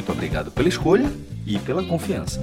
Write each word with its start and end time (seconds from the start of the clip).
Muito 0.00 0.12
obrigado 0.12 0.50
pela 0.50 0.66
escolha 0.66 1.12
e 1.46 1.58
pela 1.58 1.84
confiança. 1.84 2.40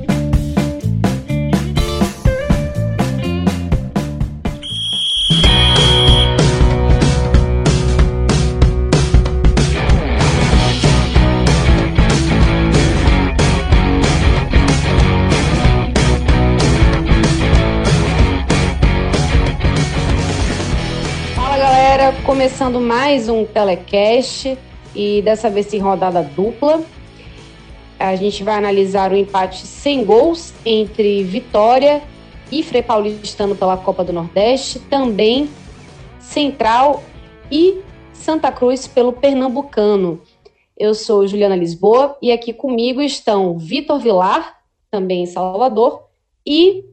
Começando 22.24 22.80
mais 22.80 23.30
um 23.30 23.46
Telecast 23.46 24.58
e 24.96 25.22
dessa 25.24 25.50
vez 25.50 25.74
em 25.74 25.80
rodada 25.80 26.22
dupla. 26.22 26.84
A 28.00 28.16
gente 28.16 28.44
vai 28.44 28.56
analisar 28.56 29.12
o 29.12 29.16
empate 29.16 29.66
sem 29.66 30.06
gols 30.06 30.54
entre 30.66 31.24
Vitória 31.24 32.04
e 32.52 32.62
Frei 32.62 32.84
Paulistano 32.84 33.56
pela 33.56 33.76
Copa 33.76 34.04
do 34.04 34.14
Nordeste, 34.14 34.80
também 34.80 35.50
Central 36.20 37.04
e 37.52 37.82
Santa 38.14 38.52
Cruz 38.52 38.88
pelo 38.88 39.14
Pernambucano. 39.14 40.22
Eu 40.78 40.94
sou 40.94 41.28
Juliana 41.28 41.56
Lisboa 41.56 42.18
e 42.22 42.32
aqui 42.32 42.54
comigo 42.54 43.02
estão 43.02 43.58
Vitor 43.58 44.00
Vilar, 44.00 44.60
também 44.92 45.24
em 45.24 45.26
Salvador, 45.26 46.04
e 46.46 46.86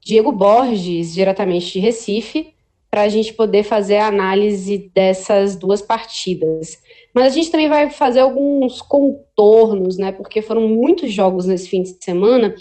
Diego 0.00 0.32
Borges, 0.32 1.12
diretamente 1.12 1.72
de 1.72 1.78
Recife, 1.78 2.54
para 2.90 3.02
a 3.02 3.08
gente 3.08 3.32
poder 3.34 3.64
fazer 3.64 3.98
a 3.98 4.08
análise 4.08 4.90
dessas 4.94 5.56
duas 5.56 5.80
partidas. 5.80 6.81
Mas 7.14 7.26
a 7.26 7.28
gente 7.30 7.50
também 7.50 7.68
vai 7.68 7.90
fazer 7.90 8.20
alguns 8.20 8.80
contornos, 8.80 9.98
né? 9.98 10.12
Porque 10.12 10.40
foram 10.40 10.66
muitos 10.66 11.12
jogos 11.12 11.46
nesse 11.46 11.68
fim 11.68 11.82
de 11.82 11.96
semana. 12.02 12.54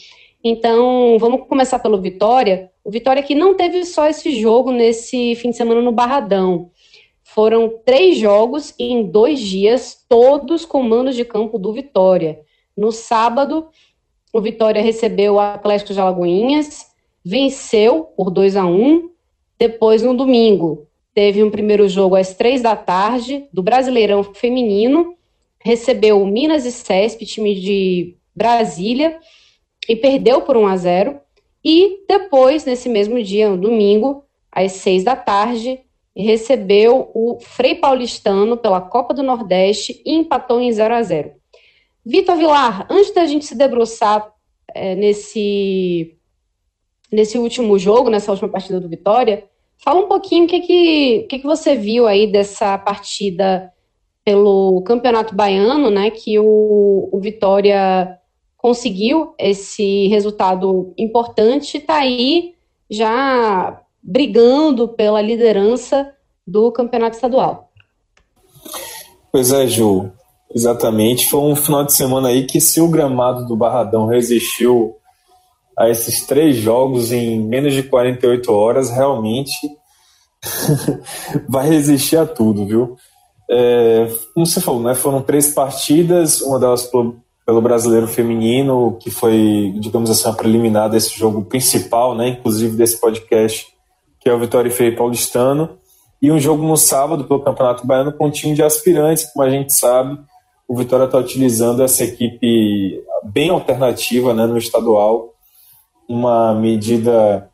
Então, 0.44 1.18
vamos 1.20 1.48
começar 1.48 1.80
pelo 1.80 2.02
Vitória. 2.02 2.72
O 2.84 2.92
Vitória 2.92 3.24
que 3.24 3.36
não 3.36 3.54
teve 3.56 3.86
só 3.86 4.08
esse 4.08 4.40
jogo 4.40 4.72
nesse 4.72 5.36
fim 5.36 5.52
de 5.52 5.58
semana 5.58 5.82
no 5.82 5.92
Barradão. 5.92 6.72
Foram 7.24 7.72
três 7.86 8.18
jogos 8.18 8.74
em 8.78 9.04
dois 9.04 9.40
dias, 9.40 10.04
todos 10.10 10.66
com 10.66 10.84
mandos 10.84 11.16
de 11.16 11.24
campo 11.24 11.58
do 11.58 11.72
Vitória. 11.72 12.42
No 12.76 12.92
sábado, 12.92 13.68
o 14.34 14.42
Vitória 14.42 14.82
recebeu 14.82 15.36
o 15.36 15.40
Atlético 15.40 15.94
de 15.94 16.00
Alagoinhas, 16.00 16.88
venceu 17.24 18.06
por 18.18 18.32
2 18.32 18.58
a 18.58 18.66
1 18.66 19.10
Depois, 19.60 20.02
no 20.02 20.14
domingo, 20.14 20.88
teve 21.14 21.44
um 21.44 21.50
primeiro 21.50 21.88
jogo 21.88 22.16
às 22.16 22.34
três 22.34 22.62
da 22.62 22.76
tarde 22.76 23.48
do 23.52 23.62
Brasileirão 23.62 24.24
Feminino, 24.24 25.16
recebeu 25.60 26.22
o 26.22 26.26
Minas 26.26 26.66
e 26.66 26.72
Cesp, 26.72 27.26
time 27.26 27.56
de 27.56 28.16
Brasília, 28.36 29.20
e 29.88 29.96
perdeu 29.96 30.42
por 30.42 30.58
1 30.58 30.68
a 30.68 30.78
0. 30.78 31.20
E 31.64 32.04
depois, 32.08 32.66
nesse 32.66 32.90
mesmo 32.90 33.22
dia, 33.22 33.50
no 33.50 33.58
domingo, 33.58 34.24
às 34.52 34.74
seis 34.74 35.04
da 35.04 35.16
tarde, 35.16 35.80
recebeu 36.16 37.12
o 37.14 37.40
Frei 37.40 37.76
Paulistano 37.76 38.58
pela 38.58 38.82
Copa 38.82 39.14
do 39.14 39.24
Nordeste 39.24 40.02
e 40.06 40.16
empatou 40.16 40.60
em 40.60 40.72
0 40.72 40.94
a 40.94 41.04
0. 41.04 41.32
Vitor 42.06 42.36
Vilar, 42.36 42.88
antes 42.90 43.14
da 43.14 43.26
gente 43.26 43.46
se 43.46 43.56
debruçar 43.56 44.34
é, 44.74 44.96
nesse, 44.96 46.18
nesse 47.12 47.38
último 47.38 47.78
jogo, 47.78 48.10
nessa 48.10 48.32
última 48.32 48.50
partida 48.50 48.80
do 48.80 48.90
Vitória, 48.90 49.48
Fala 49.84 50.00
um 50.00 50.08
pouquinho 50.08 50.46
o 50.46 50.48
que, 50.48 50.60
que, 50.60 51.26
que, 51.30 51.40
que 51.40 51.46
você 51.46 51.76
viu 51.76 52.08
aí 52.08 52.32
dessa 52.32 52.78
partida 52.78 53.74
pelo 54.24 54.82
Campeonato 54.84 55.36
Baiano, 55.36 55.90
né? 55.90 56.12
Que 56.12 56.38
o, 56.38 57.10
o 57.12 57.20
Vitória 57.20 58.18
conseguiu 58.56 59.34
esse 59.40 60.08
resultado 60.08 60.94
importante, 60.96 61.78
está 61.78 61.96
aí 61.96 62.54
já 62.88 63.82
brigando 64.04 64.88
pela 64.88 65.20
liderança 65.20 66.14
do 66.46 66.72
Campeonato 66.72 67.16
Estadual. 67.16 67.72
Pois 69.32 69.52
é, 69.52 69.66
Ju, 69.66 70.12
exatamente. 70.54 71.28
Foi 71.28 71.40
um 71.40 71.56
final 71.56 71.84
de 71.84 71.94
semana 71.94 72.28
aí 72.28 72.46
que 72.46 72.62
se 72.62 72.80
o 72.80 72.88
gramado 72.88 73.48
do 73.48 73.56
Barradão 73.56 74.06
resistiu 74.06 74.96
a 75.78 75.90
esses 75.90 76.26
três 76.26 76.58
jogos 76.58 77.12
em 77.12 77.40
menos 77.40 77.74
de 77.74 77.84
48 77.84 78.52
horas, 78.52 78.90
realmente 78.90 79.58
vai 81.48 81.68
resistir 81.68 82.18
a 82.18 82.26
tudo, 82.26 82.66
viu? 82.66 82.96
É, 83.50 84.08
como 84.34 84.46
você 84.46 84.62
falou, 84.62 84.82
né, 84.82 84.96
foram 84.96 85.22
três 85.22 85.54
partidas, 85.54 86.42
uma 86.42 86.58
delas 86.60 86.84
pelo, 86.84 87.18
pelo 87.46 87.62
brasileiro 87.62 88.08
feminino, 88.08 88.98
que 89.00 89.12
foi, 89.12 89.74
digamos 89.80 90.10
assim, 90.10 90.30
a 90.30 90.34
preliminar 90.34 90.90
desse 90.90 91.18
jogo 91.18 91.44
principal, 91.44 92.16
né, 92.16 92.30
inclusive 92.30 92.78
desse 92.78 93.00
podcast, 93.00 93.68
que 94.20 94.30
é 94.30 94.34
o 94.34 94.40
Vitória 94.40 94.70
e 94.70 94.72
Feio 94.72 94.96
Paulistano, 94.96 95.78
e 96.22 96.32
um 96.32 96.40
jogo 96.40 96.64
no 96.64 96.78
sábado 96.78 97.26
pelo 97.26 97.42
Campeonato 97.42 97.86
Baiano 97.86 98.14
com 98.14 98.28
um 98.28 98.32
time 98.32 98.54
de 98.54 98.64
aspirantes, 98.64 99.26
como 99.34 99.44
a 99.44 99.50
gente 99.50 99.74
sabe, 99.74 100.18
o 100.68 100.76
Vitória 100.76 101.06
está 101.06 101.18
utilizando 101.18 101.84
essa 101.84 102.04
equipe 102.04 103.04
bem 103.26 103.50
alternativa 103.50 104.34
né, 104.34 104.46
no 104.46 104.58
estadual, 104.58 105.31
uma 106.12 106.54
medida 106.54 107.50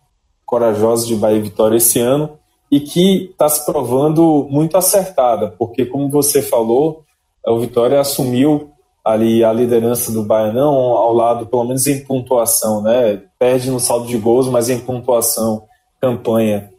corajosa 0.45 1.05
de 1.05 1.15
Bahia 1.15 1.37
e 1.37 1.41
Vitória 1.41 1.77
esse 1.77 1.99
ano 1.99 2.37
e 2.71 2.79
que 2.79 3.29
está 3.31 3.47
se 3.47 3.65
provando 3.65 4.47
muito 4.49 4.75
acertada, 4.77 5.53
porque, 5.57 5.85
como 5.85 6.09
você 6.09 6.41
falou, 6.41 7.03
o 7.45 7.59
Vitória 7.59 7.99
assumiu 7.99 8.71
ali 9.05 9.43
a 9.43 9.53
liderança 9.53 10.11
do 10.11 10.23
Baianão 10.23 10.73
ao 10.73 11.13
lado, 11.13 11.45
pelo 11.45 11.63
menos 11.63 11.87
em 11.87 12.03
pontuação, 12.03 12.81
né? 12.81 13.21
Perde 13.39 13.71
no 13.71 13.79
saldo 13.79 14.07
de 14.07 14.17
gols, 14.17 14.49
mas 14.49 14.69
em 14.69 14.79
pontuação, 14.79 15.63
campanha 16.01 16.69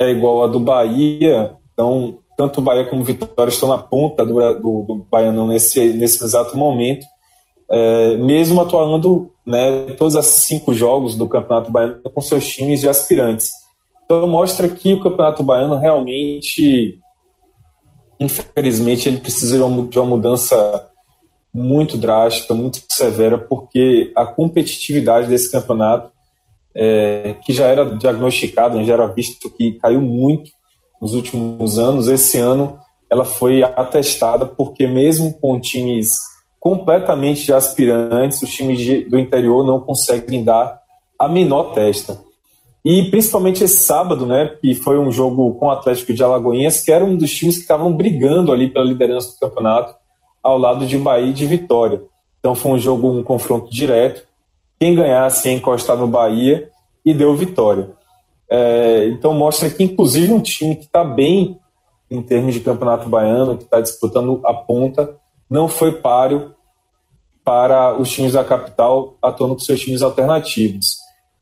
é 0.00 0.10
igual 0.10 0.44
a 0.44 0.46
do 0.46 0.60
Bahia. 0.60 1.54
Então, 1.72 2.18
tanto 2.36 2.60
o 2.60 2.62
Bahia 2.62 2.86
como 2.86 3.02
o 3.02 3.04
Vitória 3.04 3.50
estão 3.50 3.68
na 3.68 3.78
ponta 3.78 4.24
do, 4.24 4.34
do, 4.54 4.82
do 4.82 5.06
Baianão 5.10 5.46
nesse, 5.46 5.92
nesse 5.92 6.24
exato 6.24 6.56
momento 6.56 7.04
é, 7.70 8.16
mesmo 8.16 8.60
atuando 8.60 9.30
né, 9.48 9.94
todos 9.96 10.14
os 10.14 10.26
cinco 10.26 10.74
jogos 10.74 11.16
do 11.16 11.26
Campeonato 11.26 11.72
Baiano 11.72 12.02
com 12.02 12.20
seus 12.20 12.46
times 12.46 12.80
de 12.80 12.88
aspirantes. 12.88 13.50
Então 14.04 14.26
mostra 14.28 14.68
que 14.68 14.92
o 14.92 15.00
Campeonato 15.00 15.42
Baiano 15.42 15.76
realmente, 15.76 16.98
infelizmente, 18.20 19.08
ele 19.08 19.20
precisa 19.20 19.56
de 19.56 19.62
uma, 19.62 19.86
de 19.86 19.98
uma 19.98 20.06
mudança 20.06 20.86
muito 21.52 21.96
drástica, 21.96 22.52
muito 22.52 22.82
severa, 22.90 23.38
porque 23.38 24.12
a 24.14 24.26
competitividade 24.26 25.28
desse 25.28 25.50
campeonato, 25.50 26.12
é, 26.74 27.34
que 27.42 27.54
já 27.54 27.66
era 27.66 27.86
diagnosticado, 27.96 28.84
já 28.84 28.92
era 28.92 29.06
visto 29.06 29.50
que 29.50 29.72
caiu 29.72 30.02
muito 30.02 30.50
nos 31.00 31.14
últimos 31.14 31.78
anos, 31.78 32.06
esse 32.06 32.36
ano 32.36 32.78
ela 33.10 33.24
foi 33.24 33.62
atestada, 33.62 34.44
porque 34.44 34.86
mesmo 34.86 35.32
com 35.40 35.58
times 35.58 36.18
completamente 36.60 37.44
de 37.44 37.52
aspirantes, 37.52 38.42
os 38.42 38.50
times 38.50 38.78
de, 38.78 39.04
do 39.04 39.18
interior 39.18 39.64
não 39.64 39.80
conseguem 39.80 40.44
dar 40.44 40.80
a 41.18 41.28
menor 41.28 41.72
testa. 41.72 42.20
E 42.84 43.10
principalmente 43.10 43.64
esse 43.64 43.82
sábado, 43.82 44.24
né, 44.24 44.56
que 44.60 44.74
foi 44.74 44.98
um 44.98 45.10
jogo 45.10 45.54
com 45.54 45.66
o 45.66 45.70
Atlético 45.70 46.12
de 46.12 46.22
Alagoinhas, 46.22 46.80
que 46.82 46.92
era 46.92 47.04
um 47.04 47.16
dos 47.16 47.30
times 47.30 47.56
que 47.56 47.62
estavam 47.62 47.92
brigando 47.92 48.52
ali 48.52 48.68
pela 48.68 48.84
liderança 48.84 49.32
do 49.32 49.38
campeonato, 49.38 49.94
ao 50.42 50.56
lado 50.56 50.86
de 50.86 50.96
Bahia 50.96 51.26
e 51.26 51.32
de 51.32 51.46
Vitória. 51.46 52.00
Então 52.38 52.54
foi 52.54 52.72
um 52.72 52.78
jogo, 52.78 53.10
um 53.10 53.22
confronto 53.22 53.70
direto. 53.70 54.22
Quem 54.78 54.94
ganhasse 54.94 55.48
ia 55.48 55.54
encostar 55.54 55.96
no 55.96 56.06
Bahia 56.06 56.70
e 57.04 57.12
deu 57.12 57.34
vitória. 57.34 57.90
É, 58.48 59.08
então 59.08 59.34
mostra 59.34 59.68
que, 59.68 59.82
inclusive, 59.82 60.32
um 60.32 60.40
time 60.40 60.76
que 60.76 60.84
está 60.84 61.04
bem 61.04 61.58
em 62.10 62.22
termos 62.22 62.54
de 62.54 62.60
campeonato 62.60 63.08
baiano, 63.08 63.56
que 63.56 63.64
está 63.64 63.80
disputando 63.80 64.40
a 64.44 64.54
ponta, 64.54 65.16
não 65.50 65.68
foi 65.68 65.92
páreo 65.92 66.54
para 67.44 67.98
os 67.98 68.10
times 68.10 68.32
da 68.32 68.44
capital 68.44 69.16
atuando 69.22 69.54
com 69.54 69.60
seus 69.60 69.80
times 69.80 70.02
alternativos. 70.02 70.98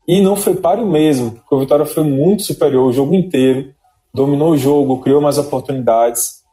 E 0.07 0.21
não 0.21 0.35
foi 0.35 0.55
páreo 0.55 0.85
mesmo, 0.85 1.31
porque 1.31 1.55
o 1.55 1.59
Vitória 1.59 1.85
foi 1.85 2.03
muito 2.03 2.43
superior 2.43 2.87
o 2.87 2.93
jogo 2.93 3.13
inteiro, 3.13 3.73
dominou 4.13 4.51
o 4.51 4.57
jogo, 4.57 5.01
criou 5.01 5.19
mais 5.19 5.37
oportunidades 5.37 6.43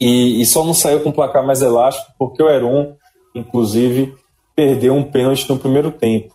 e, 0.00 0.40
e 0.40 0.46
só 0.46 0.64
não 0.64 0.72
saiu 0.72 1.00
com 1.00 1.08
um 1.08 1.12
placar 1.12 1.44
mais 1.44 1.62
elástico 1.62 2.12
porque 2.16 2.42
o 2.42 2.48
Heron 2.48 2.94
inclusive, 3.34 4.14
perdeu 4.54 4.94
um 4.94 5.02
pênalti 5.02 5.48
no 5.48 5.58
primeiro 5.58 5.90
tempo. 5.90 6.32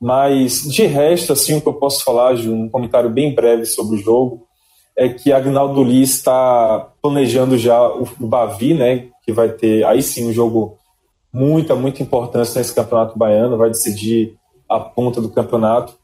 Mas, 0.00 0.62
de 0.62 0.84
resto, 0.84 1.32
assim, 1.32 1.54
o 1.54 1.60
que 1.60 1.68
eu 1.68 1.74
posso 1.74 2.04
falar, 2.04 2.34
Ju, 2.34 2.52
um 2.52 2.68
comentário 2.68 3.08
bem 3.08 3.34
breve 3.34 3.64
sobre 3.64 3.96
o 3.96 4.02
jogo, 4.02 4.46
é 4.96 5.08
que 5.08 5.32
Agnaldo 5.32 5.82
Liz 5.82 6.10
está 6.10 6.90
planejando 7.00 7.56
já 7.56 7.80
o 7.88 8.06
Bavi, 8.18 8.74
né, 8.74 9.08
que 9.24 9.32
vai 9.32 9.48
ter, 9.48 9.84
aí 9.84 10.02
sim, 10.02 10.28
um 10.28 10.32
jogo 10.32 10.76
muita, 11.32 11.74
muita 11.74 12.02
importância 12.02 12.58
nesse 12.58 12.74
campeonato 12.74 13.18
baiano, 13.18 13.56
vai 13.56 13.70
decidir 13.70 14.36
a 14.68 14.78
ponta 14.78 15.20
do 15.20 15.28
campeonato 15.28 15.94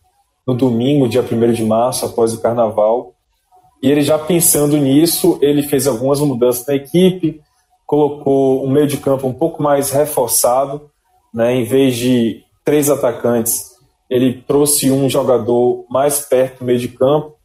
no 0.46 0.54
domingo, 0.54 1.08
dia 1.08 1.22
1 1.22 1.52
de 1.52 1.64
março, 1.64 2.06
após 2.06 2.34
o 2.34 2.40
carnaval. 2.40 3.14
E 3.82 3.90
ele 3.90 4.02
já 4.02 4.18
pensando 4.18 4.76
nisso, 4.76 5.38
ele 5.40 5.62
fez 5.62 5.86
algumas 5.86 6.20
mudanças 6.20 6.66
na 6.66 6.74
equipe, 6.74 7.40
colocou 7.86 8.64
um 8.64 8.70
meio 8.70 8.86
de 8.86 8.96
campo 8.96 9.26
um 9.26 9.32
pouco 9.32 9.62
mais 9.62 9.90
reforçado, 9.90 10.90
né? 11.32 11.54
em 11.54 11.64
vez 11.64 11.96
de 11.96 12.42
três 12.64 12.90
atacantes, 12.90 13.70
ele 14.08 14.42
trouxe 14.46 14.90
um 14.90 15.08
jogador 15.08 15.84
mais 15.88 16.20
perto 16.20 16.58
do 16.58 16.64
meio 16.64 16.78
de 16.78 16.88
campo, 16.88 17.36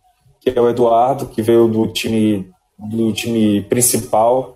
que 0.41 0.49
é 0.49 0.59
o 0.59 0.67
Eduardo, 0.67 1.27
que 1.27 1.41
veio 1.41 1.67
do 1.67 1.87
time, 1.87 2.49
do 2.77 3.13
time 3.13 3.61
principal. 3.61 4.54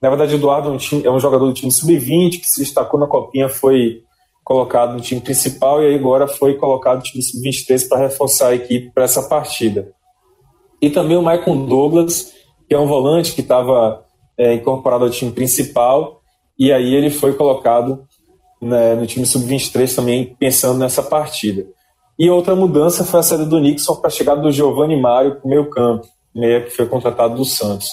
Na 0.00 0.08
verdade, 0.10 0.34
o 0.34 0.36
Eduardo 0.36 0.68
é 0.68 0.72
um, 0.72 0.76
time, 0.76 1.04
é 1.04 1.10
um 1.10 1.18
jogador 1.18 1.46
do 1.46 1.54
time 1.54 1.72
sub-20, 1.72 2.40
que 2.40 2.46
se 2.46 2.60
destacou 2.60 3.00
na 3.00 3.06
Copinha, 3.06 3.48
foi 3.48 4.02
colocado 4.44 4.92
no 4.92 5.00
time 5.00 5.20
principal 5.20 5.82
e 5.82 5.94
agora 5.94 6.28
foi 6.28 6.54
colocado 6.54 6.98
no 6.98 7.02
time 7.02 7.22
sub-23 7.22 7.88
para 7.88 7.98
reforçar 7.98 8.48
a 8.48 8.54
equipe 8.54 8.92
para 8.92 9.04
essa 9.04 9.22
partida. 9.22 9.90
E 10.80 10.90
também 10.90 11.16
o 11.16 11.22
Michael 11.22 11.66
Douglas, 11.66 12.32
que 12.68 12.74
é 12.74 12.78
um 12.78 12.86
volante 12.86 13.34
que 13.34 13.40
estava 13.40 14.04
é, 14.38 14.54
incorporado 14.54 15.04
ao 15.04 15.10
time 15.10 15.32
principal, 15.32 16.20
e 16.58 16.72
aí 16.72 16.94
ele 16.94 17.10
foi 17.10 17.32
colocado 17.32 18.06
né, 18.60 18.94
no 18.94 19.06
time 19.06 19.26
sub-23 19.26 19.94
também 19.94 20.36
pensando 20.38 20.78
nessa 20.78 21.02
partida. 21.02 21.66
E 22.18 22.30
outra 22.30 22.54
mudança 22.54 23.04
foi 23.04 23.20
a 23.20 23.22
saída 23.22 23.44
do 23.44 23.58
Nixon 23.58 23.96
para 23.96 24.08
a 24.08 24.10
chegada 24.10 24.40
do 24.40 24.52
Giovanni 24.52 24.98
Mário 24.98 25.36
para 25.36 25.46
o 25.46 25.48
meio 25.48 25.68
campo, 25.68 26.06
meia 26.34 26.62
que 26.62 26.70
foi 26.70 26.86
contratado 26.86 27.34
do 27.34 27.44
Santos. 27.44 27.90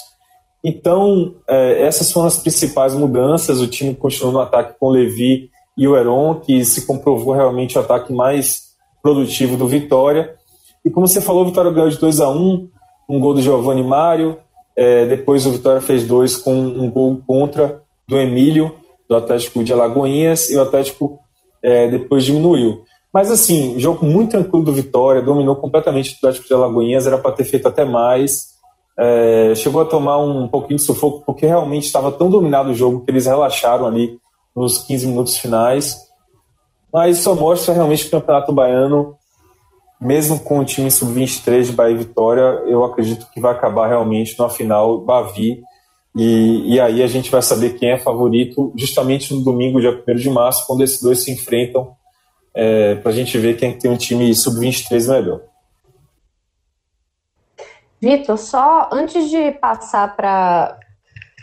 Então, 0.64 1.34
é, 1.46 1.82
essas 1.82 2.10
foram 2.10 2.26
as 2.26 2.38
principais 2.38 2.94
mudanças. 2.94 3.60
O 3.60 3.66
time 3.66 3.94
continuou 3.94 4.32
no 4.32 4.40
ataque 4.40 4.78
com 4.80 4.88
Levi 4.88 5.50
e 5.76 5.86
o 5.86 5.96
Heron, 5.96 6.36
que 6.36 6.64
se 6.64 6.86
comprovou 6.86 7.34
realmente 7.34 7.76
o 7.76 7.80
ataque 7.80 8.12
mais 8.12 8.74
produtivo 9.02 9.56
do 9.56 9.68
Vitória. 9.68 10.34
E 10.82 10.90
como 10.90 11.06
você 11.06 11.20
falou, 11.20 11.42
o 11.42 11.46
Vitória 11.46 11.70
ganhou 11.70 11.90
de 11.90 11.98
2 11.98 12.20
a 12.20 12.30
1 12.30 12.68
um 13.08 13.20
gol 13.20 13.34
do 13.34 13.42
Giovanni 13.42 13.82
Mário, 13.82 14.38
é, 14.76 15.06
depois 15.06 15.46
o 15.46 15.50
Vitória 15.50 15.80
fez 15.80 16.06
dois 16.06 16.36
com 16.36 16.54
um 16.54 16.90
gol 16.90 17.20
contra 17.26 17.82
do 18.08 18.18
Emílio, 18.18 18.74
do 19.08 19.14
Atlético 19.14 19.62
de 19.62 19.72
Alagoinhas, 19.72 20.50
e 20.50 20.56
o 20.56 20.62
Atlético 20.62 21.18
é, 21.62 21.88
depois 21.88 22.24
diminuiu. 22.24 22.82
Mas 23.12 23.30
assim, 23.30 23.78
jogo 23.78 24.04
muito 24.04 24.32
tranquilo 24.32 24.64
do 24.64 24.72
Vitória, 24.72 25.22
dominou 25.22 25.54
completamente 25.56 26.12
o 26.12 26.16
Atlético 26.16 26.48
de 26.48 26.54
Alagoinhas, 26.54 27.06
era 27.06 27.18
para 27.18 27.32
ter 27.32 27.44
feito 27.44 27.68
até 27.68 27.84
mais. 27.84 28.53
É, 28.98 29.54
chegou 29.56 29.82
a 29.82 29.84
tomar 29.84 30.18
um 30.18 30.46
pouquinho 30.46 30.78
de 30.78 30.84
sufoco, 30.84 31.22
porque 31.26 31.46
realmente 31.46 31.84
estava 31.84 32.12
tão 32.12 32.30
dominado 32.30 32.70
o 32.70 32.74
jogo 32.74 33.04
que 33.04 33.10
eles 33.10 33.26
relaxaram 33.26 33.86
ali 33.86 34.18
nos 34.54 34.78
15 34.78 35.06
minutos 35.06 35.36
finais. 35.36 35.98
Mas 36.92 37.18
só 37.18 37.34
mostra 37.34 37.74
realmente 37.74 38.02
que 38.02 38.08
o 38.08 38.20
Campeonato 38.20 38.52
Baiano 38.52 39.16
mesmo 40.04 40.38
com 40.38 40.58
o 40.58 40.64
time 40.64 40.90
sub-23 40.90 41.64
de 41.64 41.72
Bahia 41.72 41.94
e 41.94 41.98
Vitória, 41.98 42.42
eu 42.66 42.84
acredito 42.84 43.26
que 43.32 43.40
vai 43.40 43.52
acabar 43.52 43.88
realmente 43.88 44.38
na 44.38 44.50
final 44.50 45.00
Bavi. 45.00 45.62
E, 46.14 46.74
e 46.74 46.80
aí 46.80 47.02
a 47.02 47.06
gente 47.06 47.30
vai 47.30 47.40
saber 47.40 47.78
quem 47.78 47.90
é 47.90 47.98
favorito 47.98 48.72
justamente 48.76 49.34
no 49.34 49.42
domingo, 49.42 49.80
dia 49.80 50.02
1 50.06 50.14
de 50.16 50.30
março, 50.30 50.66
quando 50.66 50.84
esses 50.84 51.00
dois 51.00 51.24
se 51.24 51.32
enfrentam, 51.32 51.92
é, 52.54 52.96
para 52.96 53.10
a 53.10 53.14
gente 53.14 53.36
ver 53.38 53.56
quem 53.56 53.72
tem 53.72 53.90
um 53.90 53.96
time 53.96 54.32
sub-23 54.34 55.10
melhor. 55.10 55.40
Vitor, 58.04 58.36
só 58.36 58.90
antes 58.92 59.30
de 59.30 59.50
passar 59.52 60.14
para 60.14 60.78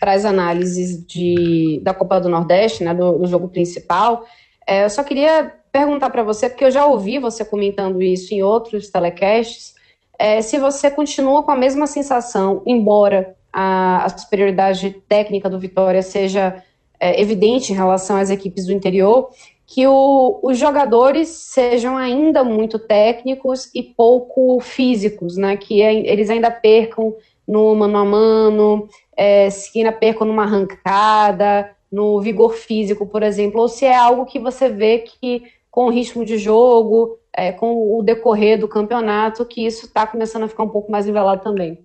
as 0.03 0.23
análises 0.25 1.03
de, 1.07 1.81
da 1.83 1.91
Copa 1.91 2.19
do 2.19 2.29
Nordeste, 2.29 2.83
né, 2.83 2.93
do, 2.93 3.17
do 3.17 3.27
jogo 3.27 3.49
principal, 3.49 4.23
é, 4.67 4.85
eu 4.85 4.89
só 4.89 5.03
queria 5.03 5.51
perguntar 5.71 6.11
para 6.11 6.21
você, 6.21 6.47
porque 6.47 6.63
eu 6.63 6.69
já 6.69 6.85
ouvi 6.85 7.17
você 7.17 7.43
comentando 7.43 7.99
isso 7.99 8.31
em 8.33 8.43
outros 8.43 8.89
telecasts, 8.89 9.73
é, 10.19 10.39
se 10.43 10.59
você 10.59 10.91
continua 10.91 11.41
com 11.41 11.49
a 11.49 11.55
mesma 11.55 11.87
sensação, 11.87 12.61
embora 12.63 13.35
a, 13.51 14.05
a 14.05 14.09
superioridade 14.09 14.91
técnica 15.09 15.49
do 15.49 15.59
Vitória 15.59 16.03
seja 16.03 16.63
é, 16.99 17.19
evidente 17.19 17.73
em 17.73 17.75
relação 17.75 18.17
às 18.17 18.29
equipes 18.29 18.67
do 18.67 18.71
interior, 18.71 19.31
que 19.73 19.87
o, 19.87 20.37
os 20.43 20.57
jogadores 20.57 21.29
sejam 21.29 21.95
ainda 21.95 22.43
muito 22.43 22.77
técnicos 22.77 23.69
e 23.73 23.81
pouco 23.81 24.59
físicos, 24.59 25.37
né? 25.37 25.55
Que 25.55 25.81
é, 25.81 25.93
eles 25.93 26.29
ainda 26.29 26.51
percam 26.51 27.15
no 27.47 27.73
mano 27.73 27.97
a 27.97 28.03
mano, 28.03 28.89
é, 29.15 29.49
se 29.49 29.79
ainda 29.79 29.93
percam 29.93 30.27
numa 30.27 30.43
arrancada, 30.43 31.71
no 31.89 32.19
vigor 32.19 32.53
físico, 32.53 33.05
por 33.05 33.23
exemplo, 33.23 33.61
ou 33.61 33.69
se 33.69 33.85
é 33.85 33.95
algo 33.95 34.25
que 34.25 34.39
você 34.39 34.67
vê 34.67 34.99
que 34.99 35.43
com 35.69 35.85
o 35.85 35.89
ritmo 35.89 36.25
de 36.25 36.37
jogo, 36.37 37.17
é, 37.33 37.53
com 37.53 37.97
o 37.97 38.03
decorrer 38.03 38.59
do 38.59 38.67
campeonato, 38.67 39.45
que 39.45 39.65
isso 39.65 39.85
está 39.85 40.05
começando 40.05 40.43
a 40.43 40.47
ficar 40.49 40.63
um 40.63 40.69
pouco 40.69 40.91
mais 40.91 41.05
nivelado 41.05 41.43
também. 41.43 41.79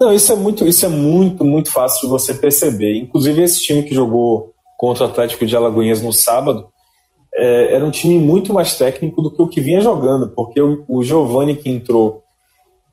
Não, 0.00 0.12
isso 0.12 0.32
é 0.32 0.36
muito, 0.36 0.64
isso 0.64 0.86
é 0.86 0.88
muito, 0.88 1.44
muito 1.44 1.72
fácil 1.72 2.02
de 2.02 2.06
você 2.06 2.34
perceber. 2.34 2.96
Inclusive 2.96 3.42
esse 3.42 3.60
time 3.60 3.82
que 3.82 3.92
jogou 3.92 4.51
contra 4.82 5.04
o 5.04 5.08
Atlético 5.08 5.46
de 5.46 5.54
Alagoinhas 5.54 6.02
no 6.02 6.12
sábado 6.12 6.66
é, 7.32 7.76
era 7.76 7.84
um 7.84 7.90
time 7.92 8.18
muito 8.18 8.52
mais 8.52 8.76
técnico 8.76 9.22
do 9.22 9.30
que 9.30 9.40
o 9.40 9.46
que 9.46 9.60
vinha 9.60 9.80
jogando, 9.80 10.30
porque 10.30 10.60
o, 10.60 10.84
o 10.88 11.04
Giovani 11.04 11.54
que 11.54 11.70
entrou 11.70 12.24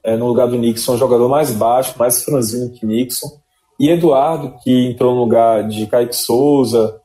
é, 0.03 0.15
no 0.15 0.27
lugar 0.27 0.47
do 0.47 0.55
Nixon, 0.55 0.91
é 0.91 0.95
um 0.95 0.99
jogador 0.99 1.27
mais 1.27 1.49
baixo, 1.49 1.97
mais 1.97 2.23
franzino 2.23 2.69
que 2.69 2.85
Nixon, 2.85 3.27
e 3.79 3.89
Eduardo 3.89 4.53
que 4.63 4.85
entrou 4.85 5.15
no 5.15 5.21
lugar 5.21 5.67
de 5.67 5.87
Kaique 5.87 6.15
Souza, 6.15 7.01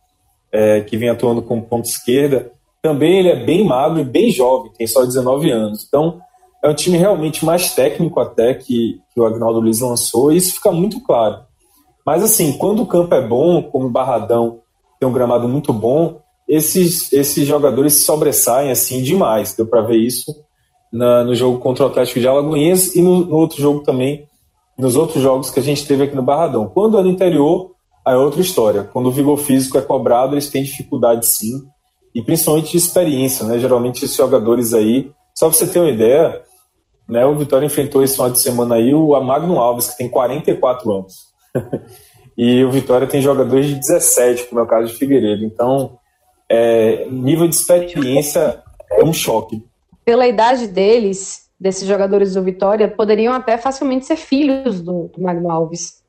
é, 0.52 0.82
que 0.82 0.98
vem 0.98 1.08
atuando 1.08 1.40
como 1.40 1.62
ponta 1.62 1.88
esquerda, 1.88 2.52
também 2.82 3.20
ele 3.20 3.30
é 3.30 3.42
bem 3.42 3.64
magro 3.64 4.00
e 4.00 4.04
bem 4.04 4.30
jovem, 4.30 4.70
tem 4.76 4.86
só 4.86 5.02
19 5.02 5.50
anos. 5.50 5.86
Então, 5.88 6.20
é 6.62 6.68
um 6.68 6.74
time 6.74 6.98
realmente 6.98 7.42
mais 7.42 7.74
técnico 7.74 8.20
até 8.20 8.52
que, 8.52 9.00
que 9.14 9.18
o 9.18 9.24
Agnaldo 9.24 9.60
Luiz 9.60 9.80
lançou, 9.80 10.30
e 10.30 10.36
isso 10.36 10.56
fica 10.56 10.70
muito 10.70 11.00
claro. 11.00 11.38
Mas, 12.04 12.22
assim, 12.22 12.52
quando 12.58 12.82
o 12.82 12.86
campo 12.86 13.14
é 13.14 13.26
bom, 13.26 13.62
como 13.62 13.86
o 13.86 13.90
Barradão 13.90 14.60
tem 15.04 15.08
um 15.08 15.12
gramado 15.12 15.46
muito 15.46 15.72
bom, 15.72 16.20
esses, 16.48 17.12
esses 17.12 17.46
jogadores 17.46 18.04
sobressaem 18.04 18.70
assim 18.70 19.02
demais. 19.02 19.54
Deu 19.54 19.66
para 19.66 19.82
ver 19.82 19.98
isso 19.98 20.34
na, 20.90 21.22
no 21.24 21.34
jogo 21.34 21.58
contra 21.58 21.84
o 21.84 21.88
Atlético 21.88 22.20
de 22.20 22.26
Alagoinhas 22.26 22.94
e 22.94 23.02
no, 23.02 23.26
no, 23.26 23.36
outro 23.36 23.60
jogo 23.60 23.80
também, 23.80 24.26
nos 24.78 24.96
outros 24.96 25.22
jogos 25.22 25.50
que 25.50 25.60
a 25.60 25.62
gente 25.62 25.86
teve 25.86 26.04
aqui 26.04 26.16
no 26.16 26.22
Barradão. 26.22 26.68
Quando 26.68 26.98
é 26.98 27.02
no 27.02 27.08
interior, 27.08 27.72
é 28.06 28.16
outra 28.16 28.40
história. 28.40 28.84
Quando 28.84 29.06
o 29.06 29.12
vigor 29.12 29.36
físico 29.36 29.76
é 29.76 29.82
cobrado, 29.82 30.34
eles 30.34 30.48
têm 30.48 30.62
dificuldade 30.62 31.26
sim 31.26 31.62
e 32.14 32.22
principalmente 32.22 32.70
de 32.70 32.76
experiência, 32.78 33.44
né? 33.44 33.58
Geralmente 33.58 34.04
esses 34.04 34.16
jogadores 34.16 34.72
aí, 34.72 35.10
só 35.34 35.48
para 35.48 35.58
você 35.58 35.66
ter 35.66 35.80
uma 35.80 35.90
ideia, 35.90 36.42
né? 37.08 37.26
O 37.26 37.36
Vitória 37.36 37.66
enfrentou 37.66 38.02
esse 38.02 38.14
final 38.14 38.30
de 38.30 38.40
semana 38.40 38.76
aí 38.76 38.94
o 38.94 39.08
Magno 39.20 39.58
Alves, 39.58 39.88
que 39.88 39.98
tem 39.98 40.08
44 40.08 40.92
anos. 40.92 41.14
e 42.36 42.64
o 42.64 42.70
Vitória 42.70 43.06
tem 43.06 43.20
jogadores 43.20 43.66
de 43.66 43.76
17, 43.76 44.46
como 44.46 44.60
é 44.60 44.64
o 44.64 44.66
caso 44.66 44.88
de 44.88 44.98
Figueiredo. 44.98 45.44
Então, 45.44 45.98
é, 46.48 47.06
nível 47.10 47.48
de 47.48 47.54
experiência 47.54 48.62
é 48.90 49.04
um 49.04 49.12
choque. 49.12 49.64
Pela 50.04 50.26
idade 50.26 50.66
deles, 50.66 51.48
desses 51.58 51.86
jogadores 51.86 52.34
do 52.34 52.42
Vitória, 52.42 52.88
poderiam 52.88 53.32
até 53.32 53.56
facilmente 53.56 54.06
ser 54.06 54.16
filhos 54.16 54.80
do, 54.80 55.10
do 55.14 55.22
Magno 55.22 55.50
Alves. 55.50 56.02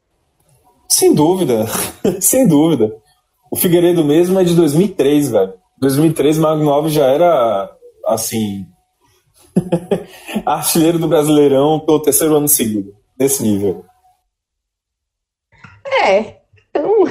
Sem 0.90 1.14
dúvida, 1.14 1.66
sem 2.20 2.48
dúvida. 2.48 2.96
O 3.52 3.56
Figueiredo 3.56 4.04
mesmo 4.04 4.40
é 4.40 4.44
de 4.44 4.56
2003, 4.56 5.32
velho. 5.32 5.54
2003, 5.80 6.40
Magno 6.40 6.70
Alves 6.72 6.94
já 6.94 7.06
era, 7.06 7.72
assim, 8.08 8.66
artilheiro 10.46 11.00
do 11.00 11.08
Brasileirão 11.08 11.80
pelo 11.80 12.00
terceiro 12.00 12.36
ano 12.36 12.48
seguido, 12.48 12.94
nesse 13.18 13.44
nível. 13.44 13.86
É, 16.04 16.38
então, 16.70 17.04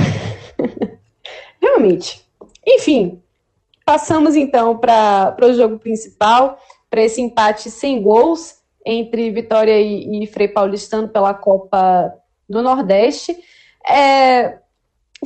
realmente. 1.61 2.25
Enfim, 2.67 3.23
passamos 3.85 4.37
então 4.37 4.79
para 4.79 5.37
o 5.43 5.53
jogo 5.53 5.79
principal, 5.79 6.59
para 6.91 7.03
esse 7.03 7.21
empate 7.21 7.71
sem 7.71 8.03
gols 8.03 8.62
entre 8.85 9.31
Vitória 9.31 9.81
e, 9.81 10.23
e 10.23 10.26
Frei 10.26 10.49
Paulistano 10.49 11.09
pela 11.09 11.35
Copa 11.35 12.14
do 12.49 12.62
Nordeste. 12.62 13.37
É, 13.88 14.59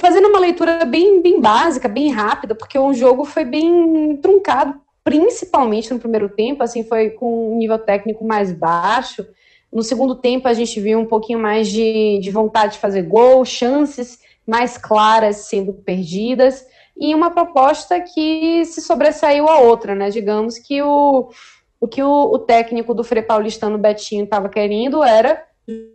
fazendo 0.01 0.29
uma 0.29 0.39
leitura 0.39 0.85
bem, 0.85 1.21
bem 1.21 1.41
básica, 1.41 1.89
bem 1.89 2.11
rápida, 2.11 2.55
porque 2.55 2.79
o 2.79 2.93
jogo 2.93 3.25
foi 3.25 3.45
bem 3.45 4.17
truncado, 4.19 4.81
principalmente 5.03 5.93
no 5.93 5.99
primeiro 5.99 6.29
tempo, 6.29 6.63
assim, 6.63 6.85
foi 6.85 7.11
com 7.11 7.53
um 7.53 7.57
nível 7.57 7.79
técnico 7.79 8.25
mais 8.25 8.53
baixo. 8.53 9.27
No 9.73 9.83
segundo 9.83 10.15
tempo, 10.15 10.49
a 10.49 10.55
gente 10.55 10.81
viu 10.81 10.99
um 10.99 11.07
pouquinho 11.07 11.39
mais 11.39 11.69
de, 11.69 12.19
de 12.21 12.31
vontade 12.31 12.75
de 12.75 12.79
fazer 12.79 13.03
gol, 13.03 13.45
chances 13.45 14.19
mais 14.47 14.79
claras 14.79 15.49
sendo 15.49 15.75
perdidas, 15.75 16.65
e 16.97 17.15
uma 17.15 17.31
proposta 17.31 18.01
que 18.01 18.65
se 18.65 18.81
sobressaiu 18.81 19.47
a 19.47 19.61
outra, 19.61 19.95
né? 19.95 20.09
Digamos 20.11 20.59
que 20.59 20.83
o, 20.83 21.31
o 21.79 21.87
que 21.87 22.03
o, 22.03 22.33
o 22.33 22.39
técnico 22.39 22.95
do 22.95 23.05
Frei 23.05 23.23
Paulistano 23.23 23.79
Betinho 23.79 24.25
estava 24.25 24.49
querendo 24.49 25.05
era 25.05 25.45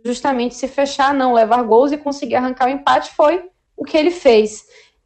justamente 0.04 0.54
se 0.54 0.68
fechar, 0.68 1.12
não 1.12 1.34
levar 1.34 1.62
gols 1.64 1.90
e 1.90 1.98
conseguir 1.98 2.36
arrancar 2.36 2.68
o 2.68 2.70
empate, 2.70 3.10
foi 3.14 3.44
o 3.76 3.84
que 3.84 3.96
ele 3.96 4.12
fez. 4.12 4.64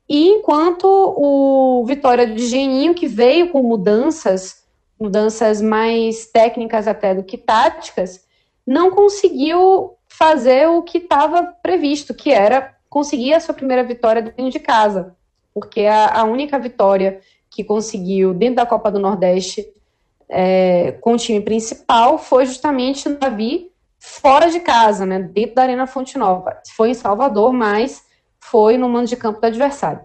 E 0.08 0.28
enquanto 0.28 0.84
o 0.86 1.84
Vitória 1.86 2.26
de 2.26 2.46
Geninho, 2.46 2.94
que 2.94 3.06
veio 3.06 3.50
com 3.50 3.62
mudanças, 3.62 4.62
mudanças 5.00 5.60
mais 5.60 6.26
técnicas 6.26 6.86
até 6.86 7.14
do 7.14 7.22
que 7.22 7.36
táticas, 7.36 8.27
não 8.68 8.90
conseguiu 8.90 9.94
fazer 10.06 10.68
o 10.68 10.82
que 10.82 10.98
estava 10.98 11.42
previsto, 11.62 12.12
que 12.12 12.30
era 12.30 12.76
conseguir 12.90 13.32
a 13.32 13.40
sua 13.40 13.54
primeira 13.54 13.82
vitória 13.82 14.20
dentro 14.20 14.50
de 14.50 14.58
casa. 14.58 15.16
Porque 15.54 15.86
a, 15.86 16.20
a 16.20 16.24
única 16.24 16.58
vitória 16.58 17.18
que 17.50 17.64
conseguiu 17.64 18.34
dentro 18.34 18.56
da 18.56 18.66
Copa 18.66 18.90
do 18.90 18.98
Nordeste 18.98 19.66
é, 20.28 20.92
com 21.00 21.14
o 21.14 21.16
time 21.16 21.40
principal 21.40 22.18
foi 22.18 22.44
justamente 22.44 23.08
no 23.08 23.16
Davi 23.16 23.72
fora 23.98 24.50
de 24.50 24.60
casa, 24.60 25.06
né, 25.06 25.18
dentro 25.18 25.54
da 25.54 25.62
Arena 25.62 25.86
Fonte 25.86 26.18
Nova. 26.18 26.60
Foi 26.76 26.90
em 26.90 26.94
Salvador, 26.94 27.54
mas 27.54 28.02
foi 28.38 28.76
no 28.76 28.86
mando 28.86 29.08
de 29.08 29.16
campo 29.16 29.40
do 29.40 29.46
adversário. 29.46 30.02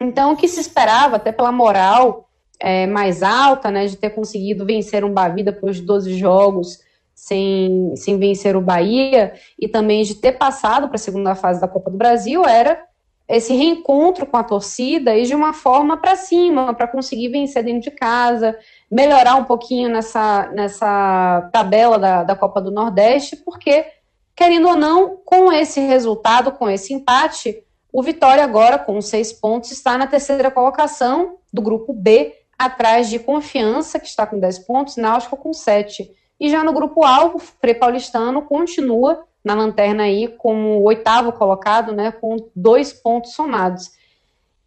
Então, 0.00 0.32
o 0.32 0.36
que 0.36 0.46
se 0.46 0.60
esperava, 0.60 1.16
até 1.16 1.32
pela 1.32 1.50
moral 1.50 2.28
é, 2.60 2.86
mais 2.86 3.24
alta, 3.24 3.72
né, 3.72 3.86
de 3.86 3.96
ter 3.96 4.10
conseguido 4.10 4.64
vencer 4.64 5.04
um 5.04 5.12
Bavi 5.12 5.42
depois 5.42 5.76
de 5.76 5.82
12 5.82 6.16
jogos 6.16 6.78
sem, 7.14 7.94
sem 7.96 8.18
vencer 8.18 8.56
o 8.56 8.60
Bahia, 8.60 9.34
e 9.58 9.68
também 9.68 10.02
de 10.02 10.14
ter 10.14 10.32
passado 10.32 10.88
para 10.88 10.96
a 10.96 10.98
segunda 10.98 11.34
fase 11.34 11.60
da 11.60 11.68
Copa 11.68 11.90
do 11.90 11.96
Brasil, 11.96 12.44
era 12.44 12.84
esse 13.28 13.54
reencontro 13.54 14.26
com 14.26 14.36
a 14.36 14.44
torcida 14.44 15.16
e 15.16 15.24
de 15.24 15.34
uma 15.34 15.52
forma 15.52 15.96
para 15.96 16.16
cima, 16.16 16.74
para 16.74 16.88
conseguir 16.88 17.28
vencer 17.28 17.64
dentro 17.64 17.90
de 17.90 17.96
casa, 17.96 18.58
melhorar 18.90 19.36
um 19.36 19.44
pouquinho 19.44 19.88
nessa, 19.88 20.50
nessa 20.52 21.48
tabela 21.52 21.98
da, 21.98 22.24
da 22.24 22.36
Copa 22.36 22.60
do 22.60 22.70
Nordeste, 22.70 23.36
porque, 23.36 23.86
querendo 24.34 24.68
ou 24.68 24.76
não, 24.76 25.16
com 25.24 25.52
esse 25.52 25.80
resultado, 25.80 26.52
com 26.52 26.68
esse 26.68 26.92
empate, 26.92 27.62
o 27.92 28.02
Vitória 28.02 28.42
agora, 28.42 28.78
com 28.78 29.00
seis 29.00 29.32
pontos, 29.32 29.70
está 29.70 29.96
na 29.96 30.06
terceira 30.06 30.50
colocação 30.50 31.36
do 31.52 31.62
grupo 31.62 31.92
B, 31.92 32.34
atrás 32.58 33.08
de 33.08 33.18
Confiança, 33.18 33.98
que 33.98 34.06
está 34.06 34.26
com 34.26 34.38
10 34.38 34.60
pontos, 34.60 34.96
Náutico 34.96 35.36
com 35.36 35.52
7. 35.52 36.10
E 36.42 36.48
já 36.48 36.64
no 36.64 36.72
grupo 36.72 37.04
A, 37.04 37.24
o 37.24 37.38
Frei 37.38 37.72
Paulistano 37.72 38.42
continua 38.42 39.24
na 39.44 39.54
lanterna 39.54 40.02
aí 40.02 40.26
como 40.26 40.80
o 40.80 40.82
oitavo 40.82 41.30
colocado, 41.30 41.92
né, 41.92 42.10
com 42.10 42.36
dois 42.52 42.92
pontos 42.92 43.32
somados. 43.32 43.92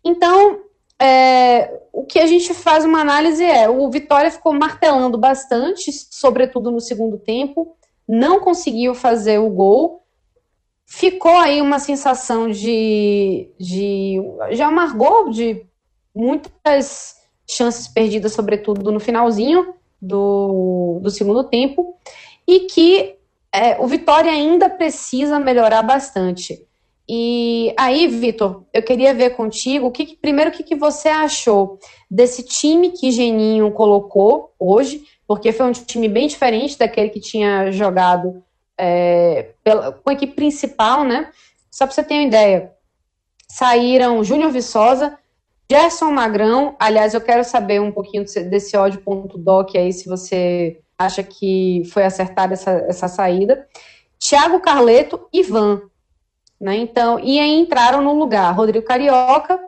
Então, 0.01 0.61
é, 0.97 1.81
o 1.91 2.05
que 2.05 2.17
a 2.17 2.27
gente 2.27 2.53
faz 2.53 2.85
uma 2.85 3.01
análise 3.01 3.43
é, 3.43 3.67
o 3.67 3.89
Vitória 3.89 4.31
ficou 4.31 4.53
martelando 4.53 5.17
bastante, 5.17 5.91
sobretudo 5.91 6.71
no 6.71 6.79
segundo 6.79 7.17
tempo, 7.17 7.75
não 8.07 8.39
conseguiu 8.39 8.95
fazer 8.95 9.39
o 9.39 9.49
gol, 9.49 10.01
ficou 10.85 11.35
aí 11.35 11.61
uma 11.61 11.79
sensação 11.79 12.49
de, 12.49 13.49
de 13.59 14.21
já 14.51 14.67
amargou 14.67 15.29
de 15.29 15.65
muitas 16.15 17.17
chances 17.45 17.85
perdidas, 17.85 18.31
sobretudo 18.31 18.93
no 18.93 18.99
finalzinho 19.01 19.75
do, 20.05 20.99
do 21.01 21.09
segundo 21.09 21.43
tempo, 21.43 21.95
e 22.47 22.61
que 22.61 23.15
é, 23.53 23.79
o 23.79 23.87
Vitória 23.87 24.31
ainda 24.31 24.69
precisa 24.69 25.39
melhorar 25.39 25.81
bastante. 25.81 26.65
E 27.07 27.73
aí, 27.77 28.07
Vitor, 28.07 28.63
eu 28.73 28.81
queria 28.81 29.13
ver 29.13 29.31
contigo, 29.31 29.87
o 29.87 29.91
que, 29.91 30.17
primeiro, 30.17 30.49
o 30.49 30.53
que, 30.53 30.63
que 30.63 30.75
você 30.75 31.07
achou 31.07 31.79
desse 32.09 32.43
time 32.43 32.91
que 32.91 33.11
Geninho 33.11 33.71
colocou 33.71 34.53
hoje, 34.59 35.03
porque 35.27 35.51
foi 35.51 35.67
um 35.67 35.71
time 35.71 36.07
bem 36.07 36.27
diferente 36.27 36.77
daquele 36.77 37.09
que 37.09 37.19
tinha 37.19 37.71
jogado 37.71 38.43
é, 38.77 39.51
pela, 39.63 39.91
com 39.91 40.09
a 40.09 40.13
equipe 40.13 40.33
principal, 40.33 41.03
né? 41.03 41.29
Só 41.69 41.85
para 41.85 41.93
você 41.93 42.03
ter 42.03 42.15
uma 42.15 42.23
ideia, 42.23 42.71
saíram 43.47 44.23
Júnior 44.23 44.51
Viçosa, 44.51 45.17
Gerson 45.69 46.11
Magrão, 46.11 46.75
aliás, 46.79 47.13
eu 47.13 47.21
quero 47.21 47.43
saber 47.43 47.81
um 47.81 47.91
pouquinho 47.91 48.23
desse 48.23 48.77
ódio.doc 48.77 49.75
aí, 49.75 49.91
se 49.91 50.07
você 50.07 50.79
acha 50.97 51.23
que 51.23 51.83
foi 51.91 52.03
acertada 52.03 52.53
essa, 52.53 52.71
essa 52.87 53.07
saída. 53.07 53.67
Thiago 54.19 54.59
Carleto, 54.59 55.27
Ivan, 55.33 55.81
né? 56.59 56.77
Então, 56.77 57.19
e 57.19 57.39
aí 57.39 57.59
entraram 57.59 58.01
no 58.01 58.13
lugar 58.13 58.51
Rodrigo 58.51 58.85
Carioca, 58.85 59.59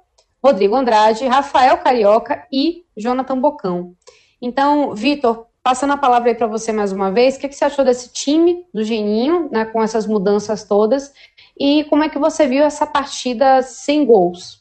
Rodrigo 0.43 0.75
Andrade, 0.75 1.25
Rafael 1.25 1.77
Carioca 1.77 2.47
e 2.51 2.85
Jonathan 2.95 3.39
Bocão. 3.39 3.93
Então, 4.41 4.95
Vitor, 4.95 5.47
passando 5.63 5.93
a 5.93 5.97
palavra 5.97 6.29
aí 6.29 6.35
para 6.35 6.47
você 6.47 6.71
mais 6.71 6.91
uma 6.91 7.11
vez, 7.11 7.35
o 7.35 7.39
que, 7.39 7.49
que, 7.49 7.55
você 7.55 7.65
achou 7.65 7.83
desse 7.83 8.13
time 8.13 8.65
do 8.73 8.83
Geninho, 8.83 9.49
né, 9.51 9.65
com 9.65 9.83
essas 9.83 10.07
mudanças 10.07 10.63
todas, 10.63 11.11
e 11.59 11.83
como 11.85 12.03
é 12.03 12.09
que 12.09 12.19
você 12.19 12.47
viu 12.47 12.63
essa 12.63 12.85
partida 12.85 13.61
sem 13.61 14.05
gols? 14.05 14.56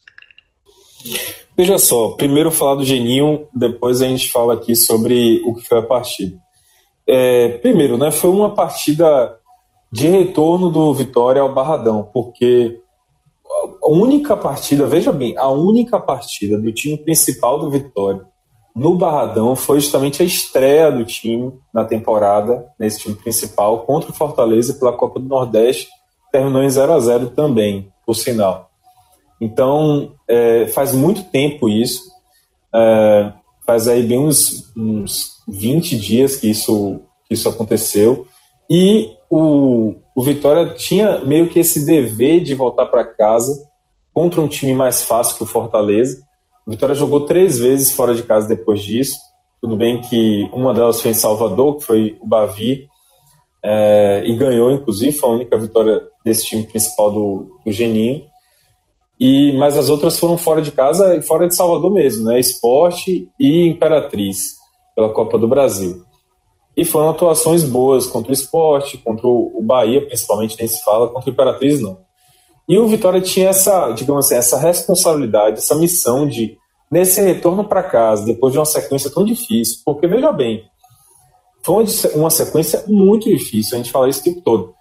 Veja 1.56 1.78
só, 1.78 2.10
primeiro 2.10 2.50
falar 2.50 2.74
do 2.74 2.84
Geninho, 2.84 3.46
depois 3.54 4.02
a 4.02 4.06
gente 4.06 4.30
fala 4.30 4.54
aqui 4.54 4.76
sobre 4.76 5.40
o 5.44 5.54
que 5.54 5.62
foi 5.62 5.78
a 5.78 5.82
partida. 5.82 6.36
É, 7.06 7.48
primeiro, 7.58 7.96
né, 7.96 8.10
foi 8.10 8.30
uma 8.30 8.54
partida 8.54 9.38
de 9.90 10.08
retorno 10.08 10.70
do 10.70 10.92
Vitória 10.92 11.40
ao 11.40 11.54
Barradão, 11.54 12.10
porque 12.12 12.80
a 13.82 13.88
única 13.88 14.36
partida, 14.36 14.86
veja 14.86 15.12
bem, 15.12 15.36
a 15.38 15.48
única 15.48 15.98
partida 15.98 16.58
do 16.58 16.72
time 16.72 16.98
principal 16.98 17.58
do 17.58 17.70
Vitória 17.70 18.22
no 18.74 18.94
Barradão 18.94 19.56
foi 19.56 19.80
justamente 19.80 20.22
a 20.22 20.26
estreia 20.26 20.92
do 20.92 21.02
time 21.02 21.50
na 21.72 21.82
temporada, 21.84 22.66
nesse 22.78 22.98
time 22.98 23.14
principal, 23.14 23.86
contra 23.86 24.10
o 24.10 24.14
Fortaleza 24.14 24.74
pela 24.74 24.92
Copa 24.92 25.18
do 25.18 25.26
Nordeste, 25.26 25.88
terminou 26.30 26.62
em 26.62 26.68
0 26.68 26.92
a 26.92 27.00
0 27.00 27.30
também, 27.30 27.90
por 28.04 28.14
sinal. 28.14 28.65
Então, 29.40 30.14
é, 30.28 30.66
faz 30.68 30.92
muito 30.92 31.24
tempo 31.24 31.68
isso, 31.68 32.02
é, 32.74 33.32
faz 33.66 33.88
aí 33.88 34.02
bem 34.02 34.18
uns, 34.18 34.72
uns 34.76 35.42
20 35.48 35.98
dias 35.98 36.36
que 36.36 36.50
isso, 36.50 37.00
que 37.26 37.34
isso 37.34 37.48
aconteceu, 37.48 38.26
e 38.68 39.10
o, 39.30 39.94
o 40.14 40.22
Vitória 40.22 40.74
tinha 40.74 41.18
meio 41.20 41.48
que 41.48 41.58
esse 41.58 41.84
dever 41.84 42.42
de 42.42 42.54
voltar 42.54 42.86
para 42.86 43.04
casa 43.04 43.66
contra 44.12 44.40
um 44.40 44.48
time 44.48 44.74
mais 44.74 45.02
fácil 45.02 45.36
que 45.36 45.42
o 45.42 45.46
Fortaleza. 45.46 46.22
O 46.66 46.70
Vitória 46.70 46.94
jogou 46.94 47.26
três 47.26 47.58
vezes 47.58 47.92
fora 47.92 48.14
de 48.14 48.22
casa 48.22 48.48
depois 48.48 48.82
disso. 48.82 49.18
Tudo 49.60 49.76
bem 49.76 50.00
que 50.00 50.48
uma 50.52 50.72
delas 50.72 51.00
foi 51.00 51.10
em 51.10 51.14
Salvador, 51.14 51.76
que 51.76 51.84
foi 51.84 52.16
o 52.20 52.26
Bavi, 52.26 52.88
é, 53.64 54.22
e 54.24 54.36
ganhou, 54.36 54.70
inclusive, 54.70 55.12
foi 55.12 55.28
a 55.28 55.32
única 55.32 55.58
vitória 55.58 56.00
desse 56.24 56.46
time 56.46 56.62
principal 56.64 57.10
do, 57.10 57.60
do 57.64 57.72
Geninho. 57.72 58.24
E, 59.18 59.52
mas 59.56 59.76
as 59.76 59.88
outras 59.88 60.18
foram 60.18 60.36
fora 60.36 60.60
de 60.60 60.70
casa 60.70 61.16
e 61.16 61.22
fora 61.22 61.48
de 61.48 61.56
Salvador 61.56 61.90
mesmo, 61.92 62.24
né? 62.24 62.38
Esporte 62.38 63.28
e 63.40 63.66
Imperatriz, 63.66 64.56
pela 64.94 65.12
Copa 65.12 65.38
do 65.38 65.48
Brasil. 65.48 66.02
E 66.76 66.84
foram 66.84 67.08
atuações 67.08 67.64
boas 67.64 68.06
contra 68.06 68.30
o 68.30 68.34
esporte, 68.34 68.98
contra 68.98 69.26
o 69.26 69.62
Bahia, 69.62 70.04
principalmente, 70.06 70.56
nem 70.58 70.68
se 70.68 70.84
fala, 70.84 71.08
contra 71.08 71.30
o 71.30 71.32
Imperatriz, 71.32 71.80
não. 71.80 71.98
E 72.68 72.78
o 72.78 72.86
Vitória 72.86 73.20
tinha 73.20 73.48
essa, 73.48 73.90
digamos 73.92 74.26
assim, 74.26 74.34
essa 74.34 74.58
responsabilidade, 74.58 75.58
essa 75.58 75.74
missão 75.74 76.26
de, 76.26 76.58
nesse 76.90 77.22
retorno 77.22 77.64
para 77.64 77.82
casa, 77.82 78.26
depois 78.26 78.52
de 78.52 78.58
uma 78.58 78.66
sequência 78.66 79.08
tão 79.08 79.24
difícil, 79.24 79.78
porque 79.84 80.06
veja 80.06 80.32
bem, 80.32 80.64
foi 81.64 81.84
uma 82.14 82.30
sequência 82.30 82.84
muito 82.86 83.28
difícil, 83.28 83.74
a 83.74 83.78
gente 83.78 83.90
fala 83.90 84.08
isso 84.08 84.20
o 84.20 84.24
tempo 84.24 84.40
todo. 84.42 84.74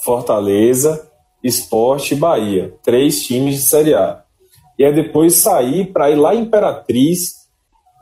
Fortaleza, 0.00 1.08
Esporte 1.42 2.14
e 2.14 2.16
Bahia, 2.16 2.74
três 2.82 3.24
times 3.24 3.56
de 3.56 3.62
Série 3.62 3.94
A. 3.94 4.22
E 4.78 4.84
aí 4.84 4.94
depois 4.94 5.36
sair 5.36 5.92
para 5.92 6.10
ir 6.10 6.16
lá 6.16 6.34
em 6.34 6.42
Imperatriz, 6.42 7.42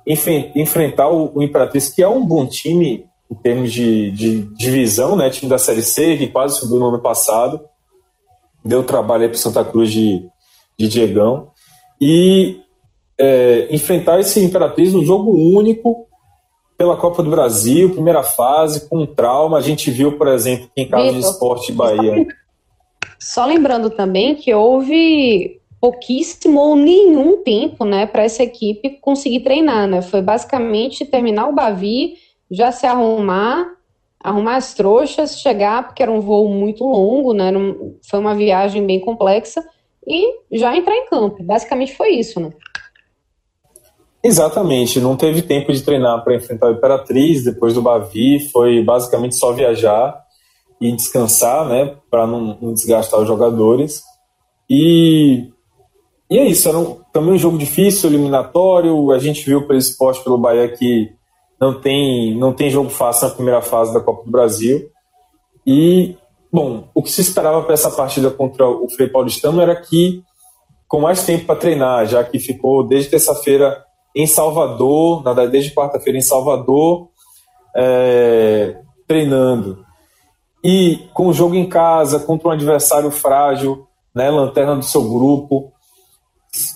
enfrentar 0.06 1.08
o 1.08 1.42
Imperatriz, 1.42 1.88
que 1.88 2.02
é 2.02 2.08
um 2.08 2.24
bom 2.24 2.46
time 2.46 3.06
em 3.30 3.34
termos 3.36 3.72
de, 3.72 4.10
de 4.10 4.42
divisão, 4.56 5.14
né? 5.16 5.30
Time 5.30 5.48
da 5.48 5.58
Série 5.58 5.82
C, 5.82 6.16
que 6.16 6.26
quase 6.26 6.58
subiu 6.58 6.78
no 6.78 6.88
ano 6.88 7.00
passado. 7.00 7.60
Deu 8.64 8.82
trabalho 8.82 9.22
aí 9.22 9.28
para 9.28 9.38
Santa 9.38 9.64
Cruz 9.64 9.90
de, 9.90 10.26
de 10.78 10.88
Diegão. 10.88 11.48
E 12.00 12.60
é, 13.18 13.68
enfrentar 13.70 14.18
esse 14.18 14.42
Imperatriz 14.42 14.92
num 14.92 15.04
jogo 15.04 15.30
único 15.30 16.06
pela 16.76 16.96
Copa 16.96 17.22
do 17.22 17.30
Brasil, 17.30 17.90
primeira 17.90 18.22
fase, 18.22 18.88
com 18.88 19.06
trauma. 19.06 19.58
A 19.58 19.60
gente 19.60 19.90
viu, 19.90 20.16
por 20.16 20.28
exemplo, 20.28 20.70
em 20.76 20.88
caso 20.88 21.12
de 21.12 21.20
esporte 21.20 21.72
Bahia. 21.72 22.26
Só 23.20 23.44
lembrando 23.44 23.90
também 23.90 24.34
que 24.34 24.52
houve 24.54 25.60
pouquíssimo 25.80 26.60
ou 26.60 26.76
nenhum 26.76 27.42
tempo 27.42 27.84
né, 27.84 28.06
para 28.06 28.24
essa 28.24 28.42
equipe 28.42 28.98
conseguir 29.00 29.40
treinar. 29.40 29.86
Né? 29.86 30.02
Foi 30.02 30.22
basicamente 30.22 31.04
terminar 31.04 31.48
o 31.48 31.54
Bavi 31.54 32.14
já 32.50 32.72
se 32.72 32.86
arrumar, 32.86 33.66
arrumar 34.22 34.56
as 34.56 34.74
trouxas, 34.74 35.40
chegar, 35.40 35.86
porque 35.86 36.02
era 36.02 36.10
um 36.10 36.20
voo 36.20 36.48
muito 36.48 36.84
longo, 36.84 37.32
né? 37.32 37.52
Foi 38.02 38.18
uma 38.18 38.34
viagem 38.34 38.84
bem 38.84 38.98
complexa, 38.98 39.64
e 40.06 40.40
já 40.50 40.76
entrar 40.76 40.96
em 40.96 41.06
campo. 41.06 41.42
Basicamente 41.42 41.94
foi 41.96 42.10
isso, 42.10 42.40
né? 42.40 42.50
Exatamente, 44.22 45.00
não 45.00 45.16
teve 45.16 45.40
tempo 45.40 45.72
de 45.72 45.82
treinar 45.82 46.22
para 46.22 46.34
enfrentar 46.34 46.68
a 46.68 46.72
Imperatriz 46.72 47.42
depois 47.42 47.72
do 47.72 47.80
Bavi, 47.80 48.50
foi 48.50 48.82
basicamente 48.82 49.34
só 49.34 49.52
viajar 49.52 50.22
e 50.80 50.92
descansar, 50.92 51.68
né, 51.68 51.96
para 52.10 52.26
não, 52.26 52.56
não, 52.60 52.72
desgastar 52.72 53.20
os 53.20 53.28
jogadores. 53.28 54.02
E, 54.68 55.50
e 56.30 56.38
é 56.38 56.46
isso, 56.46 56.68
era 56.68 56.78
um, 56.78 57.00
também 57.12 57.34
um 57.34 57.38
jogo 57.38 57.58
difícil, 57.58 58.08
eliminatório. 58.08 59.10
A 59.12 59.18
gente 59.18 59.44
viu 59.44 59.66
pelo 59.66 59.78
esporte, 59.78 60.24
pelo 60.24 60.38
Bahia, 60.38 60.68
que 60.68 61.12
não 61.60 61.78
tem, 61.78 62.36
não 62.38 62.52
tem 62.52 62.70
jogo 62.70 62.88
fácil 62.88 63.28
na 63.28 63.34
primeira 63.34 63.60
fase 63.60 63.92
da 63.92 64.00
Copa 64.00 64.24
do 64.24 64.30
Brasil. 64.30 64.88
E, 65.66 66.16
bom, 66.50 66.88
o 66.94 67.02
que 67.02 67.10
se 67.10 67.20
esperava 67.20 67.62
para 67.62 67.74
essa 67.74 67.90
partida 67.90 68.30
contra 68.30 68.66
o 68.66 68.88
Frei 68.88 69.08
Paulistano 69.08 69.60
era 69.60 69.76
que, 69.76 70.22
com 70.88 71.00
mais 71.00 71.24
tempo 71.24 71.44
para 71.44 71.56
treinar, 71.56 72.06
já 72.06 72.24
que 72.24 72.38
ficou 72.38 72.86
desde 72.86 73.10
terça-feira 73.10 73.84
em 74.16 74.26
Salvador, 74.26 75.22
desde 75.50 75.74
quarta-feira 75.74 76.18
em 76.18 76.22
Salvador, 76.22 77.10
é, 77.76 78.80
treinando. 79.06 79.89
E 80.62 81.08
com 81.14 81.28
o 81.28 81.32
jogo 81.32 81.54
em 81.54 81.68
casa, 81.68 82.20
contra 82.20 82.48
um 82.48 82.52
adversário 82.52 83.10
frágil, 83.10 83.86
né, 84.14 84.30
lanterna 84.30 84.76
do 84.76 84.84
seu 84.84 85.02
grupo, 85.02 85.72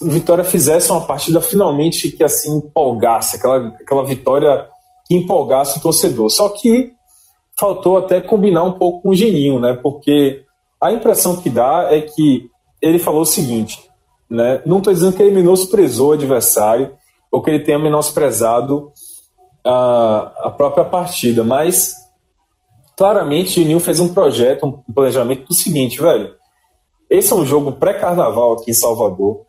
o 0.00 0.08
Vitória 0.08 0.44
fizesse 0.44 0.90
uma 0.90 1.00
partida 1.00 1.40
finalmente 1.40 2.10
que 2.10 2.22
assim 2.22 2.58
empolgasse, 2.58 3.36
aquela, 3.36 3.68
aquela 3.68 4.04
vitória 4.04 4.68
que 5.06 5.14
empolgasse 5.14 5.78
o 5.78 5.82
torcedor. 5.82 6.30
Só 6.30 6.48
que 6.48 6.92
faltou 7.58 7.98
até 7.98 8.20
combinar 8.20 8.62
um 8.62 8.72
pouco 8.72 9.02
com 9.02 9.08
o 9.10 9.14
Geninho, 9.14 9.58
né? 9.60 9.74
Porque 9.74 10.44
a 10.80 10.92
impressão 10.92 11.36
que 11.36 11.50
dá 11.50 11.88
é 11.90 12.00
que 12.00 12.48
ele 12.80 12.98
falou 12.98 13.22
o 13.22 13.26
seguinte, 13.26 13.88
né? 14.30 14.62
Não 14.64 14.78
estou 14.78 14.92
dizendo 14.92 15.16
que 15.16 15.22
ele 15.22 15.34
menosprezou 15.34 16.10
o 16.10 16.12
adversário, 16.12 16.92
ou 17.30 17.42
que 17.42 17.50
ele 17.50 17.64
tenha 17.64 17.78
menosprezado 17.78 18.92
a, 19.64 20.32
a 20.44 20.50
própria 20.50 20.84
partida, 20.84 21.42
mas 21.42 22.03
claramente 22.96 23.60
o 23.60 23.64
Nil 23.64 23.80
fez 23.80 24.00
um 24.00 24.12
projeto, 24.12 24.66
um 24.66 24.92
planejamento 24.92 25.46
do 25.46 25.54
seguinte, 25.54 26.00
velho. 26.00 26.34
Esse 27.10 27.32
é 27.32 27.36
um 27.36 27.44
jogo 27.44 27.72
pré-carnaval 27.72 28.54
aqui 28.54 28.70
em 28.70 28.74
Salvador. 28.74 29.42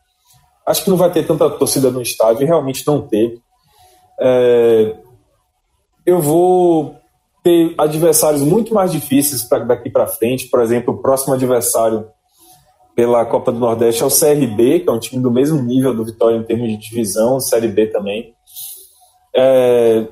Acho 0.65 0.83
que 0.83 0.89
não 0.89 0.97
vai 0.97 1.11
ter 1.11 1.25
tanta 1.25 1.49
torcida 1.49 1.89
no 1.91 2.01
estádio, 2.01 2.43
e 2.43 2.45
realmente 2.45 2.85
não 2.85 3.01
teve. 3.01 3.39
É, 4.19 4.95
eu 6.05 6.21
vou 6.21 6.95
ter 7.43 7.75
adversários 7.77 8.41
muito 8.41 8.73
mais 8.73 8.91
difíceis 8.91 9.43
para 9.43 9.63
daqui 9.63 9.89
para 9.89 10.07
frente. 10.07 10.47
Por 10.47 10.61
exemplo, 10.61 10.93
o 10.93 10.97
próximo 10.97 11.33
adversário 11.33 12.07
pela 12.95 13.25
Copa 13.25 13.51
do 13.51 13.59
Nordeste 13.59 14.01
é 14.01 14.05
o 14.05 14.09
CRB, 14.09 14.79
que 14.79 14.89
é 14.89 14.91
um 14.91 14.99
time 14.99 15.21
do 15.21 15.29
mesmo 15.29 15.61
nível 15.61 15.93
do 15.93 16.05
Vitória 16.05 16.37
em 16.37 16.43
termos 16.43 16.67
de 16.69 16.77
divisão, 16.77 17.39
Série 17.39 17.67
B 17.67 17.87
também. 17.87 18.33
É, 19.35 20.07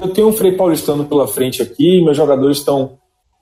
eu 0.00 0.12
tenho 0.12 0.28
um 0.28 0.32
Frei 0.32 0.52
Paulistano 0.52 1.04
pela 1.04 1.26
frente 1.26 1.62
aqui, 1.62 2.02
meus 2.02 2.16
jogadores 2.16 2.58
estão 2.58 2.98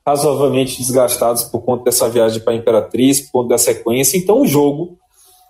razoavelmente 0.06 0.78
desgastados 0.78 1.44
por 1.44 1.60
conta 1.60 1.84
dessa 1.84 2.08
viagem 2.08 2.40
para 2.40 2.52
a 2.52 2.56
Imperatriz, 2.56 3.20
por 3.20 3.42
conta 3.42 3.50
da 3.50 3.58
sequência. 3.58 4.16
Então, 4.16 4.40
o 4.40 4.46
jogo, 4.46 4.98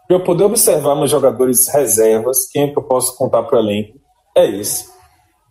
para 0.06 0.16
eu 0.16 0.24
poder 0.24 0.44
observar 0.44 0.96
meus 0.96 1.10
jogadores 1.10 1.68
reservas, 1.68 2.48
quem 2.50 2.64
é 2.64 2.68
que 2.68 2.78
eu 2.78 2.82
posso 2.82 3.16
contar 3.16 3.42
para 3.44 3.56
o 3.56 3.60
elenco, 3.60 3.98
é 4.36 4.46
esse. 4.50 4.86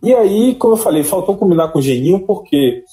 E 0.03 0.13
aí, 0.13 0.55
como 0.55 0.73
eu 0.73 0.77
falei, 0.77 1.03
faltou 1.03 1.37
combinar 1.37 1.69
com 1.69 1.79
o 1.79 1.81
Geninho, 1.81 2.25
porque 2.25 2.83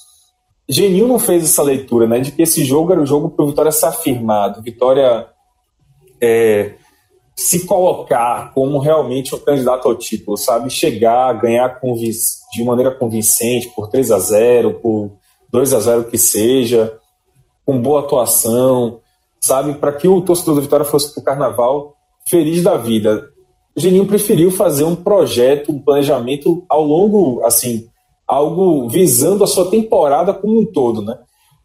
Genil 0.67 1.07
não 1.07 1.19
fez 1.19 1.43
essa 1.43 1.61
leitura, 1.61 2.07
né, 2.07 2.19
de 2.19 2.31
que 2.31 2.41
esse 2.41 2.63
jogo 2.63 2.91
era 2.91 3.01
o 3.01 3.05
jogo 3.05 3.29
para 3.29 3.45
o 3.45 3.47
Vitória 3.49 3.71
se 3.71 3.85
afirmar, 3.85 4.59
Vitória 4.61 5.27
é, 6.19 6.73
se 7.35 7.65
colocar 7.65 8.53
como 8.53 8.79
realmente 8.79 9.35
um 9.35 9.39
candidato 9.39 9.87
ao 9.87 9.95
título, 9.95 10.37
sabe? 10.37 10.69
Chegar, 10.69 11.33
ganhar 11.33 11.79
de 12.53 12.63
maneira 12.63 12.91
convincente 12.91 13.69
por 13.75 13.89
3 13.89 14.11
a 14.11 14.19
0 14.19 14.79
por 14.81 15.11
2 15.51 15.73
a 15.73 15.79
0 15.79 16.05
que 16.05 16.17
seja, 16.17 16.97
com 17.65 17.81
boa 17.81 18.01
atuação, 18.01 18.99
sabe? 19.41 19.73
Para 19.73 19.91
que 19.91 20.07
o 20.07 20.21
torcedor 20.21 20.55
do 20.55 20.61
Vitória 20.61 20.85
fosse 20.85 21.13
para 21.13 21.21
o 21.21 21.23
carnaval 21.23 21.95
feliz 22.27 22.63
da 22.63 22.77
vida. 22.77 23.29
O 23.75 23.79
Geninho 23.79 24.05
preferiu 24.05 24.49
fazer 24.49 24.85
um 24.85 24.95
projeto, 24.95 25.71
um 25.71 25.79
planejamento 25.79 26.63
ao 26.69 26.83
longo, 26.83 27.43
assim, 27.43 27.87
algo 28.25 28.87
visando 28.87 29.43
a 29.43 29.47
sua 29.47 29.69
temporada 29.69 30.33
como 30.33 30.61
um 30.61 30.65
todo, 30.65 31.01
né? 31.01 31.17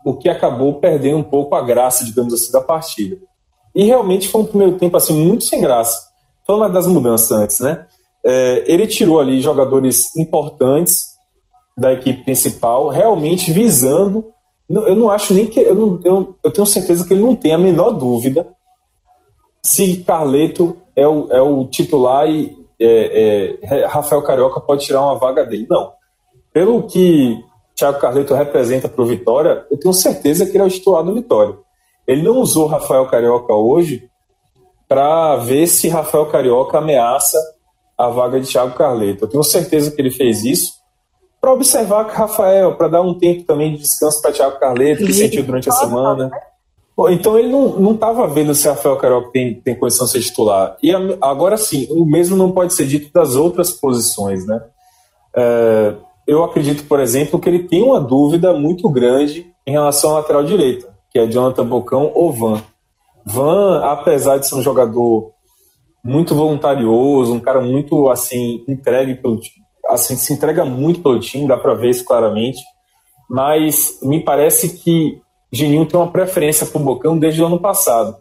O 0.05 0.15
que 0.17 0.29
acabou 0.29 0.81
perdendo 0.81 1.19
um 1.19 1.23
pouco 1.23 1.55
a 1.55 1.63
graça, 1.63 2.05
digamos 2.05 2.35
assim, 2.35 2.51
da 2.51 2.61
partida. 2.61 3.17
E 3.75 3.85
realmente 3.85 4.29
foi 4.29 4.43
um 4.43 4.47
primeiro 4.47 4.79
tempo 4.79 4.97
assim 4.97 5.15
muito 5.15 5.45
sem 5.45 5.61
graça. 5.61 6.09
Falando 6.47 6.73
das 6.73 6.87
mudanças 6.87 7.31
antes, 7.31 7.61
né? 7.61 7.87
É, 8.25 8.65
ele 8.67 8.87
tirou 8.87 9.21
ali 9.21 9.41
jogadores 9.41 10.15
importantes 10.17 11.11
da 11.77 11.93
equipe 11.93 12.25
principal, 12.25 12.89
realmente 12.89 13.53
visando. 13.53 14.27
Eu 14.69 14.97
não 14.97 15.11
acho 15.11 15.33
nem 15.33 15.47
que. 15.47 15.61
Eu, 15.61 15.75
não, 15.75 16.01
eu, 16.05 16.37
eu 16.43 16.51
tenho 16.51 16.67
certeza 16.67 17.07
que 17.07 17.15
ele 17.15 17.23
não 17.23 17.35
tem 17.35 17.53
a 17.53 17.59
menor 17.59 17.91
dúvida 17.91 18.47
se 19.63 19.99
Carleto 19.99 20.77
é 20.97 21.07
o, 21.07 21.29
é 21.31 21.41
o 21.41 21.67
titular 21.67 22.29
e 22.29 22.57
é, 22.79 23.59
é, 23.63 23.87
Rafael 23.87 24.23
Carioca 24.23 24.61
pode 24.61 24.85
tirar 24.85 25.03
uma 25.03 25.17
vaga 25.17 25.45
dele. 25.45 25.67
Não 25.69 25.93
pelo 26.53 26.87
que 26.87 27.43
Thiago 27.75 27.99
Carleto 27.99 28.35
representa 28.35 28.89
para 28.89 29.03
o 29.03 29.07
Vitória, 29.07 29.65
eu 29.71 29.79
tenho 29.79 29.95
certeza 29.95 30.45
que 30.45 30.53
ele 30.53 30.65
é 30.65 30.67
o 30.67 30.71
titular 30.71 31.03
do 31.03 31.15
Vitória. 31.15 31.57
Ele 32.11 32.23
não 32.23 32.39
usou 32.39 32.67
Rafael 32.67 33.07
Carioca 33.07 33.55
hoje 33.55 34.09
para 34.89 35.37
ver 35.37 35.69
se 35.69 35.89
Rafael 35.89 36.27
Carioca 36.27 36.79
ameaça 36.79 37.39
a 37.97 38.09
vaga 38.09 38.41
de 38.41 38.51
Thiago 38.51 38.75
Carleto. 38.75 39.25
Eu 39.25 39.29
tenho 39.29 39.45
certeza 39.45 39.93
que 39.93 40.03
ele 40.03 40.11
fez 40.11 40.45
isso 40.45 40.73
para 41.41 41.53
observar 41.53 42.07
que 42.07 42.17
Rafael, 42.17 42.75
para 42.75 42.89
dar 42.89 43.01
um 43.01 43.17
tempo 43.17 43.45
também 43.45 43.73
de 43.73 43.83
descanso 43.83 44.21
para 44.21 44.33
Thiago 44.33 44.59
Carleto, 44.59 45.07
que 45.07 45.13
sentiu 45.13 45.45
durante 45.45 45.69
a 45.69 45.73
semana. 45.73 46.29
Então 47.11 47.39
ele 47.39 47.49
não 47.49 47.93
estava 47.93 48.27
vendo 48.27 48.57
se 48.57 48.67
Rafael 48.67 48.97
Carioca 48.97 49.31
tem, 49.31 49.55
tem 49.61 49.79
condição 49.79 50.05
de 50.05 50.11
ser 50.11 50.21
titular. 50.21 50.77
E 50.83 50.91
agora 51.21 51.57
sim, 51.57 51.87
o 51.91 52.05
mesmo 52.05 52.37
não 52.37 52.51
pode 52.51 52.75
ser 52.75 52.87
dito 52.87 53.13
das 53.13 53.37
outras 53.37 53.71
posições, 53.71 54.45
né? 54.45 54.61
É, 55.37 55.95
eu 56.27 56.43
acredito, 56.43 56.83
por 56.89 56.99
exemplo, 56.99 57.39
que 57.39 57.49
ele 57.49 57.69
tem 57.69 57.85
uma 57.85 58.01
dúvida 58.01 58.53
muito 58.53 58.89
grande 58.91 59.47
em 59.65 59.71
relação 59.71 60.11
à 60.11 60.15
lateral 60.15 60.43
direita, 60.43 60.90
que 61.11 61.19
é 61.19 61.27
Jonathan 61.27 61.67
Bocão 61.67 62.11
ou 62.15 62.33
Van. 62.33 62.63
Van, 63.25 63.81
apesar 63.85 64.39
de 64.39 64.49
ser 64.49 64.55
um 64.55 64.63
jogador 64.63 65.33
muito 66.03 66.35
voluntarioso, 66.35 67.35
um 67.35 67.41
cara 67.41 67.61
muito 67.61 68.09
assim 68.09 68.65
entregue 68.67 69.15
pelo 69.15 69.39
assim 69.89 70.17
se 70.17 70.33
entrega 70.33 70.65
muito 70.65 71.03
pelo 71.03 71.19
time, 71.19 71.49
dá 71.49 71.57
para 71.57 71.75
ver 71.75 71.91
isso 71.91 72.05
claramente. 72.05 72.61
Mas 73.29 73.99
me 74.03 74.23
parece 74.23 74.79
que 74.79 75.21
Geninho 75.53 75.87
tem 75.87 75.99
uma 75.99 76.11
preferência 76.11 76.67
por 76.67 76.81
Bocão 76.81 77.19
desde 77.19 77.43
o 77.43 77.47
ano 77.47 77.61
passado. 77.61 78.17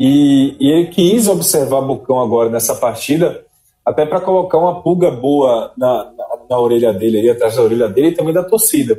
E, 0.00 0.56
e 0.58 0.70
ele 0.70 0.86
quis 0.88 1.28
observar 1.28 1.82
Bocão 1.82 2.20
agora 2.20 2.48
nessa 2.48 2.74
partida, 2.74 3.44
até 3.84 4.04
para 4.06 4.20
colocar 4.20 4.58
uma 4.58 4.82
pulga 4.82 5.10
boa 5.10 5.72
na, 5.76 6.10
na 6.48 6.58
orelha 6.58 6.92
dele, 6.92 7.18
ali 7.18 7.30
atrás 7.30 7.56
da 7.56 7.62
orelha 7.62 7.88
dele 7.88 8.08
e 8.08 8.14
também 8.14 8.34
da 8.34 8.42
torcida. 8.42 8.96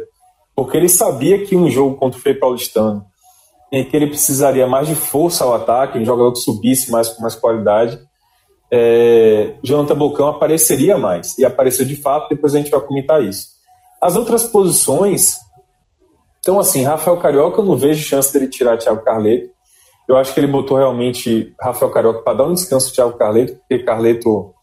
Porque 0.55 0.77
ele 0.77 0.87
sabia 0.87 1.43
que 1.43 1.55
um 1.55 1.69
jogo 1.69 1.95
contra 1.95 2.17
o 2.17 2.21
Frei 2.21 2.35
Paulistano, 2.35 3.03
em 3.71 3.83
que 3.83 3.95
ele 3.95 4.07
precisaria 4.07 4.67
mais 4.67 4.87
de 4.87 4.95
força 4.95 5.43
ao 5.43 5.53
ataque, 5.53 5.97
um 5.97 6.05
jogador 6.05 6.31
que 6.31 6.39
subisse 6.39 6.91
mais 6.91 7.09
com 7.09 7.21
mais 7.21 7.35
qualidade, 7.35 7.99
é, 8.71 9.55
Jonathan 9.63 9.95
Bocão 9.95 10.27
apareceria 10.27 10.97
mais. 10.97 11.37
E 11.37 11.45
apareceu 11.45 11.85
de 11.85 11.95
fato, 11.95 12.29
depois 12.29 12.53
a 12.53 12.57
gente 12.57 12.71
vai 12.71 12.81
comentar 12.81 13.23
isso. 13.23 13.49
As 14.01 14.15
outras 14.15 14.43
posições. 14.43 15.37
Então, 16.39 16.59
assim, 16.59 16.83
Rafael 16.83 17.17
Carioca, 17.17 17.61
eu 17.61 17.65
não 17.65 17.75
vejo 17.75 18.07
chance 18.07 18.31
dele 18.31 18.47
tirar 18.47 18.77
Thiago 18.77 19.03
Carleto. 19.03 19.49
Eu 20.07 20.15
acho 20.17 20.33
que 20.33 20.39
ele 20.39 20.47
botou 20.47 20.77
realmente 20.77 21.55
Rafael 21.59 21.91
Carioca 21.91 22.21
para 22.21 22.37
dar 22.37 22.43
um 22.45 22.53
descanso 22.53 22.87
ao 22.87 22.93
Thiago 22.93 23.17
Carleto, 23.17 23.57
porque 23.57 23.83
Carleto 23.83 24.53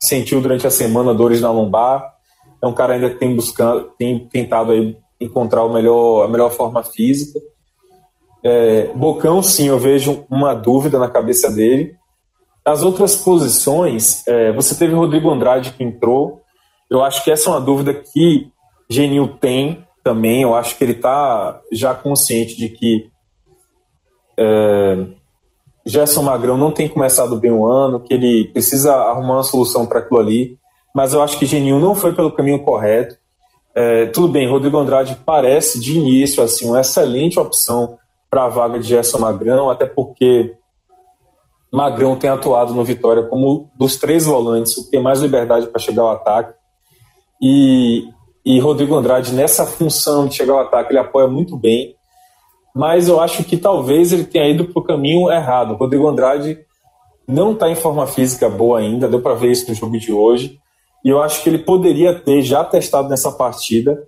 sentiu 0.00 0.40
durante 0.40 0.66
a 0.66 0.70
semana 0.70 1.12
dores 1.12 1.40
na 1.40 1.50
lombar. 1.50 2.14
É 2.62 2.66
um 2.66 2.72
cara 2.72 2.94
ainda 2.94 3.10
que 3.10 3.18
tem 3.18 3.34
buscando, 3.34 3.90
tem 3.98 4.26
tentado 4.28 4.72
aí 4.72 4.96
encontrar 5.20 5.64
o 5.64 5.72
melhor, 5.72 6.24
a 6.24 6.28
melhor 6.28 6.50
forma 6.50 6.82
física. 6.82 7.38
É, 8.42 8.90
Bocão, 8.94 9.42
sim, 9.42 9.68
eu 9.68 9.78
vejo 9.78 10.24
uma 10.30 10.54
dúvida 10.54 10.98
na 10.98 11.08
cabeça 11.08 11.50
dele. 11.50 11.94
As 12.64 12.82
outras 12.82 13.16
posições, 13.16 14.26
é, 14.26 14.52
você 14.52 14.74
teve 14.74 14.94
Rodrigo 14.94 15.30
Andrade 15.30 15.72
que 15.72 15.84
entrou. 15.84 16.40
Eu 16.90 17.02
acho 17.02 17.22
que 17.22 17.30
essa 17.30 17.48
é 17.48 17.52
uma 17.52 17.60
dúvida 17.60 17.94
que 17.94 18.50
Genil 18.88 19.28
tem 19.40 19.84
também. 20.02 20.42
Eu 20.42 20.54
acho 20.54 20.76
que 20.76 20.84
ele 20.84 20.92
está 20.92 21.60
já 21.72 21.94
consciente 21.94 22.56
de 22.56 22.68
que 22.68 23.10
é, 24.38 25.06
Gerson 25.84 26.22
Magrão 26.22 26.56
não 26.56 26.70
tem 26.70 26.88
começado 26.88 27.36
bem 27.36 27.50
o 27.50 27.66
ano, 27.66 28.00
que 28.00 28.14
ele 28.14 28.46
precisa 28.52 28.94
arrumar 28.94 29.34
uma 29.34 29.42
solução 29.42 29.86
para 29.86 30.00
aquilo 30.00 30.20
ali, 30.20 30.58
mas 30.94 31.12
eu 31.12 31.22
acho 31.22 31.38
que 31.38 31.46
Geninho 31.46 31.78
não 31.78 31.94
foi 31.94 32.14
pelo 32.14 32.32
caminho 32.32 32.62
correto. 32.62 33.16
É, 33.74 34.06
tudo 34.06 34.28
bem, 34.28 34.48
Rodrigo 34.48 34.78
Andrade 34.78 35.16
parece 35.24 35.78
de 35.78 35.96
início 35.96 36.42
assim 36.42 36.68
uma 36.68 36.80
excelente 36.80 37.38
opção 37.38 37.98
para 38.30 38.44
a 38.44 38.48
vaga 38.48 38.78
de 38.78 38.86
Gerson 38.86 39.18
Magrão, 39.18 39.68
até 39.68 39.84
porque 39.84 40.54
Magrão 41.72 42.16
tem 42.16 42.30
atuado 42.30 42.72
no 42.72 42.84
Vitória 42.84 43.24
como 43.24 43.70
dos 43.76 43.96
três 43.96 44.24
volantes, 44.24 44.76
o 44.76 44.84
que 44.84 44.92
tem 44.92 45.02
mais 45.02 45.20
liberdade 45.20 45.66
para 45.66 45.80
chegar 45.80 46.02
ao 46.02 46.10
ataque. 46.12 46.54
E, 47.42 48.04
e 48.44 48.60
Rodrigo 48.60 48.94
Andrade, 48.94 49.34
nessa 49.34 49.66
função 49.66 50.26
de 50.26 50.34
chegar 50.34 50.54
ao 50.54 50.60
ataque, 50.60 50.92
ele 50.92 50.98
apoia 50.98 51.26
muito 51.26 51.56
bem. 51.56 51.96
Mas 52.74 53.08
eu 53.08 53.20
acho 53.20 53.42
que 53.42 53.56
talvez 53.56 54.12
ele 54.12 54.24
tenha 54.24 54.48
ido 54.48 54.66
para 54.66 54.80
o 54.80 54.84
caminho 54.84 55.30
errado. 55.30 55.74
Rodrigo 55.74 56.06
Andrade 56.06 56.58
não 57.26 57.52
está 57.52 57.68
em 57.68 57.74
forma 57.74 58.06
física 58.06 58.48
boa 58.48 58.78
ainda, 58.78 59.08
deu 59.08 59.20
para 59.20 59.34
ver 59.34 59.50
isso 59.50 59.68
no 59.68 59.74
jogo 59.74 59.98
de 59.98 60.12
hoje. 60.12 60.58
E 61.04 61.08
eu 61.08 61.20
acho 61.20 61.42
que 61.42 61.48
ele 61.48 61.58
poderia 61.58 62.14
ter 62.14 62.42
já 62.42 62.62
testado 62.64 63.08
nessa 63.08 63.32
partida 63.32 64.00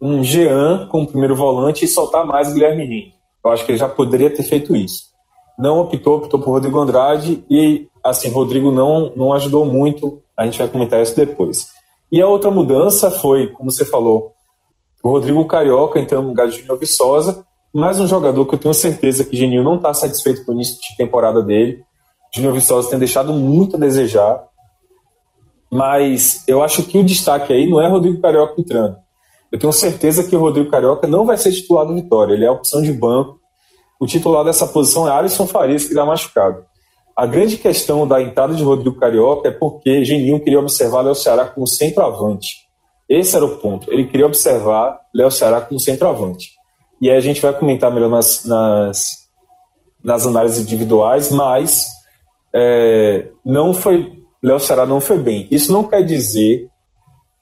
um 0.00 0.22
Jean 0.22 0.86
como 0.88 1.06
primeiro 1.06 1.34
volante 1.34 1.84
e 1.84 1.88
soltar 1.88 2.24
mais 2.24 2.52
Guilherme 2.52 2.84
Henrique. 2.84 3.15
Eu 3.46 3.52
acho 3.52 3.64
que 3.64 3.72
ele 3.72 3.78
já 3.78 3.88
poderia 3.88 4.30
ter 4.34 4.42
feito 4.42 4.74
isso 4.74 5.16
não 5.58 5.80
optou, 5.80 6.18
optou 6.18 6.38
por 6.38 6.50
Rodrigo 6.50 6.78
Andrade 6.78 7.44
e, 7.48 7.88
assim, 8.04 8.28
Rodrigo 8.28 8.70
não, 8.70 9.12
não 9.16 9.32
ajudou 9.32 9.64
muito, 9.64 10.22
a 10.36 10.44
gente 10.44 10.58
vai 10.58 10.68
comentar 10.68 11.02
isso 11.02 11.16
depois. 11.16 11.68
E 12.12 12.20
a 12.20 12.28
outra 12.28 12.50
mudança 12.50 13.10
foi, 13.10 13.48
como 13.48 13.70
você 13.70 13.84
falou, 13.84 14.32
o 15.02 15.08
Rodrigo 15.08 15.44
Carioca 15.46 15.98
entrando 15.98 16.24
no 16.24 16.28
lugar 16.28 16.48
de 16.48 16.58
Júnior 16.58 16.78
Viçosa, 16.78 17.44
mais 17.72 17.98
um 17.98 18.06
jogador 18.06 18.44
que 18.46 18.54
eu 18.54 18.58
tenho 18.58 18.74
certeza 18.74 19.24
que 19.24 19.36
Geninho 19.36 19.62
não 19.62 19.76
está 19.76 19.92
satisfeito 19.94 20.44
com 20.44 20.52
o 20.52 20.54
início 20.54 20.78
de 20.80 20.96
temporada 20.96 21.42
dele. 21.42 21.82
Júnior 22.34 22.54
Viçosa 22.54 22.90
tem 22.90 22.98
deixado 22.98 23.32
muito 23.32 23.76
a 23.76 23.78
desejar, 23.78 24.44
mas 25.70 26.44
eu 26.46 26.62
acho 26.62 26.82
que 26.82 26.98
o 26.98 27.04
destaque 27.04 27.52
aí 27.52 27.68
não 27.68 27.80
é 27.80 27.88
Rodrigo 27.88 28.20
Carioca 28.20 28.60
entrando. 28.60 28.96
Eu 29.56 29.60
tenho 29.60 29.72
certeza 29.72 30.22
que 30.22 30.36
o 30.36 30.40
Rodrigo 30.40 30.70
Carioca 30.70 31.06
não 31.06 31.24
vai 31.24 31.36
ser 31.36 31.52
titular 31.52 31.86
do 31.86 31.94
Vitória, 31.94 32.34
ele 32.34 32.44
é 32.44 32.48
a 32.48 32.52
opção 32.52 32.82
de 32.82 32.92
banco 32.92 33.40
o 33.98 34.06
titular 34.06 34.44
dessa 34.44 34.66
posição 34.66 35.08
é 35.08 35.10
Alisson 35.10 35.46
Farias, 35.46 35.84
que 35.84 35.90
está 35.90 36.04
machucado. 36.04 36.64
A 37.16 37.24
grande 37.24 37.56
questão 37.56 38.06
da 38.06 38.20
entrada 38.20 38.54
de 38.54 38.62
Rodrigo 38.62 38.98
Carioca 38.98 39.48
é 39.48 39.50
porque 39.50 40.04
Geninho 40.04 40.40
queria 40.40 40.60
observar 40.60 41.00
Léo 41.00 41.14
Ceará 41.14 41.46
como 41.46 41.66
centroavante. 41.66 42.66
Esse 43.08 43.36
era 43.36 43.44
o 43.44 43.56
ponto. 43.56 43.90
Ele 43.90 44.06
queria 44.06 44.26
observar 44.26 45.00
Léo 45.14 45.30
Ceará 45.30 45.62
como 45.62 45.80
centroavante. 45.80 46.50
E 47.00 47.10
aí 47.10 47.16
a 47.16 47.20
gente 47.20 47.40
vai 47.40 47.54
comentar 47.54 47.90
melhor 47.90 48.10
nas, 48.10 48.44
nas, 48.44 49.28
nas 50.04 50.26
análises 50.26 50.62
individuais, 50.62 51.30
mas 51.30 51.86
é, 52.54 53.28
não 53.44 53.72
foi 53.72 54.12
Léo 54.42 54.60
Ceará 54.60 54.84
não 54.84 55.00
foi 55.00 55.18
bem. 55.18 55.48
Isso 55.50 55.72
não 55.72 55.84
quer 55.84 56.02
dizer 56.02 56.68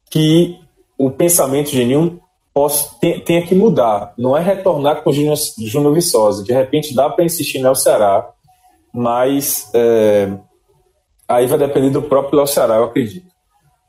que 0.08 0.56
o 0.98 1.10
pensamento 1.10 1.70
de 1.70 1.84
posso, 2.54 2.98
tem, 3.00 3.20
tenha 3.20 3.44
que 3.44 3.54
mudar. 3.54 4.14
Não 4.16 4.36
é 4.36 4.40
retornar 4.40 5.02
com 5.02 5.10
o 5.10 5.12
Júnior, 5.12 5.36
Júnior 5.58 5.92
Viçosa. 5.92 6.44
De 6.44 6.52
repente 6.52 6.94
dá 6.94 7.10
para 7.10 7.24
insistir 7.24 7.58
no 7.58 7.68
El 7.68 7.74
Ceará, 7.74 8.30
mas 8.92 9.68
é, 9.74 10.32
aí 11.26 11.46
vai 11.46 11.58
depender 11.58 11.90
do 11.90 12.02
próprio 12.02 12.38
El 12.38 12.46
Ceará, 12.46 12.76
eu 12.76 12.84
acredito. 12.84 13.26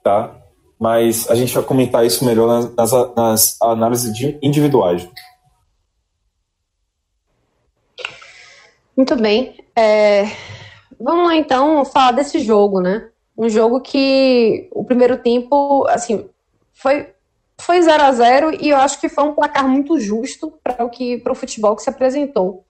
Tá? 0.04 0.36
Mas 0.80 1.30
a 1.30 1.36
gente 1.36 1.54
vai 1.54 1.64
comentar 1.64 2.06
isso 2.06 2.26
melhor 2.26 2.48
nas, 2.48 2.76
nas, 2.76 3.16
nas 3.16 3.62
análises 3.62 4.12
individuais. 4.42 5.08
Muito 8.98 9.16
bem. 9.16 9.56
É, 9.76 10.26
vamos 11.00 11.28
lá 11.28 11.36
então 11.36 11.84
falar 11.86 12.12
desse 12.14 12.40
jogo, 12.40 12.82
né? 12.82 13.10
Um 13.38 13.50
jogo 13.50 13.82
que 13.82 14.70
o 14.72 14.86
primeiro 14.86 15.18
tempo, 15.18 15.86
assim, 15.90 16.30
foi 16.76 17.10
foi 17.58 17.82
0 17.82 18.04
a 18.04 18.12
0 18.12 18.58
e 18.62 18.70
eu 18.70 18.78
acho 18.78 19.00
que 19.00 19.08
foi 19.08 19.24
um 19.24 19.34
placar 19.34 19.68
muito 19.68 19.98
justo 19.98 20.54
para 20.62 20.84
o 20.84 20.90
que 20.90 21.18
para 21.18 21.32
o 21.32 21.36
futebol 21.36 21.76
que 21.76 21.82
se 21.82 21.90
apresentou, 21.90 22.66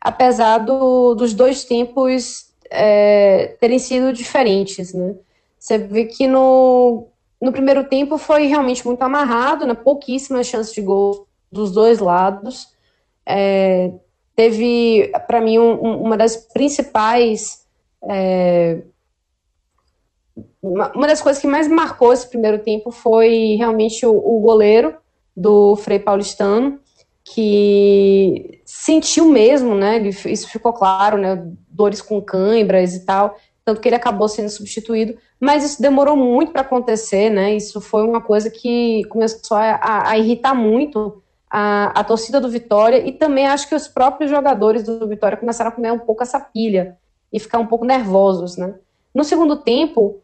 apesar 0.00 0.58
do, 0.58 1.14
dos 1.14 1.34
dois 1.34 1.64
tempos 1.64 2.50
é, 2.70 3.56
terem 3.60 3.78
sido 3.78 4.12
diferentes, 4.12 4.94
né? 4.94 5.14
Você 5.58 5.76
vê 5.76 6.06
que 6.06 6.26
no, 6.26 7.08
no 7.40 7.52
primeiro 7.52 7.84
tempo 7.84 8.16
foi 8.16 8.46
realmente 8.46 8.86
muito 8.86 9.02
amarrado, 9.02 9.66
né? 9.66 9.74
pouquíssimas 9.74 10.46
chances 10.46 10.72
de 10.72 10.80
gol 10.80 11.26
dos 11.52 11.70
dois 11.70 11.98
lados. 11.98 12.68
É, 13.26 13.92
teve, 14.34 15.12
para 15.26 15.40
mim, 15.40 15.58
um, 15.58 16.02
uma 16.02 16.16
das 16.16 16.34
principais 16.36 17.66
é, 18.08 18.80
uma, 20.62 21.06
das 21.06 21.22
coisas 21.22 21.40
que 21.40 21.48
mais 21.48 21.66
marcou 21.68 22.12
esse 22.12 22.28
primeiro 22.28 22.58
tempo 22.58 22.90
foi 22.90 23.56
realmente 23.56 24.04
o, 24.04 24.12
o 24.12 24.40
goleiro 24.40 24.94
do 25.36 25.74
Frei 25.76 25.98
Paulistano, 25.98 26.78
que 27.24 28.60
sentiu 28.64 29.26
mesmo, 29.26 29.74
né? 29.74 29.96
Ele, 29.96 30.08
isso 30.08 30.48
ficou 30.48 30.72
claro, 30.72 31.16
né? 31.16 31.46
Dores 31.68 32.02
com 32.02 32.20
câimbras 32.20 32.94
e 32.94 33.04
tal, 33.04 33.36
tanto 33.64 33.80
que 33.80 33.88
ele 33.88 33.96
acabou 33.96 34.28
sendo 34.28 34.50
substituído. 34.50 35.16
Mas 35.38 35.64
isso 35.64 35.80
demorou 35.80 36.16
muito 36.16 36.52
para 36.52 36.62
acontecer, 36.62 37.30
né? 37.30 37.54
Isso 37.54 37.80
foi 37.80 38.02
uma 38.02 38.20
coisa 38.20 38.50
que 38.50 39.04
começou 39.04 39.56
a, 39.56 39.76
a, 39.76 40.10
a 40.10 40.18
irritar 40.18 40.54
muito 40.54 41.22
a, 41.50 42.00
a, 42.00 42.04
torcida 42.04 42.40
do 42.40 42.50
Vitória 42.50 42.98
e 42.98 43.12
também 43.12 43.46
acho 43.46 43.68
que 43.68 43.74
os 43.74 43.88
próprios 43.88 44.30
jogadores 44.30 44.82
do 44.84 45.08
Vitória 45.08 45.38
começaram 45.38 45.70
a 45.70 45.72
comer 45.72 45.92
um 45.92 45.98
pouco 45.98 46.22
essa 46.22 46.38
pilha 46.38 46.96
e 47.32 47.40
ficar 47.40 47.58
um 47.58 47.66
pouco 47.66 47.84
nervosos, 47.84 48.56
né? 48.56 48.74
No 49.14 49.24
segundo 49.24 49.56
tempo, 49.56 50.20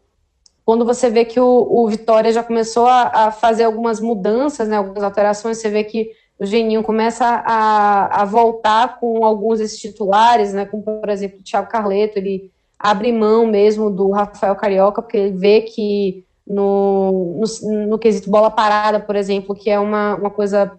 quando 0.67 0.83
você 0.83 1.09
vê 1.09 1.23
que 1.23 1.39
o, 1.39 1.45
o 1.47 1.87
Vitória 1.87 2.29
já 2.29 2.43
começou 2.43 2.87
a, 2.87 3.03
a, 3.03 3.31
fazer 3.31 3.63
algumas 3.63 4.01
mudanças, 4.01 4.67
né, 4.67 4.75
algumas 4.75 5.01
alterações, 5.01 5.59
você 5.59 5.69
vê 5.69 5.81
que 5.85 6.11
o 6.37 6.45
Geninho 6.45 6.83
começa 6.83 7.25
a, 7.25 8.23
a 8.23 8.25
voltar 8.25 8.99
com 8.99 9.23
alguns 9.23 9.59
desses 9.59 9.79
titulares, 9.79 10.51
né, 10.51 10.65
como 10.65 10.83
por 10.83 11.07
exemplo 11.07 11.39
o 11.39 11.41
Thiago 11.41 11.69
Carleto, 11.69 12.19
ele 12.19 12.51
abre 12.77 13.13
mão 13.13 13.47
mesmo 13.47 13.89
do 13.89 14.11
Rafael 14.11 14.57
Carioca, 14.57 15.01
porque 15.01 15.15
ele 15.15 15.37
vê 15.37 15.61
que 15.61 16.25
no, 16.45 17.39
no, 17.39 17.87
no 17.87 17.97
quesito 17.97 18.29
bola 18.29 18.51
parada, 18.51 18.99
por 18.99 19.15
exemplo, 19.15 19.55
que 19.55 19.69
é 19.69 19.79
uma, 19.79 20.15
uma 20.15 20.29
coisa 20.29 20.77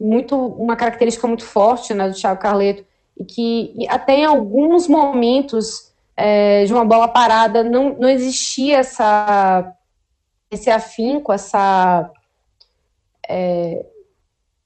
muito, 0.00 0.34
uma 0.34 0.74
característica 0.74 1.28
muito 1.28 1.44
forte 1.44 1.94
né, 1.94 2.08
do 2.08 2.16
Thiago 2.16 2.40
Carleto, 2.40 2.84
e 3.16 3.24
que 3.24 3.72
até 3.88 4.16
em 4.16 4.24
alguns 4.24 4.88
momentos 4.88 5.94
é, 6.16 6.64
de 6.64 6.72
uma 6.72 6.84
bola 6.84 7.08
parada, 7.08 7.62
não, 7.62 7.96
não 7.98 8.08
existia 8.08 8.78
essa, 8.78 9.72
esse 10.50 10.70
afinco, 10.70 11.32
essa, 11.32 12.10
é, 13.28 13.84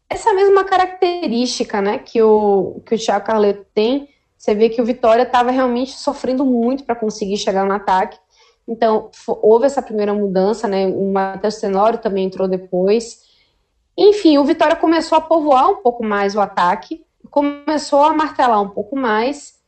essa 0.08 0.32
mesma 0.32 0.64
característica 0.64 1.82
né, 1.82 1.98
que, 1.98 2.22
o, 2.22 2.80
que 2.86 2.94
o 2.94 2.98
Thiago 2.98 3.26
Carleto 3.26 3.66
tem. 3.74 4.08
Você 4.38 4.54
vê 4.54 4.68
que 4.68 4.80
o 4.80 4.84
Vitória 4.84 5.24
estava 5.24 5.50
realmente 5.50 5.92
sofrendo 5.92 6.46
muito 6.46 6.84
para 6.84 6.94
conseguir 6.94 7.36
chegar 7.36 7.66
no 7.66 7.72
ataque. 7.72 8.18
Então, 8.66 9.10
houve 9.26 9.66
essa 9.66 9.82
primeira 9.82 10.14
mudança, 10.14 10.68
né? 10.68 10.86
O 10.86 11.12
Matheus 11.12 11.56
Tenório 11.56 11.98
também 11.98 12.26
entrou 12.26 12.46
depois. 12.46 13.20
Enfim, 13.98 14.38
o 14.38 14.44
Vitória 14.44 14.76
começou 14.76 15.18
a 15.18 15.20
povoar 15.20 15.68
um 15.68 15.76
pouco 15.82 16.04
mais 16.04 16.36
o 16.36 16.40
ataque, 16.40 17.04
começou 17.30 18.02
a 18.02 18.14
martelar 18.14 18.62
um 18.62 18.68
pouco 18.68 18.96
mais, 18.96 19.58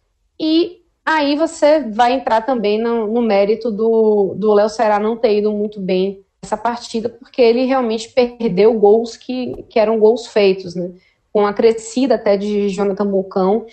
e 0.40 0.81
Aí 1.04 1.36
você 1.36 1.80
vai 1.80 2.12
entrar 2.12 2.42
também 2.42 2.80
no, 2.80 3.08
no 3.08 3.22
mérito 3.22 3.70
do, 3.70 4.34
Léo 4.54 4.68
Ceará 4.68 5.00
não 5.00 5.16
ter 5.16 5.38
ido 5.38 5.52
muito 5.52 5.80
bem 5.80 6.24
nessa 6.42 6.56
partida, 6.56 7.08
porque 7.08 7.42
ele 7.42 7.64
realmente 7.64 8.08
perdeu 8.08 8.72
gols 8.74 9.16
que, 9.16 9.64
que 9.68 9.78
eram 9.78 9.98
gols 9.98 10.26
feitos, 10.26 10.74
né? 10.74 10.90
Com 11.32 11.46
a 11.46 11.52
crescida 11.52 12.14
até 12.14 12.36
de 12.36 12.68
Jonathan 12.68 13.06
Bocão, 13.06 13.66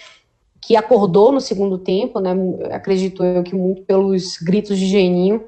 que 0.61 0.75
acordou 0.75 1.31
no 1.31 1.41
segundo 1.41 1.77
tempo, 1.77 2.19
né? 2.19 2.31
Acredito 2.71 3.23
eu 3.23 3.43
que 3.43 3.55
muito 3.55 3.83
pelos 3.83 4.37
gritos 4.37 4.77
de 4.77 4.87
Geninho 4.87 5.45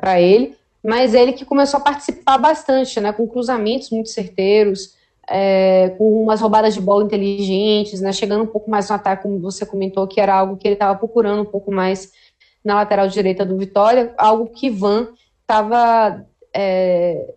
para 0.00 0.20
ele, 0.20 0.56
mas 0.84 1.14
ele 1.14 1.32
que 1.32 1.44
começou 1.44 1.78
a 1.78 1.82
participar 1.82 2.38
bastante, 2.38 3.00
né? 3.00 3.12
Com 3.12 3.26
cruzamentos 3.26 3.90
muito 3.90 4.10
certeiros, 4.10 4.95
é, 5.28 5.90
com 5.98 6.22
umas 6.22 6.40
roubadas 6.40 6.74
de 6.74 6.80
bola 6.80 7.04
inteligentes, 7.04 8.00
né, 8.00 8.12
chegando 8.12 8.44
um 8.44 8.48
pouco 8.48 8.70
mais 8.70 8.88
no 8.88 8.94
ataque, 8.94 9.24
como 9.24 9.40
você 9.40 9.66
comentou, 9.66 10.06
que 10.06 10.20
era 10.20 10.34
algo 10.34 10.56
que 10.56 10.66
ele 10.66 10.74
estava 10.74 10.96
procurando 10.98 11.42
um 11.42 11.46
pouco 11.46 11.72
mais 11.72 12.12
na 12.64 12.76
lateral 12.76 13.08
direita 13.08 13.44
do 13.44 13.56
Vitória, 13.56 14.14
algo 14.16 14.46
que 14.46 14.70
Van 14.70 15.08
estava 15.40 16.24
é, 16.54 17.34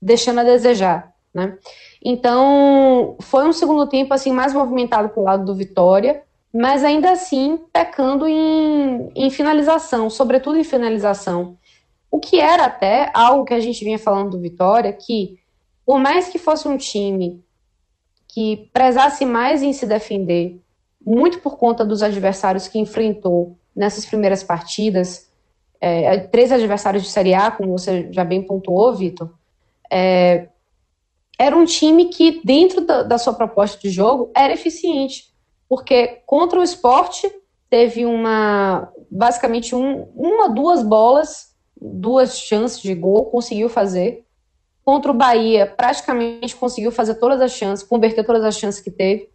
deixando 0.00 0.40
a 0.40 0.44
desejar. 0.44 1.12
Né? 1.32 1.56
Então, 2.04 3.16
foi 3.20 3.46
um 3.46 3.52
segundo 3.52 3.86
tempo 3.88 4.14
assim 4.14 4.32
mais 4.32 4.52
movimentado 4.52 5.08
para 5.08 5.20
o 5.20 5.24
lado 5.24 5.44
do 5.44 5.54
Vitória, 5.54 6.22
mas 6.52 6.84
ainda 6.84 7.10
assim 7.10 7.58
pecando 7.72 8.28
em, 8.28 9.10
em 9.14 9.30
finalização, 9.30 10.08
sobretudo 10.08 10.56
em 10.56 10.64
finalização. 10.64 11.56
O 12.10 12.20
que 12.20 12.38
era 12.38 12.66
até 12.66 13.10
algo 13.12 13.44
que 13.44 13.54
a 13.54 13.58
gente 13.58 13.84
vinha 13.84 13.98
falando 13.98 14.30
do 14.30 14.40
Vitória, 14.40 14.92
que 14.92 15.38
por 15.84 15.98
mais 15.98 16.28
que 16.28 16.38
fosse 16.38 16.66
um 16.68 16.76
time 16.76 17.44
que 18.28 18.68
prezasse 18.72 19.24
mais 19.24 19.62
em 19.62 19.72
se 19.72 19.86
defender, 19.86 20.60
muito 21.04 21.40
por 21.40 21.56
conta 21.56 21.84
dos 21.84 22.02
adversários 22.02 22.66
que 22.66 22.78
enfrentou 22.78 23.56
nessas 23.74 24.06
primeiras 24.06 24.42
partidas, 24.42 25.30
é, 25.80 26.18
três 26.18 26.50
adversários 26.50 27.02
de 27.02 27.10
Série 27.10 27.34
A, 27.34 27.50
como 27.50 27.78
você 27.78 28.08
já 28.10 28.24
bem 28.24 28.42
pontuou, 28.42 28.94
Vitor, 28.94 29.30
é, 29.90 30.48
era 31.38 31.56
um 31.56 31.64
time 31.64 32.06
que, 32.06 32.40
dentro 32.44 32.80
da, 32.80 33.02
da, 33.02 33.18
sua 33.18 33.34
proposta 33.34 33.78
de 33.80 33.90
jogo, 33.90 34.30
era 34.34 34.52
eficiente. 34.52 35.32
Porque 35.68 36.22
contra 36.26 36.58
o 36.58 36.62
esporte, 36.62 37.30
teve 37.68 38.06
uma 38.06 38.92
basicamente 39.10 39.74
um, 39.74 40.04
uma, 40.14 40.48
duas 40.48 40.82
bolas, 40.82 41.54
duas 41.80 42.38
chances 42.38 42.80
de 42.80 42.94
gol, 42.94 43.26
conseguiu 43.26 43.68
fazer. 43.68 44.24
Contra 44.84 45.10
o 45.10 45.14
Bahia, 45.14 45.66
praticamente 45.66 46.54
conseguiu 46.54 46.92
fazer 46.92 47.14
todas 47.14 47.40
as 47.40 47.52
chances, 47.52 47.86
converter 47.86 48.24
todas 48.24 48.44
as 48.44 48.58
chances 48.58 48.80
que 48.80 48.90
teve. 48.90 49.30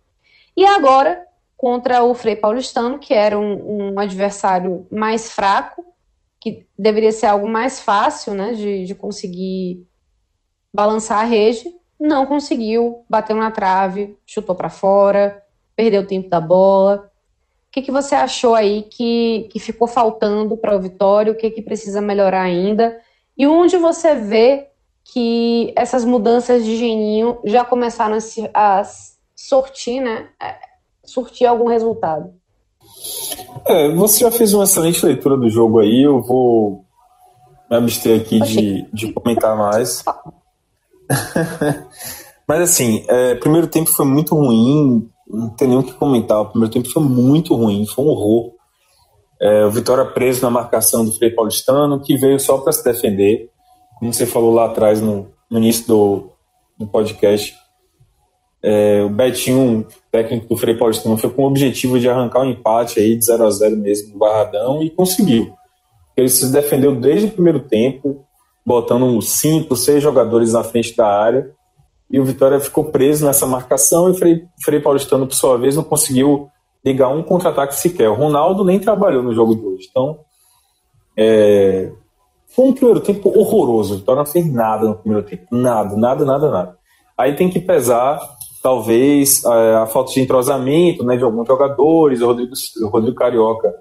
E 0.56 0.66
agora, 0.66 1.26
contra 1.58 2.04
o 2.04 2.14
Frei 2.14 2.36
Paulistano, 2.36 3.00
que 3.00 3.14
era 3.14 3.38
um, 3.38 3.94
um 3.94 4.00
adversário 4.00 4.86
mais 4.92 5.32
fraco, 5.32 5.84
que 6.40 6.66
deveria 6.78 7.12
ser 7.12 7.26
algo 7.26 7.48
mais 7.50 7.80
fácil, 7.80 8.34
né, 8.34 8.54
de, 8.54 8.86
de 8.86 8.96
conseguir 8.96 9.86
balançar 10.74 11.20
a 11.20 11.24
rede, 11.24 11.74
não 12.00 12.26
conseguiu, 12.26 13.04
bateu 13.10 13.36
na 13.36 13.52
trave, 13.52 14.18
chutou 14.26 14.56
para 14.56 14.70
fora, 14.70 15.44
perdeu 15.76 16.02
o 16.02 16.08
tempo 16.08 16.30
da 16.30 16.40
bola. 16.40 17.12
O 17.68 17.72
que, 17.72 17.82
que 17.82 17.92
você 17.92 18.16
achou 18.16 18.56
aí 18.56 18.84
que, 18.84 19.50
que 19.52 19.60
ficou 19.60 19.88
faltando 19.88 20.56
para 20.56 20.76
o 20.76 20.80
Vitória? 20.80 21.32
O 21.32 21.36
que, 21.36 21.52
que 21.52 21.62
precisa 21.62 22.02
melhorar 22.02 22.42
ainda? 22.42 23.00
E 23.38 23.46
onde 23.46 23.78
você 23.78 24.16
vê 24.16 24.69
que 25.12 25.74
essas 25.76 26.06
mudanças 26.06 26.64
de 26.64 26.78
geninho 26.78 27.40
já 27.46 27.66
começaram 27.66 28.16
a, 28.16 28.20
se, 28.20 28.50
a 28.54 28.84
sortir, 29.36 30.02
né? 30.02 30.30
É, 30.42 30.56
surtir 31.04 31.48
algum 31.48 31.68
resultado? 31.68 32.34
É, 33.66 33.90
você 33.90 34.20
já 34.20 34.32
fez 34.32 34.54
uma 34.54 34.64
excelente 34.64 35.06
leitura 35.06 35.36
do 35.38 35.50
jogo 35.50 35.80
aí, 35.80 36.04
eu 36.04 36.22
vou 36.22 36.86
me 37.70 37.78
abster 37.78 38.20
aqui 38.20 38.40
de, 38.40 38.86
de 38.94 39.14
comentar 39.14 39.56
mais. 39.58 40.04
Mas 42.48 42.62
assim, 42.62 43.06
é, 43.08 43.36
primeiro 43.36 43.68
tempo 43.68 43.92
foi 43.92 44.06
muito 44.06 44.36
ruim, 44.36 45.10
não 45.28 45.50
tem 45.50 45.68
nem 45.68 45.78
o 45.78 45.84
que 45.84 45.94
comentar. 45.94 46.42
O 46.42 46.48
primeiro 46.48 46.74
tempo 46.74 46.90
foi 46.90 47.04
muito 47.04 47.56
ruim, 47.56 47.86
foi 47.86 48.04
um 48.04 48.08
horror. 48.08 48.54
É, 49.42 49.66
o 49.66 49.72
Vitória 49.72 50.04
preso 50.06 50.42
na 50.42 50.50
marcação 50.50 51.06
do 51.06 51.12
Frei 51.12 51.30
Paulistano, 51.30 52.02
que 52.02 52.18
veio 52.18 52.40
só 52.40 52.58
para 52.58 52.74
se 52.74 52.84
defender. 52.84 53.49
Como 54.00 54.14
você 54.14 54.26
falou 54.26 54.54
lá 54.54 54.66
atrás 54.66 55.02
no, 55.02 55.28
no 55.50 55.58
início 55.58 55.86
do, 55.86 56.30
do 56.78 56.88
podcast, 56.88 57.56
é, 58.62 59.02
o 59.04 59.10
Betinho, 59.10 59.86
técnico 60.12 60.48
do 60.48 60.58
Frei 60.58 60.76
Paulistano, 60.76 61.18
foi 61.18 61.30
com 61.30 61.44
o 61.44 61.48
objetivo 61.48 62.00
de 62.00 62.10
arrancar 62.10 62.42
um 62.42 62.50
empate 62.50 63.00
aí 63.00 63.16
de 63.16 63.26
0 63.26 63.46
a 63.46 63.50
0 63.50 63.78
mesmo 63.78 64.14
no 64.14 64.20
Barradão 64.20 64.84
e 64.84 64.90
conseguiu. 64.90 65.54
Ele 66.16 66.30
se 66.30 66.52
defendeu 66.52 66.96
desde 66.96 67.28
o 67.28 67.32
primeiro 67.32 67.62
tempo, 67.62 68.26
botando 68.66 69.22
cinco, 69.22 69.76
seis 69.76 70.04
jogadores 70.04 70.54
na 70.54 70.64
frente 70.64 70.96
da 70.96 71.08
área. 71.08 71.52
E 72.12 72.20
o 72.20 72.26
Vitória 72.26 72.60
ficou 72.60 72.86
preso 72.86 73.26
nessa 73.26 73.46
marcação 73.46 74.10
e 74.10 74.18
Frei, 74.18 74.44
Frei 74.64 74.80
Paulistano, 74.80 75.28
por 75.28 75.36
sua 75.36 75.58
vez, 75.58 75.76
não 75.76 75.84
conseguiu 75.84 76.50
ligar 76.84 77.10
um 77.10 77.24
contra-ataque 77.24 77.76
sequer. 77.76 78.10
O 78.10 78.16
Ronaldo 78.16 78.66
nem 78.66 78.80
trabalhou 78.80 79.24
no 79.24 79.34
jogo 79.34 79.56
de 79.56 79.66
hoje. 79.66 79.88
Então, 79.90 80.20
é... 81.16 81.92
foi 82.50 82.66
um 82.66 82.74
primeiro 82.74 83.00
tempo 83.00 83.30
horroroso. 83.30 83.94
O 83.94 83.98
Vitória 83.98 84.24
não 84.24 84.32
fez 84.32 84.52
nada 84.52 84.88
no 84.88 84.96
primeiro 84.96 85.26
tempo. 85.26 85.46
Nada, 85.52 85.96
nada, 85.96 86.26
nada, 86.26 86.50
nada. 86.50 86.78
Aí 87.18 87.36
tem 87.36 87.50
que 87.50 87.60
pesar, 87.60 88.20
talvez, 88.62 89.46
a, 89.46 89.84
a 89.84 89.88
falta 89.88 90.12
de 90.14 90.22
entrosamento 90.22 91.04
né, 91.04 91.16
de 91.16 91.24
alguns 91.24 91.48
jogadores. 91.48 92.22
O 92.22 92.28
Rodrigo, 92.28 92.54
o 92.84 92.88
Rodrigo 92.88 93.16
Carioca 93.16 93.74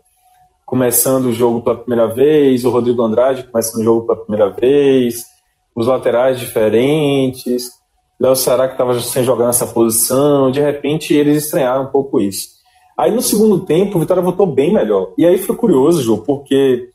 começando 0.69 1.27
o 1.27 1.33
jogo 1.33 1.63
pela 1.63 1.79
primeira 1.79 2.07
vez, 2.13 2.63
o 2.63 2.71
Rodrigo 2.71 3.03
Andrade 3.03 3.45
começando 3.45 3.81
o 3.81 3.85
jogo 3.85 4.07
pela 4.07 4.19
primeira 4.19 4.51
vez, 4.51 5.25
os 5.75 5.87
laterais 5.87 6.39
diferentes, 6.39 7.71
Léo 8.21 8.37
Ceará 8.37 8.67
que 8.67 8.75
estava 8.75 9.01
sem 9.01 9.25
jogar 9.25 9.47
nessa 9.47 9.67
posição, 9.67 10.51
de 10.51 10.61
repente 10.61 11.15
eles 11.15 11.45
estranharam 11.45 11.85
um 11.85 11.91
pouco 11.91 12.21
isso. 12.21 12.49
Aí 12.99 13.11
no 13.11 13.23
segundo 13.23 13.65
tempo 13.65 13.97
o 13.97 14.01
Vitória 14.01 14.23
voltou 14.23 14.47
bem 14.47 14.71
melhor. 14.73 15.15
E 15.17 15.25
aí 15.25 15.39
foi 15.39 15.57
curioso, 15.57 16.03
João, 16.03 16.19
porque 16.19 16.91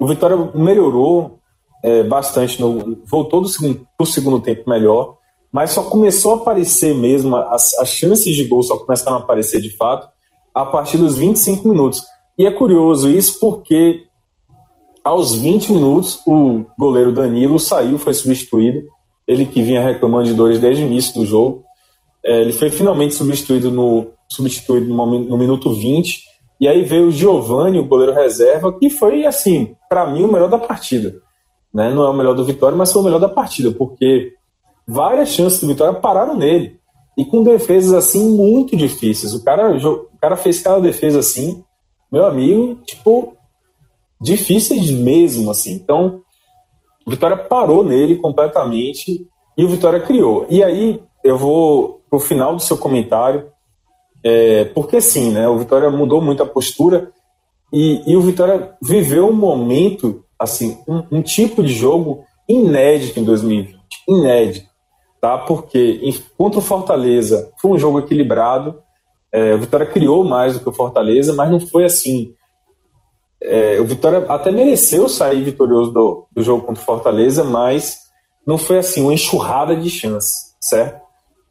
o 0.00 0.06
Vitória 0.06 0.36
melhorou 0.54 1.38
é, 1.82 2.02
bastante, 2.02 2.60
no, 2.60 3.02
voltou 3.04 3.40
do 3.40 3.48
segundo, 3.48 3.86
segundo 4.04 4.40
tempo 4.40 4.68
melhor, 4.68 5.16
mas 5.52 5.70
só 5.70 5.82
começou 5.82 6.34
a 6.34 6.36
aparecer 6.36 6.94
mesmo, 6.94 7.34
as, 7.36 7.72
as 7.78 7.88
chances 7.88 8.34
de 8.34 8.44
gol 8.44 8.62
só 8.62 8.76
começaram 8.76 9.16
a 9.16 9.20
aparecer 9.20 9.60
de 9.60 9.74
fato 9.76 10.08
a 10.54 10.64
partir 10.64 10.98
dos 10.98 11.16
25 11.16 11.68
minutos. 11.68 12.02
E 12.38 12.46
é 12.46 12.50
curioso 12.50 13.08
isso 13.08 13.40
porque 13.40 14.04
aos 15.04 15.34
20 15.34 15.72
minutos 15.72 16.20
o 16.26 16.64
goleiro 16.78 17.12
Danilo 17.12 17.58
saiu, 17.58 17.98
foi 17.98 18.12
substituído. 18.12 18.82
Ele 19.26 19.46
que 19.46 19.62
vinha 19.62 19.82
reclamando 19.82 20.26
de 20.26 20.34
dores 20.34 20.58
desde 20.58 20.82
o 20.82 20.86
início 20.86 21.14
do 21.14 21.26
jogo. 21.26 21.64
É, 22.24 22.40
ele 22.40 22.52
foi 22.52 22.70
finalmente 22.70 23.14
substituído 23.14 23.70
no, 23.70 24.08
substituído 24.28 24.86
no, 24.86 25.06
no 25.06 25.38
minuto 25.38 25.72
20. 25.72 26.22
E 26.60 26.66
aí 26.66 26.82
veio 26.82 27.08
o 27.08 27.10
Giovani, 27.10 27.78
o 27.78 27.86
goleiro 27.86 28.12
reserva, 28.12 28.72
que 28.72 28.90
foi, 28.90 29.24
assim, 29.24 29.76
para 29.88 30.06
mim, 30.06 30.24
o 30.24 30.32
melhor 30.32 30.48
da 30.48 30.58
partida. 30.58 31.20
Né? 31.72 31.90
Não 31.90 32.04
é 32.04 32.10
o 32.10 32.14
melhor 32.14 32.34
do 32.34 32.44
Vitória, 32.44 32.76
mas 32.76 32.92
foi 32.92 33.02
o 33.02 33.04
melhor 33.04 33.20
da 33.20 33.28
partida, 33.28 33.70
porque 33.70 34.32
várias 34.86 35.28
chances 35.28 35.60
do 35.60 35.68
Vitória 35.68 35.94
pararam 35.94 36.36
nele. 36.36 36.78
E 37.16 37.24
com 37.24 37.42
defesas, 37.42 37.92
assim, 37.92 38.36
muito 38.36 38.76
difíceis. 38.76 39.34
O 39.34 39.44
cara, 39.44 39.76
o 39.76 40.08
cara 40.20 40.36
fez 40.36 40.60
cada 40.60 40.80
defesa 40.80 41.18
assim, 41.18 41.62
meu 42.10 42.24
amigo, 42.26 42.76
tipo, 42.86 43.36
difíceis 44.20 44.90
mesmo, 44.90 45.50
assim. 45.50 45.72
Então, 45.72 46.22
o 47.06 47.10
Vitória 47.10 47.36
parou 47.36 47.84
nele 47.84 48.16
completamente 48.16 49.26
e 49.56 49.64
o 49.64 49.68
Vitória 49.68 50.00
criou. 50.00 50.46
E 50.48 50.62
aí, 50.62 51.00
eu 51.22 51.36
vou 51.36 52.02
pro 52.08 52.18
final 52.18 52.54
do 52.54 52.62
seu 52.62 52.76
comentário, 52.76 53.50
é, 54.22 54.64
porque 54.66 55.00
sim, 55.00 55.30
né? 55.30 55.48
O 55.48 55.58
Vitória 55.58 55.90
mudou 55.90 56.20
muito 56.20 56.42
a 56.42 56.46
postura 56.46 57.12
e, 57.72 58.02
e 58.10 58.16
o 58.16 58.20
Vitória 58.20 58.74
viveu 58.82 59.28
um 59.28 59.32
momento, 59.32 60.24
assim, 60.38 60.78
um, 60.88 61.18
um, 61.18 61.22
tipo 61.22 61.62
de 61.62 61.72
jogo 61.72 62.24
inédito 62.48 63.20
em 63.20 63.24
2020, 63.24 63.78
inédito, 64.08 64.68
tá? 65.20 65.38
Porque 65.38 66.00
em, 66.02 66.12
contra 66.36 66.58
o 66.58 66.62
Fortaleza 66.62 67.52
foi 67.60 67.72
um 67.72 67.78
jogo 67.78 68.00
equilibrado, 68.00 68.82
é, 69.30 69.54
o 69.54 69.58
Vitória 69.58 69.86
criou 69.86 70.24
mais 70.24 70.54
do 70.54 70.60
que 70.60 70.68
o 70.68 70.72
Fortaleza, 70.72 71.34
mas 71.34 71.50
não 71.50 71.60
foi 71.60 71.84
assim. 71.84 72.34
É, 73.40 73.78
o 73.80 73.84
Vitória 73.84 74.24
até 74.28 74.50
mereceu 74.50 75.08
sair 75.08 75.42
vitorioso 75.42 75.92
do, 75.92 76.26
do 76.32 76.42
jogo 76.42 76.64
contra 76.66 76.82
o 76.82 76.86
Fortaleza, 76.86 77.44
mas 77.44 77.98
não 78.46 78.58
foi 78.58 78.78
assim 78.78 79.02
uma 79.02 79.12
enxurrada 79.12 79.76
de 79.76 79.90
chances, 79.90 80.56
certo? 80.60 81.00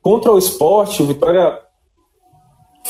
Contra 0.01 0.32
o 0.32 0.38
esporte, 0.38 1.03
o 1.03 1.06
Vitória 1.06 1.66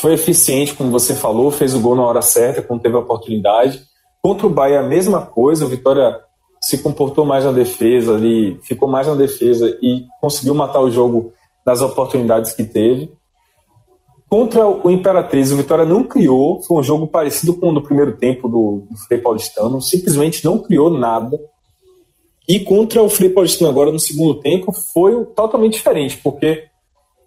foi 0.00 0.14
eficiente, 0.14 0.74
como 0.74 0.90
você 0.90 1.14
falou, 1.14 1.50
fez 1.50 1.74
o 1.74 1.80
gol 1.80 1.96
na 1.96 2.04
hora 2.04 2.22
certa, 2.22 2.62
quando 2.62 2.82
teve 2.82 2.96
a 2.96 3.00
oportunidade. 3.00 3.82
Contra 4.22 4.46
o 4.46 4.50
Bahia, 4.50 4.80
a 4.80 4.82
mesma 4.82 5.22
coisa, 5.22 5.64
o 5.64 5.68
Vitória 5.68 6.18
se 6.60 6.78
comportou 6.78 7.24
mais 7.24 7.44
na 7.44 7.52
defesa 7.52 8.14
ali, 8.14 8.58
ficou 8.62 8.88
mais 8.88 9.06
na 9.06 9.14
defesa 9.14 9.76
e 9.82 10.04
conseguiu 10.20 10.54
matar 10.54 10.80
o 10.80 10.90
jogo 10.90 11.32
das 11.64 11.80
oportunidades 11.80 12.52
que 12.52 12.64
teve. 12.64 13.12
Contra 14.28 14.66
o 14.68 14.90
Imperatriz, 14.90 15.50
o 15.50 15.56
Vitória 15.56 15.84
não 15.84 16.04
criou, 16.04 16.62
foi 16.62 16.78
um 16.78 16.82
jogo 16.82 17.06
parecido 17.06 17.54
com 17.54 17.70
o 17.70 17.74
do 17.74 17.82
primeiro 17.82 18.16
tempo 18.16 18.48
do, 18.48 18.86
do 18.90 18.98
Frei 19.06 19.18
Paulistano, 19.18 19.80
simplesmente 19.80 20.44
não 20.44 20.58
criou 20.58 20.90
nada. 20.90 21.38
E 22.46 22.60
contra 22.60 23.02
o 23.02 23.08
Frei 23.08 23.30
Paulistano 23.30 23.70
agora 23.70 23.90
no 23.90 23.98
segundo 23.98 24.34
tempo 24.40 24.72
foi 24.92 25.24
totalmente 25.26 25.74
diferente, 25.74 26.18
porque 26.22 26.64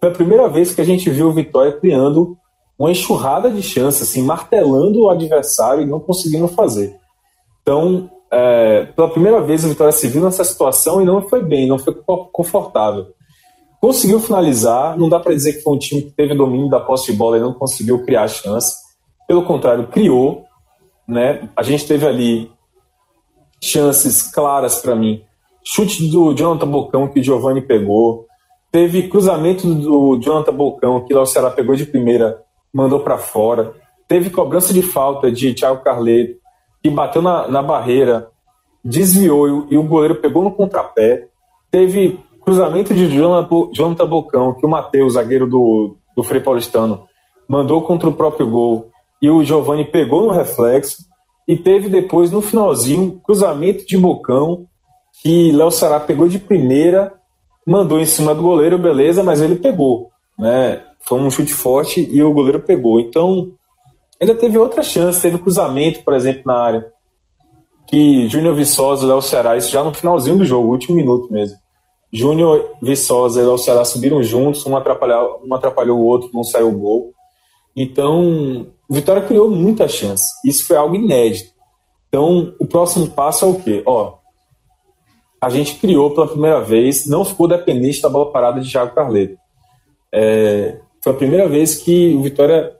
foi 0.00 0.08
a 0.08 0.12
primeira 0.12 0.48
vez 0.48 0.74
que 0.74 0.80
a 0.80 0.84
gente 0.84 1.10
viu 1.10 1.28
o 1.28 1.32
Vitória 1.32 1.72
criando 1.72 2.36
uma 2.82 2.90
enxurrada 2.90 3.50
de 3.50 3.62
chances, 3.62 4.02
assim, 4.02 4.22
martelando 4.22 5.02
o 5.02 5.10
adversário 5.10 5.82
e 5.82 5.86
não 5.86 6.00
conseguindo 6.00 6.48
fazer. 6.48 6.96
Então, 7.62 8.10
é, 8.30 8.86
pela 8.86 9.08
primeira 9.08 9.40
vez 9.40 9.64
o 9.64 9.68
Vitória 9.68 9.92
se 9.92 10.08
viu 10.08 10.22
nessa 10.22 10.44
situação 10.44 11.00
e 11.00 11.04
não 11.04 11.28
foi 11.28 11.42
bem, 11.42 11.66
não 11.66 11.78
foi 11.78 11.94
confortável 12.32 13.08
conseguiu 13.82 14.20
finalizar. 14.20 14.96
Não 14.96 15.08
dá 15.08 15.18
para 15.18 15.34
dizer 15.34 15.54
que 15.54 15.62
foi 15.62 15.74
um 15.74 15.78
time 15.78 16.02
que 16.02 16.12
teve 16.12 16.36
domínio 16.36 16.70
da 16.70 16.78
posse 16.78 17.10
de 17.10 17.18
bola 17.18 17.36
e 17.36 17.40
não 17.40 17.52
conseguiu 17.52 18.04
criar 18.04 18.28
chance. 18.28 18.76
Pelo 19.26 19.44
contrário, 19.44 19.88
criou. 19.88 20.44
Né? 21.06 21.48
A 21.56 21.64
gente 21.64 21.84
teve 21.84 22.06
ali 22.06 22.50
chances 23.60 24.22
claras 24.22 24.76
para 24.76 24.94
mim. 24.94 25.24
Chute 25.64 26.08
do 26.08 26.32
Jonathan 26.32 26.68
Bocão 26.68 27.08
que 27.08 27.18
o 27.18 27.22
Giovanni 27.22 27.60
pegou. 27.60 28.26
Teve 28.70 29.08
cruzamento 29.08 29.66
do 29.74 30.18
Jonathan 30.20 30.54
Bocão 30.54 31.04
que 31.04 31.12
o 31.12 31.26
Ceará 31.26 31.50
pegou 31.50 31.74
de 31.74 31.84
primeira, 31.84 32.40
mandou 32.72 33.00
para 33.00 33.18
fora. 33.18 33.74
Teve 34.08 34.30
cobrança 34.30 34.72
de 34.72 34.82
falta 34.82 35.30
de 35.30 35.54
Thiago 35.54 35.82
Carleto 35.82 36.42
que 36.82 36.90
bateu 36.90 37.22
na, 37.22 37.46
na 37.46 37.62
barreira, 37.62 38.28
desviou 38.84 39.66
e 39.70 39.76
o, 39.76 39.82
goleiro 39.84 40.16
pegou 40.16 40.42
no 40.42 40.50
contrapé. 40.50 41.28
Teve 41.70 42.18
cruzamento 42.44 42.92
de 42.92 43.08
Jonathan 43.08 44.06
Bocão, 44.06 44.54
que 44.54 44.66
o 44.66 44.68
Matheus, 44.68 45.12
zagueiro 45.12 45.46
do, 45.46 45.96
do 46.16 46.24
Frei 46.24 46.40
Paulistano, 46.40 47.04
mandou 47.48 47.82
contra 47.82 48.08
o 48.08 48.12
próprio 48.12 48.50
gol 48.50 48.90
e 49.20 49.30
o 49.30 49.44
Giovani 49.44 49.84
pegou 49.84 50.22
no 50.22 50.32
reflexo. 50.32 51.04
E 51.46 51.56
teve 51.56 51.88
depois, 51.88 52.30
no 52.30 52.40
finalzinho, 52.40 53.20
cruzamento 53.22 53.86
de 53.86 53.96
Bocão, 53.96 54.66
que 55.22 55.52
Léo 55.52 55.70
Sará 55.70 56.00
pegou 56.00 56.28
de 56.28 56.38
primeira, 56.38 57.14
mandou 57.66 58.00
em 58.00 58.04
cima 58.04 58.34
do 58.34 58.42
goleiro, 58.42 58.78
beleza, 58.78 59.22
mas 59.22 59.40
ele 59.40 59.56
pegou. 59.56 60.11
Né? 60.38 60.82
Foi 61.00 61.20
um 61.20 61.30
chute 61.30 61.52
forte 61.52 62.08
e 62.10 62.22
o 62.22 62.32
goleiro 62.32 62.60
pegou. 62.60 63.00
Então, 63.00 63.52
ainda 64.20 64.34
teve 64.34 64.58
outra 64.58 64.82
chance, 64.82 65.20
teve 65.20 65.38
cruzamento, 65.38 66.02
por 66.02 66.14
exemplo, 66.14 66.42
na 66.46 66.56
área. 66.56 66.86
Que 67.86 68.28
Júnior 68.28 68.54
Viçosa 68.54 69.04
e 69.04 69.08
Léo 69.08 69.20
Ceará, 69.20 69.56
isso 69.56 69.70
já 69.70 69.82
no 69.82 69.92
finalzinho 69.92 70.38
do 70.38 70.44
jogo, 70.44 70.70
último 70.70 70.96
minuto 70.96 71.32
mesmo. 71.32 71.56
Júnior 72.12 72.76
Viçosa 72.80 73.40
e 73.40 73.44
Léo 73.44 73.58
Ceará 73.58 73.84
subiram 73.84 74.22
juntos, 74.22 74.64
um 74.66 74.76
atrapalhou, 74.76 75.42
um 75.44 75.54
atrapalhou 75.54 75.98
o 75.98 76.04
outro, 76.04 76.30
não 76.32 76.44
saiu 76.44 76.68
o 76.68 76.78
gol. 76.78 77.12
Então, 77.74 78.66
Vitória 78.88 79.22
criou 79.22 79.50
muita 79.50 79.88
chance. 79.88 80.26
Isso 80.44 80.66
foi 80.66 80.76
algo 80.76 80.94
inédito. 80.94 81.50
Então, 82.08 82.54
o 82.60 82.66
próximo 82.66 83.08
passo 83.08 83.44
é 83.46 83.48
o 83.48 83.54
quê? 83.54 83.82
Ó, 83.86 84.18
a 85.40 85.48
gente 85.48 85.76
criou 85.76 86.10
pela 86.10 86.28
primeira 86.28 86.60
vez, 86.60 87.06
não 87.06 87.24
ficou 87.24 87.48
dependente 87.48 88.02
da 88.02 88.08
bola 88.08 88.30
parada 88.30 88.60
de 88.60 88.70
Thiago 88.70 88.94
Carleto. 88.94 89.36
É, 90.14 90.78
foi 91.02 91.12
a 91.12 91.16
primeira 91.16 91.48
vez 91.48 91.76
que 91.76 92.14
o 92.14 92.22
Vitória 92.22 92.76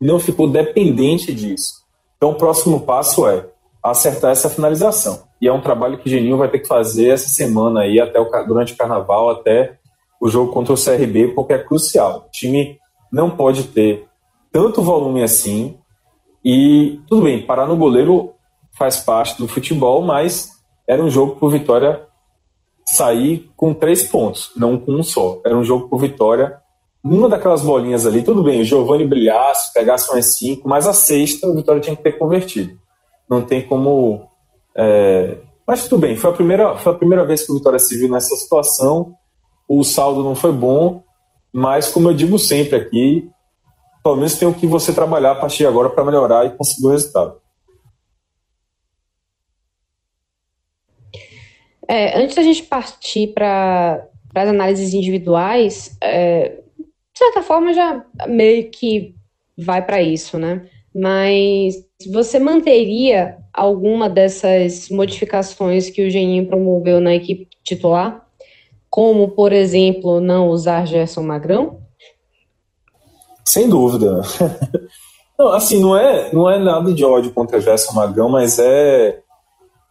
não 0.00 0.18
ficou 0.18 0.48
dependente 0.48 1.34
disso. 1.34 1.80
Então, 2.16 2.30
o 2.30 2.34
próximo 2.34 2.80
passo 2.80 3.26
é 3.28 3.46
acertar 3.82 4.30
essa 4.30 4.50
finalização. 4.50 5.22
E 5.40 5.48
é 5.48 5.52
um 5.52 5.60
trabalho 5.60 5.98
que 5.98 6.06
o 6.06 6.10
Geninho 6.10 6.36
vai 6.36 6.48
ter 6.48 6.58
que 6.58 6.68
fazer 6.68 7.08
essa 7.08 7.28
semana 7.28 7.80
aí, 7.80 7.98
até 7.98 8.20
o, 8.20 8.28
durante 8.46 8.74
o 8.74 8.76
carnaval, 8.76 9.30
até 9.30 9.78
o 10.20 10.28
jogo 10.28 10.52
contra 10.52 10.74
o 10.74 10.76
CRB, 10.76 11.28
porque 11.28 11.54
é 11.54 11.58
crucial. 11.58 12.26
O 12.26 12.30
time 12.30 12.78
não 13.10 13.30
pode 13.30 13.64
ter 13.64 14.06
tanto 14.52 14.82
volume 14.82 15.22
assim. 15.22 15.78
E 16.44 17.00
tudo 17.08 17.22
bem, 17.22 17.44
parar 17.44 17.66
no 17.66 17.76
goleiro 17.76 18.34
faz 18.72 18.98
parte 18.98 19.38
do 19.38 19.48
futebol, 19.48 20.02
mas 20.02 20.50
era 20.86 21.02
um 21.02 21.10
jogo 21.10 21.36
por 21.36 21.50
Vitória 21.50 22.06
sair 22.86 23.50
com 23.56 23.72
três 23.72 24.02
pontos, 24.02 24.50
não 24.56 24.78
com 24.78 24.92
um 24.92 25.02
só. 25.02 25.40
Era 25.44 25.56
um 25.56 25.64
jogo 25.64 25.88
por 25.88 26.00
Vitória. 26.00 26.58
Uma 27.02 27.28
daquelas 27.28 27.62
bolinhas 27.62 28.06
ali, 28.06 28.22
tudo 28.22 28.42
bem, 28.42 28.60
o 28.60 28.64
Giovanni 28.64 29.06
brilhasse, 29.06 29.72
pegasse 29.72 30.10
umas 30.10 30.36
cinco, 30.36 30.68
mas 30.68 30.86
a 30.86 30.92
sexta 30.92 31.46
o 31.46 31.54
Vitória 31.54 31.80
tinha 31.80 31.96
que 31.96 32.02
ter 32.02 32.18
convertido. 32.18 32.78
Não 33.28 33.42
tem 33.42 33.66
como. 33.66 34.28
É... 34.76 35.38
Mas 35.66 35.88
tudo 35.88 36.00
bem, 36.00 36.16
foi 36.16 36.30
a, 36.30 36.32
primeira, 36.32 36.76
foi 36.76 36.92
a 36.92 36.96
primeira 36.96 37.24
vez 37.24 37.44
que 37.44 37.52
o 37.52 37.54
Vitória 37.54 37.78
se 37.78 37.96
viu 37.96 38.10
nessa 38.10 38.34
situação. 38.36 39.14
O 39.66 39.82
saldo 39.82 40.22
não 40.22 40.34
foi 40.34 40.52
bom, 40.52 41.02
mas 41.52 41.88
como 41.88 42.10
eu 42.10 42.14
digo 42.14 42.38
sempre 42.38 42.76
aqui, 42.76 43.30
pelo 44.02 44.16
menos 44.16 44.34
tem 44.34 44.48
o 44.48 44.54
que 44.54 44.66
você 44.66 44.92
trabalhar 44.92 45.32
a 45.32 45.36
partir 45.36 45.58
de 45.58 45.66
agora 45.66 45.88
para 45.88 46.04
melhorar 46.04 46.44
e 46.44 46.50
conseguir 46.50 46.86
o 46.86 46.90
resultado. 46.90 47.40
É, 51.88 52.20
antes 52.22 52.36
da 52.36 52.42
gente 52.42 52.62
partir 52.62 53.28
para 53.34 54.06
as 54.34 54.48
análises 54.48 54.94
individuais, 54.94 55.96
é, 56.00 56.62
certa 57.20 57.42
forma 57.42 57.72
já 57.74 58.02
meio 58.26 58.70
que 58.70 59.14
vai 59.58 59.84
para 59.84 60.00
isso, 60.00 60.38
né? 60.38 60.66
Mas 60.94 61.76
você 62.10 62.38
manteria 62.38 63.36
alguma 63.52 64.08
dessas 64.08 64.88
modificações 64.88 65.90
que 65.90 66.06
o 66.06 66.10
Geninho 66.10 66.46
promoveu 66.46 66.98
na 66.98 67.14
equipe 67.14 67.46
titular? 67.62 68.26
Como, 68.88 69.28
por 69.28 69.52
exemplo, 69.52 70.20
não 70.20 70.48
usar 70.48 70.86
Gerson 70.86 71.22
Magrão? 71.22 71.80
Sem 73.44 73.68
dúvida. 73.68 74.22
não, 75.38 75.48
assim, 75.48 75.80
não 75.80 75.96
é, 75.96 76.32
não 76.32 76.50
é 76.50 76.58
nada 76.58 76.92
de 76.92 77.04
ódio 77.04 77.32
contra 77.32 77.60
Gerson 77.60 77.92
Magrão, 77.92 78.28
mas 78.28 78.58
é. 78.58 79.20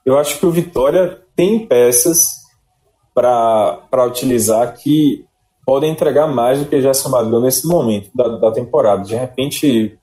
Eu 0.06 0.18
acho 0.18 0.40
que 0.40 0.46
o 0.46 0.52
Vitória 0.52 1.22
tem 1.36 1.68
peças 1.68 2.40
para 3.14 4.06
utilizar 4.08 4.74
que 4.76 5.26
podem 5.70 5.92
entregar 5.92 6.26
mais 6.26 6.58
do 6.58 6.66
que 6.66 6.82
Gerson 6.82 7.10
Magrão 7.10 7.42
nesse 7.42 7.68
momento 7.68 8.10
da, 8.16 8.28
da 8.28 8.52
temporada. 8.52 9.04
De 9.04 9.14
repente, 9.14 9.96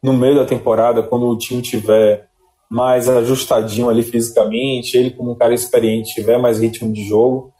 no 0.00 0.12
meio 0.12 0.36
da 0.36 0.44
temporada, 0.44 1.02
quando 1.02 1.26
o 1.26 1.36
time 1.36 1.60
tiver 1.60 2.28
mais 2.70 3.08
ajustadinho 3.08 3.90
ali 3.90 4.04
fisicamente, 4.04 4.96
ele 4.96 5.10
como 5.10 5.32
um 5.32 5.34
cara 5.34 5.52
experiente 5.52 6.14
tiver 6.14 6.38
mais 6.38 6.60
ritmo 6.60 6.92
de 6.92 7.02
jogo, 7.02 7.52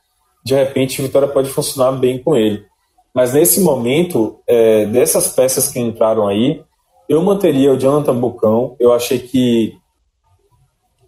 de 0.44 0.54
repente 0.54 1.00
a 1.00 1.04
Vitória 1.04 1.26
pode 1.26 1.48
funcionar 1.50 1.90
bem 1.98 2.22
com 2.22 2.36
ele. 2.36 2.64
Mas 3.12 3.34
nesse 3.34 3.60
momento, 3.60 4.38
é, 4.46 4.86
dessas 4.86 5.34
peças 5.34 5.68
que 5.68 5.80
entraram 5.80 6.28
aí, 6.28 6.62
eu 7.08 7.20
manteria 7.24 7.72
o 7.72 7.76
Jonathan 7.76 8.14
Bocão. 8.14 8.76
Eu 8.78 8.92
achei 8.92 9.18
que 9.18 9.76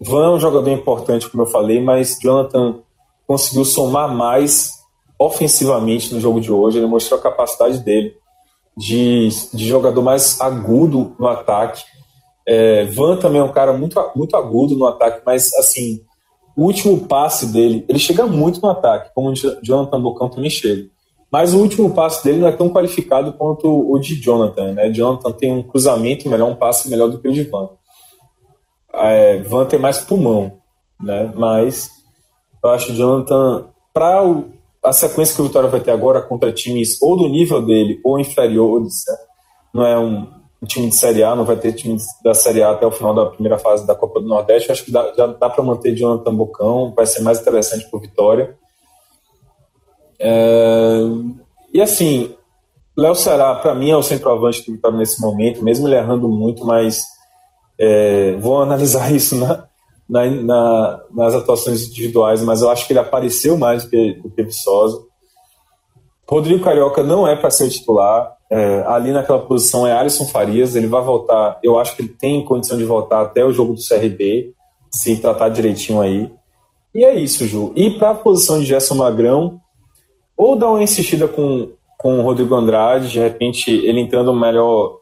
Van 0.00 0.24
é 0.24 0.30
um 0.30 0.40
jogador 0.40 0.70
importante, 0.70 1.30
como 1.30 1.44
eu 1.44 1.46
falei, 1.46 1.80
mas 1.80 2.18
Jonathan 2.20 2.80
conseguiu 3.24 3.64
somar 3.64 4.12
mais 4.12 4.79
ofensivamente 5.20 6.14
no 6.14 6.20
jogo 6.20 6.40
de 6.40 6.50
hoje. 6.50 6.78
Ele 6.78 6.86
mostrou 6.86 7.20
a 7.20 7.22
capacidade 7.22 7.78
dele 7.80 8.14
de, 8.76 9.28
de 9.52 9.66
jogador 9.66 10.02
mais 10.02 10.40
agudo 10.40 11.14
no 11.18 11.28
ataque. 11.28 11.84
É, 12.48 12.86
Van 12.86 13.18
também 13.18 13.40
é 13.40 13.44
um 13.44 13.52
cara 13.52 13.72
muito, 13.72 14.00
muito 14.16 14.36
agudo 14.36 14.76
no 14.76 14.86
ataque, 14.86 15.22
mas 15.26 15.52
assim, 15.54 16.00
o 16.56 16.64
último 16.64 17.06
passe 17.06 17.46
dele, 17.52 17.84
ele 17.88 17.98
chega 17.98 18.26
muito 18.26 18.60
no 18.62 18.70
ataque, 18.70 19.10
como 19.14 19.30
o 19.30 19.34
Jonathan 19.62 20.00
Bocão 20.00 20.30
também 20.30 20.50
chega. 20.50 20.88
Mas 21.30 21.54
o 21.54 21.58
último 21.58 21.90
passe 21.90 22.24
dele 22.24 22.38
não 22.38 22.48
é 22.48 22.52
tão 22.52 22.70
qualificado 22.70 23.32
quanto 23.34 23.68
o 23.68 23.96
de 24.00 24.16
Jonathan, 24.16 24.72
né? 24.72 24.90
Jonathan 24.90 25.30
tem 25.30 25.52
um 25.52 25.62
cruzamento 25.62 26.28
melhor, 26.28 26.50
um 26.50 26.56
passe 26.56 26.90
melhor 26.90 27.08
do 27.08 27.20
que 27.20 27.28
o 27.28 27.32
de 27.32 27.44
Van 27.44 27.68
é, 28.92 29.38
Van 29.42 29.66
ter 29.66 29.78
mais 29.78 29.98
pulmão, 29.98 30.58
né? 31.00 31.32
Mas 31.36 31.90
eu 32.62 32.70
acho 32.70 32.86
que 32.86 32.92
o 32.92 32.96
Jonathan, 32.96 33.68
para 33.92 34.22
a 34.82 34.92
sequência 34.92 35.34
que 35.34 35.42
o 35.42 35.46
Vitória 35.46 35.68
vai 35.68 35.80
ter 35.80 35.90
agora 35.90 36.22
contra 36.22 36.52
times 36.52 37.00
ou 37.02 37.16
do 37.16 37.28
nível 37.28 37.60
dele 37.60 38.00
ou 38.02 38.18
inferiores, 38.18 39.04
né? 39.06 39.16
não 39.74 39.86
é 39.86 39.98
um, 39.98 40.26
time 40.66 40.88
de 40.88 40.96
Série 40.96 41.22
A, 41.22 41.34
não 41.34 41.44
vai 41.44 41.56
ter 41.56 41.72
time 41.72 41.96
da 42.22 42.34
Série 42.34 42.62
A 42.62 42.70
até 42.70 42.86
o 42.86 42.90
final 42.90 43.14
da 43.14 43.26
primeira 43.26 43.58
fase 43.58 43.86
da 43.86 43.94
Copa 43.94 44.20
do 44.20 44.26
Nordeste. 44.26 44.68
Eu 44.68 44.72
acho 44.72 44.84
que 44.84 44.90
dá, 44.90 45.12
já 45.16 45.26
dá 45.26 45.48
para 45.48 45.64
manter 45.64 45.94
Jonathan 45.94 46.34
Bocão, 46.34 46.92
vai 46.94 47.06
ser 47.06 47.22
mais 47.22 47.40
interessante 47.40 47.88
para 47.88 47.96
o 47.96 48.00
Vitória. 48.00 48.56
É, 50.18 51.00
e 51.72 51.80
assim, 51.80 52.34
Léo 52.96 53.14
Ceará, 53.14 53.54
para 53.54 53.74
mim, 53.74 53.90
é 53.90 53.96
o 53.96 54.02
centroavante 54.02 54.66
do 54.66 54.72
Vitória 54.72 54.98
nesse 54.98 55.20
momento, 55.20 55.64
mesmo 55.64 55.88
ele 55.88 55.96
errando 55.96 56.28
muito, 56.28 56.64
mas 56.66 57.04
é, 57.78 58.34
vou 58.36 58.60
analisar 58.60 59.12
isso 59.16 59.36
na, 59.36 59.66
na, 60.10 60.28
na, 60.28 61.00
nas 61.14 61.34
atuações 61.34 61.86
individuais, 61.86 62.42
mas 62.42 62.60
eu 62.60 62.68
acho 62.68 62.84
que 62.86 62.92
ele 62.92 62.98
apareceu 62.98 63.56
mais 63.56 63.84
do 63.84 63.90
que, 63.90 64.14
do 64.14 64.28
que 64.28 64.42
Viçosa. 64.42 65.00
Rodrigo 66.28 66.64
Carioca 66.64 67.02
não 67.02 67.26
é 67.26 67.36
para 67.36 67.50
ser 67.50 67.70
titular. 67.70 68.36
É, 68.50 68.82
ali 68.86 69.12
naquela 69.12 69.38
posição 69.38 69.86
é 69.86 69.92
Alisson 69.92 70.26
Farias. 70.26 70.74
Ele 70.74 70.88
vai 70.88 71.02
voltar. 71.02 71.58
Eu 71.62 71.78
acho 71.78 71.94
que 71.94 72.02
ele 72.02 72.08
tem 72.08 72.44
condição 72.44 72.76
de 72.76 72.84
voltar 72.84 73.22
até 73.22 73.44
o 73.44 73.52
jogo 73.52 73.74
do 73.74 73.80
CRB, 73.80 74.52
se 74.90 75.16
tratar 75.16 75.48
direitinho 75.48 76.00
aí. 76.00 76.30
E 76.92 77.04
é 77.04 77.14
isso, 77.14 77.46
Ju. 77.46 77.72
E 77.76 77.90
para 77.90 78.10
a 78.10 78.14
posição 78.14 78.58
de 78.58 78.66
Gerson 78.66 78.96
Magrão, 78.96 79.60
ou 80.36 80.56
dar 80.56 80.70
uma 80.70 80.82
insistida 80.82 81.28
com, 81.28 81.70
com 81.98 82.18
o 82.18 82.22
Rodrigo 82.22 82.54
Andrade, 82.54 83.10
de 83.10 83.20
repente 83.20 83.70
ele 83.70 84.00
entrando 84.00 84.34
melhor 84.34 84.98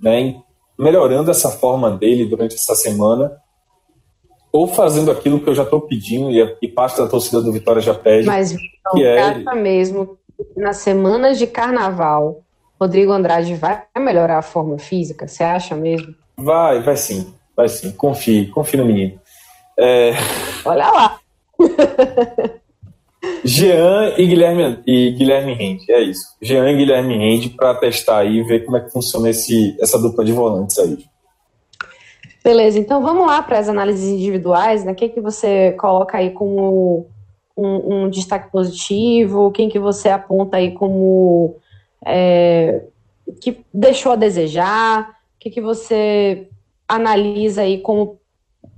né, 0.00 0.36
melhorando 0.78 1.30
essa 1.30 1.50
forma 1.50 1.90
dele 1.90 2.24
durante 2.24 2.54
essa 2.54 2.74
semana, 2.74 3.32
ou 4.52 4.66
fazendo 4.66 5.10
aquilo 5.10 5.40
que 5.40 5.48
eu 5.48 5.54
já 5.54 5.62
estou 5.62 5.80
pedindo 5.80 6.30
e, 6.30 6.56
e, 6.62 6.68
parte 6.68 6.98
da 6.98 7.06
torcida 7.06 7.40
do 7.40 7.52
Vitória 7.52 7.80
já 7.80 7.94
pede. 7.94 8.26
Mas 8.26 8.52
então, 8.52 8.92
que 8.94 9.04
é 9.04 9.54
mesmo 9.54 10.18
nas 10.56 10.78
semanas 10.78 11.38
de 11.38 11.46
carnaval, 11.46 12.42
Rodrigo 12.80 13.12
Andrade 13.12 13.54
vai 13.54 13.82
melhorar 13.98 14.38
a 14.38 14.42
forma 14.42 14.78
física? 14.78 15.28
Você 15.28 15.44
acha 15.44 15.76
mesmo? 15.76 16.14
Vai, 16.36 16.82
vai 16.82 16.96
sim, 16.96 17.32
vai 17.56 17.68
sim. 17.68 17.92
Confie, 17.92 18.46
confie 18.46 18.78
no 18.78 18.86
menino. 18.86 19.20
É... 19.78 20.12
Olha 20.64 20.90
lá. 20.90 21.20
Jean 23.44 24.14
e 24.16 24.26
Guilherme, 24.26 24.82
e 24.86 25.10
Guilherme 25.12 25.54
Rende, 25.54 25.92
é 25.92 26.00
isso. 26.00 26.24
Jean 26.40 26.70
e 26.70 26.76
Guilherme 26.76 27.16
Rende 27.16 27.50
para 27.50 27.74
testar 27.74 28.20
aí 28.20 28.38
e 28.38 28.42
ver 28.42 28.64
como 28.64 28.76
é 28.78 28.80
que 28.80 28.90
funciona 28.90 29.28
esse, 29.28 29.76
essa 29.80 29.98
dupla 29.98 30.24
de 30.24 30.32
volantes 30.32 30.78
aí. 30.78 30.98
Beleza, 32.42 32.78
então 32.78 33.02
vamos 33.02 33.26
lá 33.26 33.42
para 33.42 33.58
as 33.58 33.68
análises 33.68 34.08
individuais, 34.08 34.84
né? 34.84 34.94
Quem 34.94 35.10
que 35.10 35.20
você 35.20 35.72
coloca 35.72 36.16
aí 36.16 36.30
como 36.30 37.06
um, 37.56 38.04
um 38.04 38.10
destaque 38.10 38.50
positivo? 38.50 39.50
Quem 39.50 39.68
que 39.68 39.78
você 39.78 40.08
aponta 40.08 40.56
aí 40.56 40.72
como 40.72 41.56
é, 42.04 42.82
que 43.40 43.64
deixou 43.72 44.12
a 44.12 44.16
desejar? 44.16 45.10
O 45.36 45.38
que, 45.38 45.50
que 45.50 45.60
você 45.60 46.48
analisa 46.88 47.62
aí 47.62 47.78
como 47.78 48.18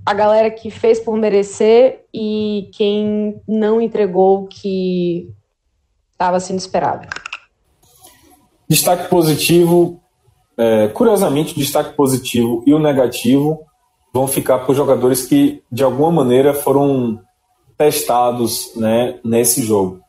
a 0.05 0.13
galera 0.13 0.51
que 0.51 0.71
fez 0.71 0.99
por 0.99 1.17
merecer 1.17 2.05
e 2.13 2.69
quem 2.73 3.41
não 3.47 3.81
entregou 3.81 4.43
o 4.43 4.47
que 4.49 5.31
estava 6.11 6.41
sendo 6.41 6.59
esperado. 6.59 7.09
Destaque 8.69 9.09
positivo, 9.09 10.02
é, 10.63 10.89
curiosamente, 10.89 11.55
o 11.55 11.59
destaque 11.59 11.97
positivo 11.97 12.63
e 12.65 12.73
o 12.73 12.79
negativo 12.79 13.63
vão 14.15 14.29
ficar 14.29 14.61
para 14.61 14.71
os 14.71 14.77
jogadores 14.77 15.27
que, 15.27 15.61
de 15.73 15.83
alguma 15.83 16.13
maneira, 16.13 16.55
foram 16.55 17.19
testados 17.77 18.73
né, 18.77 19.19
nesse 19.25 19.63
jogo. 19.63 20.01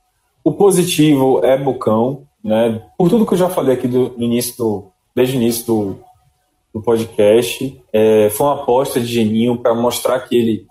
O 0.43 0.51
positivo 0.51 1.43
é 1.43 1.57
Bocão, 1.57 2.27
né, 2.43 2.83
por 2.95 3.09
tudo 3.09 3.25
que 3.25 3.33
eu 3.33 3.37
já 3.37 3.49
falei 3.49 3.73
aqui 3.73 3.87
do, 3.87 4.13
início 4.19 4.55
do, 4.57 4.91
desde 5.15 5.35
o 5.35 5.41
início 5.41 5.65
do, 5.65 5.99
no 6.71 6.83
podcast. 6.83 7.81
É, 7.91 8.29
foi 8.29 8.45
uma 8.45 8.61
aposta 8.61 8.99
de 8.99 9.07
Geninho 9.07 9.57
para 9.57 9.73
mostrar 9.73 10.19
que 10.19 10.35
ele, 10.35 10.67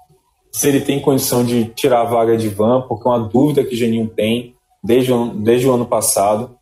se 0.53 0.69
ele 0.69 0.81
tem 0.81 1.01
condição 1.01 1.45
de 1.45 1.65
tirar 1.65 2.03
a 2.03 2.05
vaga 2.05 2.37
de 2.37 2.49
Van, 2.49 2.83
porque 2.83 3.09
é 3.09 3.11
uma 3.11 3.29
dúvida 3.29 3.65
que 3.65 3.75
Geninho 3.75 4.07
tem 4.07 4.55
desde, 4.85 5.13
desde 5.37 5.67
o 5.67 5.73
ano 5.73 5.87
passado. 5.87 6.57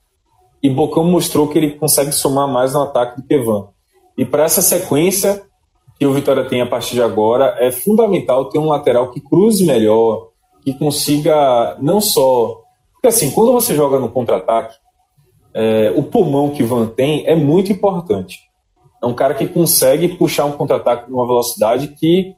E 0.63 0.69
Bocão 0.69 1.05
mostrou 1.05 1.49
que 1.49 1.59
ele 1.59 1.73
consegue 1.73 2.13
somar 2.13 2.47
mais 2.47 2.75
no 2.75 2.83
ataque 2.83 3.21
do 3.21 3.27
que 3.27 3.39
Van. 3.39 3.69
E 4.17 4.25
para 4.25 4.45
essa 4.45 4.61
sequência 4.61 5.43
que 5.99 6.07
o 6.07 6.13
Vitória 6.13 6.45
tem 6.45 6.61
a 6.61 6.67
partir 6.67 6.95
de 6.95 7.03
agora, 7.03 7.57
é 7.59 7.71
fundamental 7.71 8.49
ter 8.49 8.59
um 8.59 8.69
lateral 8.69 9.11
que 9.11 9.21
cruze 9.21 9.67
melhor, 9.67 10.29
que 10.63 10.75
consiga 10.75 11.77
não 11.81 12.01
só. 12.01 12.63
Porque 12.93 13.09
assim, 13.09 13.31
quando 13.31 13.53
você 13.53 13.75
joga 13.75 13.99
no 13.99 14.11
contra-ataque, 14.11 14.77
é, 15.55 15.93
o 15.97 16.03
pulmão 16.03 16.51
que 16.51 16.63
Van 16.63 16.87
tem 16.87 17.27
é 17.27 17.35
muito 17.35 17.73
importante. 17.73 18.39
É 19.03 19.07
um 19.07 19.15
cara 19.15 19.35
que 19.35 19.47
consegue 19.47 20.09
puxar 20.09 20.45
um 20.45 20.53
contra-ataque 20.53 21.11
numa 21.11 21.27
velocidade 21.27 21.89
que 21.89 22.35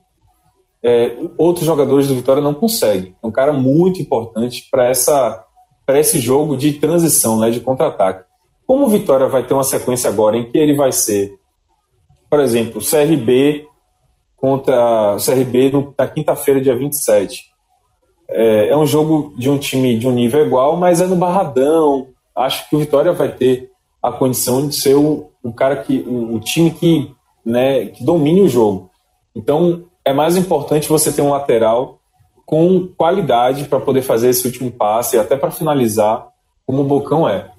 é, 0.82 1.16
outros 1.38 1.64
jogadores 1.64 2.08
do 2.08 2.14
Vitória 2.14 2.42
não 2.42 2.54
conseguem. 2.54 3.14
É 3.22 3.26
um 3.26 3.32
cara 3.32 3.52
muito 3.52 4.00
importante 4.00 4.66
para 4.70 4.88
essa 4.88 5.44
para 5.92 6.00
esse 6.00 6.18
jogo 6.18 6.56
de 6.56 6.72
transição, 6.72 7.38
né, 7.38 7.50
de 7.50 7.60
contra-ataque. 7.60 8.24
Como 8.66 8.86
o 8.86 8.88
Vitória 8.88 9.28
vai 9.28 9.46
ter 9.46 9.52
uma 9.52 9.62
sequência 9.62 10.08
agora 10.08 10.38
em 10.38 10.50
que 10.50 10.56
ele 10.56 10.74
vai 10.74 10.90
ser, 10.90 11.34
por 12.30 12.40
exemplo, 12.40 12.80
CRB 12.80 13.66
contra 14.34 15.18
CRB 15.18 15.70
no, 15.70 15.94
na 15.98 16.08
quinta-feira, 16.08 16.62
dia 16.62 16.74
27. 16.74 17.44
É, 18.26 18.68
é 18.68 18.76
um 18.76 18.86
jogo 18.86 19.34
de 19.36 19.50
um 19.50 19.58
time 19.58 19.98
de 19.98 20.08
um 20.08 20.12
nível 20.12 20.46
igual, 20.46 20.78
mas 20.78 21.02
é 21.02 21.06
no 21.06 21.14
Barradão. 21.14 22.06
Acho 22.34 22.66
que 22.70 22.74
o 22.74 22.78
Vitória 22.78 23.12
vai 23.12 23.30
ter 23.30 23.70
a 24.02 24.10
condição 24.10 24.66
de 24.66 24.74
ser 24.74 24.94
o, 24.94 25.30
o 25.44 25.52
cara 25.52 25.76
que 25.76 25.98
o, 26.08 26.36
o 26.36 26.40
time 26.40 26.70
que, 26.70 27.14
né, 27.44 27.84
que 27.84 28.02
domine 28.02 28.40
o 28.40 28.48
jogo. 28.48 28.90
Então 29.36 29.84
é 30.02 30.14
mais 30.14 30.38
importante 30.38 30.88
você 30.88 31.12
ter 31.12 31.20
um 31.20 31.32
lateral 31.32 31.98
com 32.44 32.88
qualidade 32.96 33.64
para 33.64 33.80
poder 33.80 34.02
fazer 34.02 34.30
esse 34.30 34.46
último 34.46 34.70
passe, 34.70 35.18
até 35.18 35.36
para 35.36 35.50
finalizar, 35.50 36.28
como 36.66 36.82
o 36.82 36.84
Bocão 36.84 37.28
é. 37.28 37.50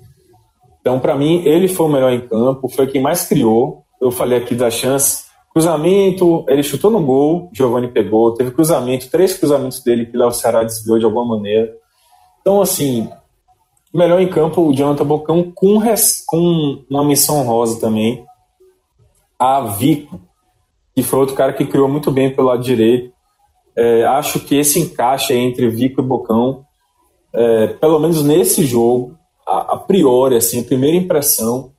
Então, 0.82 1.00
para 1.00 1.16
mim, 1.16 1.42
ele 1.46 1.68
foi 1.68 1.86
o 1.86 1.90
melhor 1.90 2.12
em 2.12 2.28
campo, 2.28 2.68
foi 2.68 2.88
quem 2.88 3.02
mais 3.02 3.26
criou. 3.26 3.84
Eu 4.02 4.12
falei 4.12 4.38
aqui 4.38 4.54
da 4.54 4.70
chance. 4.70 5.24
Cruzamento, 5.54 6.44
ele 6.50 6.62
chutou 6.62 6.92
no 6.92 7.00
gol, 7.00 7.50
Giovanni 7.54 7.88
pegou. 7.88 8.34
Teve 8.34 8.52
cruzamento, 8.52 9.10
três 9.10 9.34
cruzamentos 9.34 9.82
dele 9.82 10.06
que 10.06 10.18
o 10.18 10.32
Ceará 10.32 10.62
desviou 10.64 11.00
de 11.00 11.06
alguma 11.06 11.38
maneira. 11.38 11.72
Então, 12.42 12.62
assim, 12.62 13.10
melhor 13.94 14.20
em 14.20 14.28
campo 14.28 14.62
o 14.62 14.74
Jonathan 14.74 15.06
Bocão 15.06 15.52
com, 15.56 15.78
res, 15.78 16.22
com 16.26 16.84
uma 16.90 17.06
missão 17.06 17.44
rosa 17.44 17.80
também. 17.80 18.26
A 19.40 19.62
Vico, 19.62 20.20
que 20.94 21.02
foi 21.02 21.20
outro 21.20 21.36
cara 21.36 21.54
que 21.54 21.66
criou 21.66 21.88
muito 21.88 22.12
bem 22.12 22.36
pelo 22.36 22.48
lado 22.48 22.62
direito. 22.62 23.13
É, 23.76 24.04
acho 24.04 24.40
que 24.40 24.56
esse 24.56 24.80
encaixe 24.80 25.34
entre 25.34 25.68
Vico 25.70 26.02
e 26.02 26.04
Bocão, 26.04 26.64
é, 27.34 27.68
pelo 27.68 28.00
menos 28.00 28.24
nesse 28.24 28.64
jogo, 28.66 29.18
a, 29.48 29.74
a, 29.74 29.78
priori, 29.78 30.36
assim, 30.36 30.62
a 30.62 30.64
primeira 30.64 30.96
impressão 30.96 31.72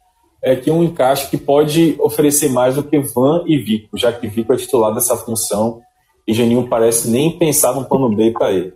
é 0.42 0.55
que 0.57 0.70
um 0.70 0.82
encaixe 0.82 1.30
que 1.30 1.38
pode 1.38 1.97
oferecer 1.99 2.51
mais 2.51 2.74
do 2.74 2.82
que 2.82 2.99
Van 2.99 3.45
e 3.47 3.57
Vico, 3.57 3.97
já 3.97 4.12
que 4.12 4.26
Vico 4.26 4.53
é 4.53 4.57
titular 4.57 4.92
dessa 4.92 5.16
função 5.16 5.80
e 6.26 6.34
Geninho 6.34 6.68
parece 6.68 7.09
nem 7.11 7.38
pensar 7.38 7.74
no 7.74 7.84
plano 7.84 8.14
B 8.14 8.30
para 8.32 8.53
ele. 8.53 8.72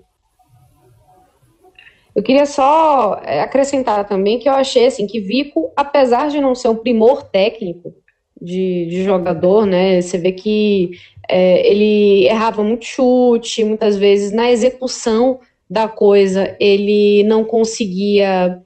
Eu 2.14 2.22
queria 2.22 2.46
só 2.46 3.20
é, 3.22 3.40
acrescentar 3.40 4.06
também 4.06 4.38
que 4.38 4.48
eu 4.48 4.52
achei 4.52 4.86
assim 4.86 5.06
que 5.06 5.20
Vico, 5.20 5.70
apesar 5.76 6.28
de 6.28 6.40
não 6.40 6.54
ser 6.54 6.68
um 6.68 6.76
primor 6.76 7.22
técnico 7.22 7.94
de, 8.40 8.86
de 8.86 9.04
jogador, 9.04 9.66
né? 9.66 10.00
Você 10.00 10.18
vê 10.18 10.32
que 10.32 10.90
é, 11.28 11.66
ele 11.68 12.26
errava 12.26 12.62
muito 12.62 12.84
chute, 12.84 13.64
muitas 13.64 13.96
vezes 13.96 14.32
na 14.32 14.50
execução 14.50 15.40
da 15.68 15.86
coisa 15.86 16.56
ele 16.58 17.22
não 17.24 17.44
conseguia 17.44 18.62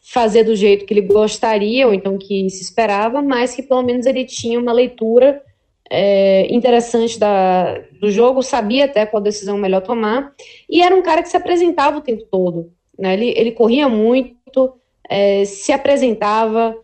fazer 0.00 0.44
do 0.44 0.56
jeito 0.56 0.86
que 0.86 0.94
ele 0.94 1.02
gostaria, 1.02 1.86
ou 1.86 1.92
então 1.92 2.16
que 2.16 2.48
se 2.48 2.62
esperava, 2.62 3.20
mas 3.20 3.54
que 3.54 3.62
pelo 3.62 3.82
menos 3.82 4.06
ele 4.06 4.24
tinha 4.24 4.58
uma 4.58 4.72
leitura 4.72 5.42
é, 5.90 6.46
interessante 6.52 7.18
da, 7.18 7.78
do 8.00 8.10
jogo, 8.10 8.42
sabia 8.42 8.86
até 8.86 9.04
qual 9.04 9.22
decisão 9.22 9.58
melhor 9.58 9.82
tomar, 9.82 10.32
e 10.68 10.82
era 10.82 10.94
um 10.96 11.02
cara 11.02 11.22
que 11.22 11.28
se 11.28 11.36
apresentava 11.36 11.98
o 11.98 12.02
tempo 12.02 12.24
todo. 12.30 12.72
Né? 12.98 13.12
Ele, 13.12 13.34
ele 13.36 13.52
corria 13.52 13.86
muito, 13.86 14.72
é, 15.08 15.44
se 15.44 15.72
apresentava, 15.72 16.74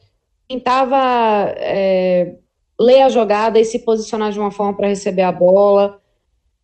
tentava 0.55 1.53
é, 1.57 2.35
ler 2.81 3.03
a 3.03 3.09
jogada 3.09 3.59
e 3.59 3.65
se 3.65 3.81
posicionar 3.81 4.31
de 4.31 4.39
uma 4.39 4.51
forma 4.51 4.75
para 4.75 4.89
receber 4.89 5.23
a 5.23 5.33
bola. 5.33 6.01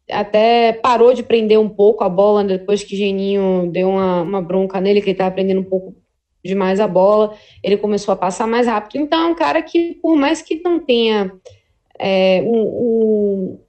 Até 0.09 0.73
parou 0.73 1.13
de 1.13 1.23
prender 1.23 1.59
um 1.59 1.69
pouco 1.69 2.05
a 2.05 2.09
bola 2.09 2.45
depois 2.45 2.85
que 2.85 2.97
Geninho 2.97 3.69
deu 3.73 3.89
uma, 3.89 4.23
uma 4.23 4.43
bronca 4.43 4.81
nele, 4.81 5.01
que 5.01 5.07
ele 5.07 5.13
estava 5.13 5.31
prendendo 5.31 5.61
um 5.61 5.65
pouco 5.65 5.95
demais 6.45 6.81
a 6.81 6.87
bola. 6.87 7.35
Ele 7.63 7.77
começou 7.77 8.13
a 8.13 8.17
passar 8.17 8.47
mais 8.47 8.67
rápido. 8.67 9.03
Então, 9.03 9.21
é 9.21 9.27
um 9.27 9.35
cara 9.35 9.63
que, 9.63 9.95
por 9.95 10.17
mais 10.17 10.41
que 10.41 10.61
não 10.65 10.79
tenha 10.81 11.33
é, 11.99 12.43
um, 12.45 12.61
um, 12.61 13.61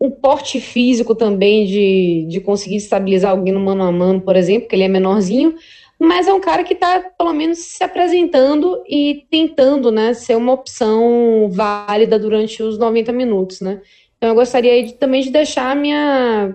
um, 0.00 0.10
porte 0.10 0.60
físico 0.60 1.14
também 1.14 1.66
de, 1.66 2.26
de 2.28 2.40
conseguir 2.40 2.76
estabilizar 2.76 3.32
alguém 3.32 3.52
no 3.52 3.60
mano 3.60 3.82
a 3.82 3.92
mano, 3.92 4.20
por 4.20 4.36
exemplo, 4.36 4.68
que 4.68 4.74
ele 4.74 4.84
é 4.84 4.88
menorzinho, 4.88 5.54
mas 5.98 6.28
é 6.28 6.32
um 6.32 6.40
cara 6.40 6.62
que 6.62 6.74
está, 6.74 7.00
pelo 7.00 7.32
menos, 7.32 7.58
se 7.58 7.82
apresentando 7.82 8.82
e 8.86 9.26
tentando, 9.30 9.90
né, 9.90 10.12
ser 10.14 10.36
uma 10.36 10.52
opção 10.52 11.48
válida 11.50 12.18
durante 12.18 12.62
os 12.62 12.78
90 12.78 13.12
minutos, 13.12 13.60
né. 13.60 13.80
Então 14.16 14.30
eu 14.30 14.34
gostaria 14.34 14.82
de, 14.82 14.94
também 14.94 15.22
de 15.22 15.30
deixar 15.30 15.74
minha 15.76 16.54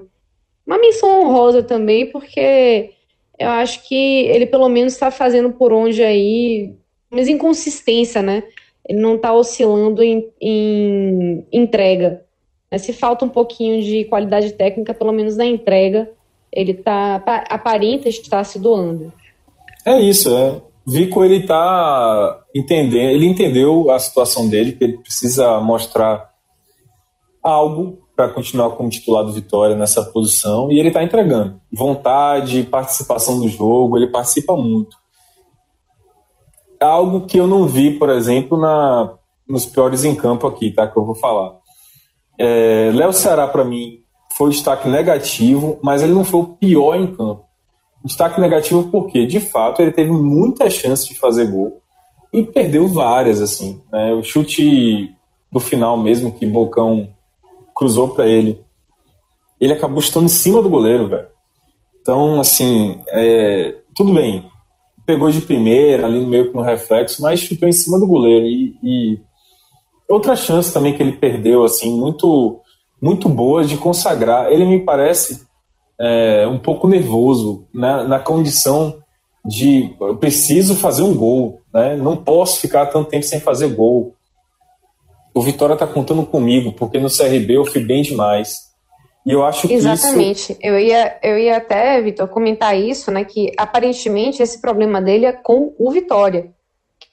uma 0.66 0.78
menção 0.78 1.22
honrosa 1.22 1.64
também, 1.64 2.12
porque 2.12 2.92
eu 3.38 3.50
acho 3.50 3.88
que 3.88 4.26
ele 4.28 4.46
pelo 4.46 4.70
menos 4.70 4.94
está 4.94 5.12
fazendo 5.12 5.52
por 5.52 5.74
onde 5.74 6.04
aí, 6.04 6.74
mas 7.10 7.28
inconsistência, 7.28 8.22
né? 8.22 8.44
Ele 8.88 9.00
não 9.00 9.16
está 9.16 9.34
oscilando 9.34 10.02
em, 10.04 10.32
em 10.40 11.46
entrega. 11.52 12.24
Mas 12.70 12.84
se 12.84 12.94
falta 12.94 13.26
um 13.26 13.30
pouquinho 13.30 13.82
de 13.82 14.06
qualidade 14.06 14.54
técnica, 14.54 14.94
pelo 14.94 15.12
menos 15.12 15.36
na 15.36 15.46
entrega, 15.46 16.10
ele 16.52 16.74
tá 16.74 17.22
aparenta 17.50 18.08
estar 18.08 18.44
se 18.44 18.60
doando. 18.60 19.12
É 19.86 20.00
isso, 20.00 20.36
é. 20.36 20.62
Vico 20.86 21.24
ele 21.24 21.46
tá 21.46 22.40
entendendo, 22.56 23.10
ele 23.10 23.28
entendeu 23.28 23.90
a 23.92 24.00
situação 24.00 24.50
dele, 24.50 24.74
que 24.74 24.84
ele 24.84 24.98
precisa 24.98 25.60
mostrar 25.60 26.32
algo 27.42 28.00
para 28.16 28.30
continuar 28.30 28.72
como 28.72 28.90
titular 28.90 29.24
do 29.24 29.32
Vitória 29.32 29.76
nessa 29.76 30.04
posição 30.04 30.72
e 30.72 30.80
ele 30.80 30.90
está 30.90 31.04
entregando. 31.04 31.60
Vontade, 31.72 32.64
participação 32.64 33.38
no 33.38 33.48
jogo, 33.48 33.98
ele 33.98 34.08
participa 34.08 34.56
muito. 34.56 34.96
Algo 36.80 37.26
que 37.26 37.38
eu 37.38 37.48
não 37.48 37.68
vi, 37.68 37.98
por 37.98 38.10
exemplo, 38.10 38.60
na, 38.60 39.14
nos 39.48 39.66
piores 39.66 40.04
em 40.04 40.16
campo 40.16 40.48
aqui, 40.48 40.72
tá? 40.72 40.88
Que 40.88 40.98
eu 40.98 41.06
vou 41.06 41.16
falar. 41.16 41.58
É, 42.40 42.92
Léo 42.94 43.14
Ceará, 43.14 43.48
para 43.48 43.64
mim, 43.64 44.00
foi 44.36 44.48
um 44.48 44.52
destaque 44.52 44.90
negativo, 44.90 45.80
mas 45.84 46.02
ele 46.02 46.14
não 46.14 46.24
foi 46.24 46.40
o 46.42 46.48
pior 46.48 46.96
em 46.96 47.08
campo. 47.08 47.44
Destaque 48.04 48.42
negativo 48.42 48.90
porque, 48.92 49.26
de 49.26 49.40
fato, 49.40 49.82
ele 49.82 49.92
teve 49.92 50.12
muitas 50.12 50.74
chances 50.74 51.08
de 51.08 51.16
fazer 51.16 51.46
gol 51.46 51.82
e 52.34 52.44
perdeu 52.44 52.88
várias, 52.88 53.42
assim. 53.42 53.82
Né? 53.92 54.14
O 54.14 54.24
chute 54.24 55.14
do 55.52 55.60
final 55.60 55.98
mesmo, 55.98 56.32
que 56.32 56.46
Bocão 56.46 57.10
cruzou 57.76 58.10
para 58.10 58.26
ele, 58.26 58.60
ele 59.60 59.74
acabou 59.74 60.00
estando 60.00 60.26
em 60.26 60.30
cima 60.30 60.62
do 60.62 60.70
goleiro, 60.70 61.08
velho. 61.08 61.28
Então, 62.02 62.40
assim, 62.40 63.00
é, 63.10 63.76
tudo 63.94 64.14
bem. 64.14 64.50
Pegou 65.06 65.30
de 65.30 65.42
primeira, 65.42 66.06
ali 66.06 66.20
no 66.20 66.28
meio 66.28 66.52
com 66.52 66.62
reflexo, 66.62 67.22
mas 67.22 67.40
chutou 67.42 67.68
em 67.68 67.74
cima 67.74 68.00
do 68.00 68.08
goleiro. 68.08 68.46
E, 68.46 68.76
e 68.82 69.20
outra 70.10 70.36
chance 70.36 70.74
também 70.74 70.96
que 70.96 71.04
ele 71.04 71.14
perdeu, 71.14 71.64
assim, 71.64 71.96
muito, 71.96 72.60
muito 73.00 73.30
boa 73.30 73.64
de 73.64 73.78
consagrar. 73.78 74.52
Ele 74.52 74.66
me 74.66 74.80
parece 74.80 75.46
é, 76.02 76.48
um 76.48 76.58
pouco 76.58 76.88
nervoso 76.88 77.68
né, 77.72 78.04
na 78.08 78.20
condição 78.20 78.98
de 79.46 79.96
eu 80.02 80.18
preciso 80.18 80.76
fazer 80.76 81.04
um 81.04 81.16
gol, 81.16 81.62
né? 81.72 81.96
não 81.96 82.18
posso 82.18 82.60
ficar 82.60 82.88
tanto 82.88 83.10
tempo 83.10 83.24
sem 83.24 83.40
fazer 83.40 83.68
gol. 83.70 84.16
O 85.34 85.42
Vitória 85.42 85.74
está 85.74 85.86
contando 85.86 86.26
comigo, 86.26 86.74
porque 86.74 87.00
no 87.00 87.08
CRB 87.08 87.56
eu 87.56 87.66
fui 87.66 87.84
bem 87.84 88.02
demais. 88.02 88.72
E 89.26 89.32
eu 89.32 89.44
acho 89.46 89.68
que 89.68 89.74
Exatamente. 89.76 90.54
Isso... 90.54 90.58
Eu, 90.62 90.80
ia, 90.80 91.20
eu 91.24 91.38
ia 91.38 91.58
até, 91.58 92.02
Vitor, 92.02 92.28
comentar 92.28 92.78
isso, 92.78 93.12
né? 93.12 93.24
Que 93.24 93.52
aparentemente 93.56 94.42
esse 94.42 94.60
problema 94.60 95.02
dele 95.02 95.26
é 95.26 95.32
com 95.32 95.74
o 95.78 95.92
Vitória. 95.92 96.52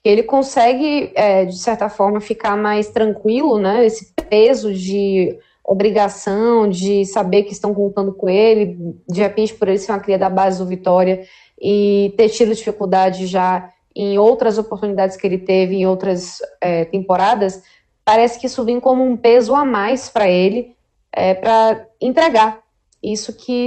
Ele 0.02 0.22
consegue, 0.22 1.12
é, 1.14 1.44
de 1.44 1.58
certa 1.58 1.88
forma, 1.88 2.20
ficar 2.20 2.56
mais 2.56 2.88
tranquilo, 2.88 3.58
né? 3.58 3.84
Esse 3.84 4.12
peso 4.28 4.72
de 4.72 5.38
obrigação 5.68 6.66
de 6.66 7.04
saber 7.04 7.42
que 7.42 7.52
estão 7.52 7.74
contando 7.74 8.14
com 8.14 8.26
ele, 8.26 8.96
de 9.06 9.20
repente 9.20 9.54
por 9.54 9.68
ele 9.68 9.76
ser 9.76 9.92
uma 9.92 10.00
cria 10.00 10.18
da 10.18 10.30
base 10.30 10.58
do 10.58 10.66
Vitória 10.66 11.26
e 11.60 12.14
ter 12.16 12.30
tido 12.30 12.54
dificuldade 12.54 13.26
já 13.26 13.70
em 13.94 14.18
outras 14.18 14.56
oportunidades 14.56 15.14
que 15.14 15.26
ele 15.26 15.36
teve 15.36 15.76
em 15.76 15.86
outras 15.86 16.38
é, 16.58 16.86
temporadas, 16.86 17.62
parece 18.02 18.40
que 18.40 18.46
isso 18.46 18.64
vem 18.64 18.80
como 18.80 19.04
um 19.04 19.14
peso 19.14 19.54
a 19.54 19.62
mais 19.62 20.08
para 20.08 20.26
ele, 20.26 20.74
é, 21.12 21.34
para 21.34 21.86
entregar 22.00 22.62
isso 23.02 23.34
que 23.34 23.66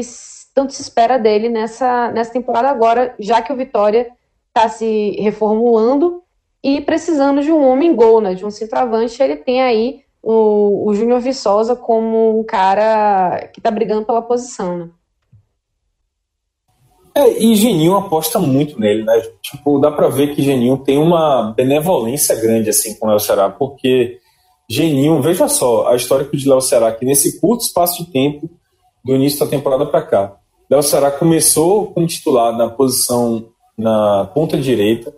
tanto 0.56 0.74
se 0.74 0.82
espera 0.82 1.20
dele 1.20 1.50
nessa, 1.50 2.12
nessa 2.12 2.34
temporada 2.34 2.68
agora, 2.70 3.14
já 3.20 3.44
que 3.44 3.54
o 3.54 3.56
Vitória 3.56 4.12
está 4.48 4.68
se 4.68 5.12
reformulando 5.20 6.24
e 6.64 6.82
precisando 6.82 7.44
de 7.44 7.52
um 7.52 7.64
homem 7.64 7.96
gol, 7.96 8.22
né, 8.22 8.34
de 8.34 8.44
um 8.44 8.50
centroavante, 8.50 9.22
ele 9.22 9.36
tem 9.36 9.62
aí 9.62 10.02
o, 10.22 10.88
o 10.90 10.94
Júnior 10.94 11.20
Viçosa 11.20 11.76
como 11.76 12.40
um 12.40 12.44
cara 12.44 13.50
que 13.54 13.60
está 13.60 13.72
brigando 13.72 14.06
pela 14.06 14.22
posição, 14.22 14.78
né? 14.78 14.90
É, 17.14 17.44
e 17.44 17.56
Geninho 17.56 17.96
aposta 17.96 18.40
muito 18.40 18.80
nele, 18.80 19.04
né? 19.04 19.22
Tipo, 19.42 19.80
dá 19.80 19.92
para 19.92 20.08
ver 20.08 20.34
que 20.34 20.42
Geninho 20.42 20.78
tem 20.78 20.98
uma 20.98 21.54
benevolência 21.56 22.36
grande 22.36 22.70
assim 22.70 22.98
com 22.98 23.06
o 23.06 23.10
Léo 23.10 23.20
Ceará, 23.20 23.50
porque 23.50 24.20
Geninho, 24.70 25.22
veja 25.22 25.50
só, 25.50 25.88
a 25.88 25.96
história 25.96 26.26
de 26.32 26.48
Léo 26.48 26.62
Ceará, 26.62 26.92
que 26.94 27.04
nesse 27.04 27.42
curto 27.42 27.66
espaço 27.66 28.06
de 28.06 28.12
tempo, 28.12 28.50
do 29.04 29.14
início 29.16 29.40
da 29.40 29.48
temporada 29.48 29.86
para 29.86 30.02
cá, 30.04 30.38
Léo 30.70 30.82
Ceará 30.82 31.12
começou 31.12 31.88
como 31.88 32.08
titular 32.08 32.56
na 32.56 32.70
posição 32.70 33.50
na 33.78 34.30
ponta 34.34 34.58
direita. 34.58 35.14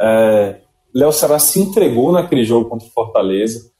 É, 0.00 0.60
Léo 0.94 1.10
Ceará 1.10 1.40
se 1.40 1.60
entregou 1.60 2.12
naquele 2.12 2.44
jogo 2.44 2.68
contra 2.68 2.86
o 2.86 2.90
Fortaleza, 2.90 3.72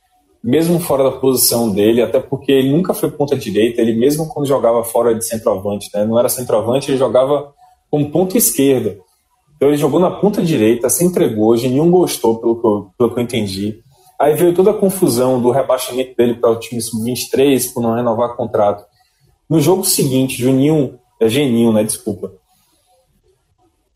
mesmo 0.44 0.78
fora 0.78 1.04
da 1.04 1.12
posição 1.12 1.70
dele, 1.70 2.02
até 2.02 2.20
porque 2.20 2.52
ele 2.52 2.70
nunca 2.70 2.92
foi 2.92 3.10
ponta 3.10 3.34
direita, 3.34 3.80
ele 3.80 3.94
mesmo 3.94 4.28
quando 4.28 4.46
jogava 4.46 4.84
fora 4.84 5.14
de 5.14 5.24
centroavante, 5.24 5.88
né, 5.94 6.04
não 6.04 6.18
era 6.18 6.28
centroavante, 6.28 6.90
ele 6.90 6.98
jogava 6.98 7.50
como 7.90 8.10
ponta 8.10 8.36
esquerda. 8.36 8.98
Então 9.56 9.68
ele 9.68 9.78
jogou 9.78 9.98
na 9.98 10.10
ponta 10.10 10.42
direita, 10.42 10.90
se 10.90 11.02
entregou, 11.02 11.56
Geninho 11.56 11.90
gostou, 11.90 12.38
pelo 12.38 12.60
que 12.60 12.66
eu, 12.66 12.90
pelo 12.98 13.14
que 13.14 13.20
eu 13.20 13.22
entendi. 13.22 13.80
Aí 14.20 14.34
veio 14.34 14.54
toda 14.54 14.72
a 14.72 14.74
confusão 14.74 15.40
do 15.40 15.50
rebaixamento 15.50 16.14
dele 16.14 16.34
para 16.34 16.50
o 16.50 16.58
time 16.58 16.80
sub-23 16.80 17.72
por 17.72 17.82
não 17.82 17.94
renovar 17.94 18.36
contrato. 18.36 18.84
No 19.48 19.62
jogo 19.62 19.82
seguinte, 19.82 20.36
Juninho, 20.36 20.98
é 21.18 21.26
Geninho, 21.26 21.72
né? 21.72 21.82
Desculpa. 21.82 22.32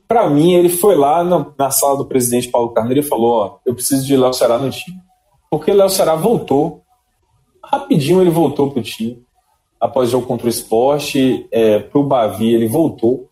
Para 0.07 0.30
mim, 0.30 0.55
ele 0.55 0.70
foi 0.70 0.96
lá 0.96 1.22
na, 1.22 1.46
na, 1.59 1.70
sala 1.70 1.99
do 1.99 2.07
presidente 2.07 2.49
Paulo 2.49 2.70
Carneiro 2.70 3.01
e 3.01 3.09
falou: 3.09 3.32
Ó, 3.32 3.59
eu 3.66 3.74
preciso 3.74 4.07
de 4.07 4.16
Léo 4.16 4.32
Ceará 4.32 4.59
no 4.59 4.70
time. 4.70 4.96
Porque 5.51 5.72
Léo 5.72 5.88
Ceará 5.88 6.14
voltou, 6.14 6.82
rapidinho 7.64 8.20
ele 8.20 8.30
voltou 8.30 8.70
pro 8.70 8.82
time. 8.82 9.22
Após 9.80 10.09
o 10.09 10.12
jogo 10.12 10.26
contra 10.26 10.46
o 10.46 10.51
esporte, 10.51 11.46
é, 11.53 11.78
pro 11.78 12.03
Bavi, 12.03 12.53
ele 12.53 12.66
voltou. 12.66 13.28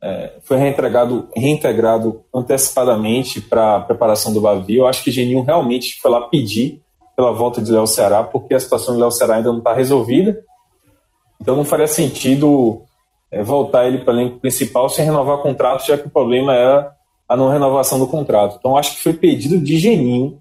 É, 0.00 0.34
foi 0.42 0.56
reintegrado, 0.58 1.28
reintegrado 1.34 2.22
antecipadamente 2.32 3.40
para 3.40 3.76
a 3.76 3.80
preparação 3.80 4.32
do 4.32 4.40
Bavi. 4.40 4.76
Eu 4.76 4.86
acho 4.86 5.02
que 5.02 5.10
Geninho 5.10 5.42
realmente 5.42 5.98
foi 6.00 6.10
lá 6.10 6.20
pedir 6.28 6.82
pela 7.16 7.32
volta 7.32 7.62
de 7.62 7.72
Léo 7.72 7.86
Ceará, 7.86 8.22
porque 8.22 8.54
a 8.54 8.60
situação 8.60 8.94
de 8.94 9.00
Léo 9.00 9.10
Ceará 9.10 9.36
ainda 9.36 9.50
não 9.50 9.58
está 9.58 9.72
resolvida. 9.72 10.42
Então 11.40 11.56
não 11.56 11.64
faria 11.64 11.86
sentido 11.86 12.82
é, 13.30 13.42
voltar 13.42 13.86
ele 13.86 13.98
para 13.98 14.14
o 14.14 14.16
elenco 14.16 14.38
principal 14.38 14.88
sem 14.88 15.04
renovar 15.04 15.36
o 15.36 15.42
contrato, 15.42 15.86
já 15.86 15.98
que 15.98 16.06
o 16.06 16.10
problema 16.10 16.54
era 16.54 16.92
a 17.28 17.36
não 17.36 17.48
renovação 17.48 17.98
do 17.98 18.06
contrato. 18.06 18.56
Então 18.58 18.76
acho 18.76 18.96
que 18.96 19.02
foi 19.02 19.12
pedido 19.12 19.58
de 19.58 19.78
Geninho. 19.78 20.40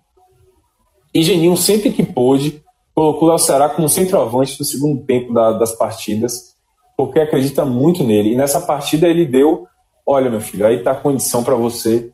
E 1.13 1.21
Geninho, 1.21 1.55
sempre 1.55 1.91
que 1.91 2.03
pôde, 2.03 2.61
colocou 2.95 3.31
o 3.31 3.37
Ceará 3.37 3.69
como 3.69 3.87
centroavante 3.89 4.59
no 4.59 4.65
segundo 4.65 5.03
tempo 5.03 5.33
da, 5.33 5.51
das 5.51 5.73
partidas, 5.73 6.55
porque 6.97 7.19
acredita 7.19 7.65
muito 7.65 8.03
nele. 8.03 8.33
E 8.33 8.35
nessa 8.35 8.61
partida 8.61 9.07
ele 9.07 9.25
deu: 9.25 9.67
olha, 10.05 10.29
meu 10.29 10.41
filho, 10.41 10.65
aí 10.65 10.77
está 10.77 10.91
a 10.91 10.95
condição 10.95 11.43
para 11.43 11.55
você 11.55 12.11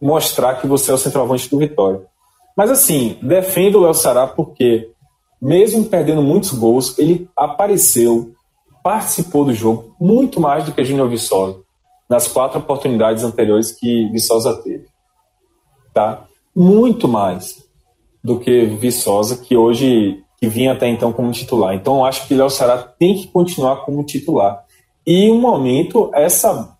mostrar 0.00 0.56
que 0.60 0.66
você 0.66 0.90
é 0.90 0.94
o 0.94 0.98
centroavante 0.98 1.48
do 1.48 1.58
Vitória. 1.58 2.02
Mas 2.56 2.70
assim, 2.70 3.18
defendo 3.22 3.78
o 3.78 3.82
Léo 3.82 3.94
Ceará 3.94 4.26
porque, 4.26 4.90
mesmo 5.40 5.84
perdendo 5.84 6.22
muitos 6.22 6.52
gols, 6.52 6.98
ele 6.98 7.28
apareceu, 7.36 8.32
participou 8.82 9.44
do 9.44 9.54
jogo 9.54 9.94
muito 10.00 10.40
mais 10.40 10.64
do 10.64 10.72
que 10.72 10.84
Júnior 10.84 11.08
Viçosa 11.08 11.64
nas 12.08 12.28
quatro 12.28 12.58
oportunidades 12.58 13.24
anteriores 13.24 13.72
que 13.72 14.08
Viçosa 14.10 14.54
teve. 14.62 14.86
Tá? 15.92 16.26
Muito 16.54 17.08
mais 17.08 17.63
do 18.24 18.40
que 18.40 18.64
Viçosa, 18.64 19.36
que 19.36 19.54
hoje 19.54 20.24
que 20.40 20.48
vinha 20.48 20.72
até 20.72 20.88
então 20.88 21.12
como 21.12 21.30
titular. 21.30 21.74
Então 21.74 21.98
eu 21.98 22.04
acho 22.06 22.26
que 22.26 22.34
Léo 22.34 22.48
Ceará 22.48 22.78
tem 22.78 23.14
que 23.14 23.28
continuar 23.28 23.84
como 23.84 24.02
titular. 24.02 24.64
E 25.06 25.30
um 25.30 25.38
momento, 25.38 26.10
essa 26.14 26.76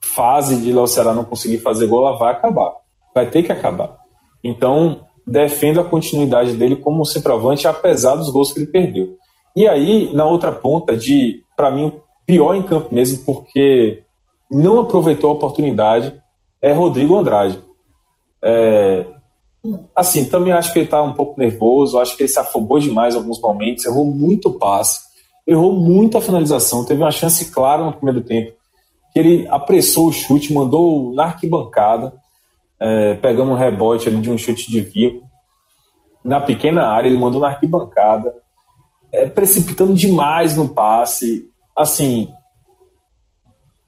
fase 0.00 0.56
de 0.56 0.72
Léo 0.72 0.86
Ceará 0.86 1.12
não 1.12 1.24
conseguir 1.24 1.58
fazer 1.58 1.86
gol, 1.86 2.06
ela 2.06 2.16
vai 2.16 2.32
acabar. 2.32 2.72
Vai 3.14 3.28
ter 3.28 3.42
que 3.42 3.52
acabar. 3.52 3.96
Então, 4.42 5.00
defendo 5.26 5.80
a 5.80 5.84
continuidade 5.84 6.54
dele 6.54 6.76
como 6.76 7.04
centroavante, 7.04 7.68
apesar 7.68 8.16
dos 8.16 8.30
gols 8.30 8.52
que 8.52 8.60
ele 8.60 8.66
perdeu. 8.66 9.16
E 9.54 9.68
aí, 9.68 10.10
na 10.14 10.24
outra 10.24 10.52
ponta, 10.52 10.96
de 10.96 11.42
para 11.56 11.70
mim, 11.70 11.92
pior 12.26 12.54
em 12.54 12.62
campo 12.62 12.94
mesmo, 12.94 13.24
porque 13.24 14.02
não 14.50 14.80
aproveitou 14.80 15.30
a 15.30 15.32
oportunidade, 15.34 16.14
é 16.60 16.72
Rodrigo 16.72 17.16
Andrade. 17.16 17.58
É, 18.42 19.06
assim, 19.94 20.24
também 20.24 20.52
acho 20.52 20.72
que 20.72 20.78
ele 20.78 20.86
está 20.86 21.02
um 21.02 21.12
pouco 21.12 21.38
nervoso, 21.38 21.98
acho 21.98 22.16
que 22.16 22.22
ele 22.22 22.28
se 22.28 22.38
afobou 22.38 22.78
demais 22.78 23.14
em 23.14 23.18
alguns 23.18 23.40
momentos, 23.40 23.84
errou 23.84 24.04
muito 24.04 24.52
passe, 24.52 25.00
errou 25.46 25.72
muito 25.72 26.18
a 26.18 26.20
finalização, 26.20 26.84
teve 26.84 27.02
uma 27.02 27.10
chance 27.10 27.50
clara 27.50 27.84
no 27.84 27.92
primeiro 27.92 28.22
tempo, 28.22 28.52
que 29.12 29.18
ele 29.18 29.48
apressou 29.48 30.08
o 30.08 30.12
chute, 30.12 30.52
mandou 30.52 31.14
na 31.14 31.24
arquibancada, 31.24 32.12
é, 32.80 33.14
pegando 33.14 33.52
um 33.52 33.56
rebote 33.56 34.08
ali 34.08 34.20
de 34.20 34.30
um 34.30 34.36
chute 34.36 34.70
de 34.70 34.80
Vico, 34.80 35.26
na 36.24 36.40
pequena 36.40 36.88
área, 36.88 37.08
ele 37.08 37.18
mandou 37.18 37.40
na 37.40 37.48
arquibancada, 37.48 38.34
é, 39.12 39.26
precipitando 39.26 39.94
demais 39.94 40.56
no 40.56 40.68
passe, 40.68 41.48
assim, 41.76 42.28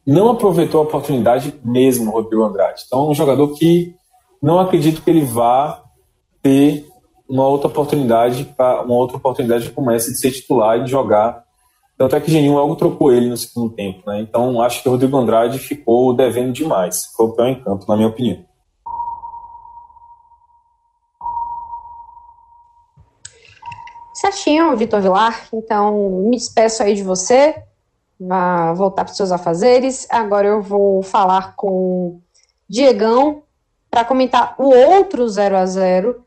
não 0.06 0.30
aproveitou 0.30 0.80
a 0.80 0.84
oportunidade 0.84 1.52
mesmo, 1.62 2.10
Rodrigo 2.10 2.42
Andrade. 2.42 2.84
Então, 2.86 3.06
é 3.06 3.10
um 3.10 3.14
jogador 3.14 3.48
que 3.48 3.94
não 4.42 4.58
acredito 4.58 5.02
que 5.02 5.10
ele 5.10 5.24
vá 5.24 5.82
ter 6.42 6.86
uma 7.28 7.46
outra 7.46 7.68
oportunidade, 7.68 8.54
uma 8.58 8.94
outra 8.94 9.16
oportunidade 9.16 9.70
como 9.70 9.90
essa 9.90 10.10
de 10.10 10.18
ser 10.18 10.30
titular 10.30 10.78
e 10.78 10.84
de 10.84 10.90
jogar. 10.90 11.44
Tanto 11.96 12.14
é 12.14 12.20
que 12.20 12.30
Geninho 12.30 12.54
logo 12.54 12.76
trocou 12.76 13.12
ele 13.12 13.28
no 13.28 13.36
segundo 13.36 13.74
tempo, 13.74 14.08
né? 14.08 14.20
Então 14.20 14.62
acho 14.62 14.82
que 14.82 14.88
o 14.88 14.92
Rodrigo 14.92 15.16
Andrade 15.16 15.58
ficou 15.58 16.14
devendo 16.14 16.52
demais. 16.52 17.06
Foi 17.16 17.26
o 17.26 17.32
pior 17.32 17.48
em 17.48 17.60
campo, 17.60 17.84
na 17.88 17.96
minha 17.96 18.08
opinião. 18.08 18.48
Certinho, 24.14 24.76
Vitor 24.76 25.00
Vilar. 25.00 25.46
Então, 25.52 26.22
me 26.28 26.36
despeço 26.36 26.82
aí 26.82 26.94
de 26.94 27.04
você. 27.04 27.54
Vá 28.18 28.72
voltar 28.72 29.04
para 29.04 29.12
os 29.12 29.16
seus 29.16 29.30
afazeres. 29.30 30.08
Agora 30.10 30.48
eu 30.48 30.60
vou 30.60 31.02
falar 31.04 31.54
com 31.54 32.20
Diegão, 32.68 33.42
para 33.90 34.04
comentar 34.04 34.54
o 34.58 34.68
outro 34.68 35.28
0 35.28 35.56
a 35.56 35.66
0 35.66 36.24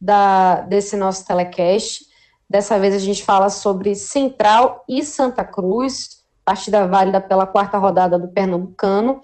da, 0.00 0.60
desse 0.62 0.96
nosso 0.96 1.26
telecast. 1.26 2.06
Dessa 2.48 2.78
vez 2.78 2.94
a 2.94 2.98
gente 2.98 3.22
fala 3.22 3.48
sobre 3.48 3.94
Central 3.94 4.84
e 4.88 5.04
Santa 5.04 5.44
Cruz, 5.44 6.22
partida 6.44 6.86
válida 6.86 7.20
pela 7.20 7.46
quarta 7.46 7.78
rodada 7.78 8.18
do 8.18 8.28
Pernambucano. 8.28 9.20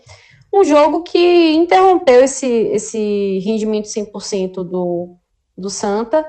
Um 0.52 0.64
jogo 0.64 1.02
que 1.02 1.52
interrompeu 1.52 2.24
esse, 2.24 2.46
esse 2.46 3.38
rendimento 3.40 3.84
100% 3.84 4.64
do, 4.64 5.16
do 5.56 5.68
Santa, 5.68 6.24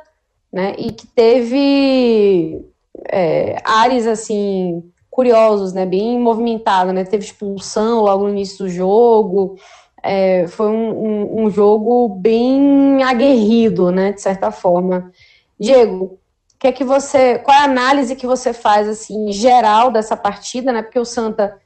né? 0.52 0.76
E 0.78 0.92
que 0.92 1.08
teve 1.08 2.66
é, 3.10 3.62
áreas 3.64 4.08
assim 4.08 4.84
curiosos, 5.10 5.74
né? 5.74 5.86
Bem 5.86 6.20
movimentado, 6.20 6.92
né? 6.92 7.06
Teve 7.06 7.24
expulsão 7.24 8.02
logo 8.02 8.24
no 8.24 8.32
início 8.32 8.66
do 8.66 8.70
jogo, 8.70 9.58
é, 10.04 10.48
foi 10.48 10.68
um, 10.68 10.92
um, 10.92 11.44
um, 11.44 11.50
jogo 11.50 12.10
bem 12.10 13.04
aguerrido, 13.04 13.92
né, 13.92 14.14
de 14.14 14.22
certa 14.22 14.52
forma. 14.52 15.12
Diego, 15.60 16.20
que 16.60 16.68
é 16.68 16.72
que 16.74 16.84
você, 16.84 17.40
qual 17.40 17.56
é 17.56 17.62
a 17.62 17.64
análise 17.64 18.18
que 18.18 18.28
você 18.28 18.52
faz 18.54 18.88
assim, 18.88 19.32
geral 19.32 19.92
dessa 19.92 20.18
partida, 20.18 20.74
né? 20.74 20.82
Porque 20.82 21.00
o 21.00 21.06
Santa 21.06 21.58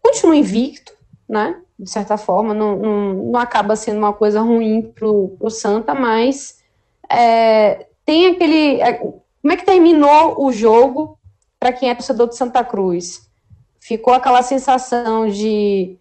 continua 0.00 0.36
invicto, 0.36 0.92
né? 1.28 1.60
De 1.76 1.90
certa 1.90 2.16
forma, 2.16 2.54
não, 2.54 2.76
não, 2.76 3.14
não 3.14 3.40
acaba 3.40 3.74
sendo 3.74 3.98
uma 3.98 4.12
coisa 4.12 4.40
ruim 4.40 4.82
pro, 4.82 5.30
pro 5.38 5.50
Santa, 5.50 5.92
mas 5.92 6.62
é, 7.10 7.86
tem 8.04 8.26
aquele. 8.26 8.80
É, 8.80 8.92
como 8.92 9.52
é 9.52 9.56
que 9.56 9.66
terminou 9.66 10.44
o 10.44 10.52
jogo 10.52 11.18
para 11.58 11.72
quem 11.72 11.90
é 11.90 11.94
torcedor 11.94 12.28
de 12.28 12.36
Santa 12.36 12.62
Cruz? 12.62 13.28
Ficou 13.80 14.14
aquela 14.14 14.42
sensação 14.42 15.28
de 15.28 15.98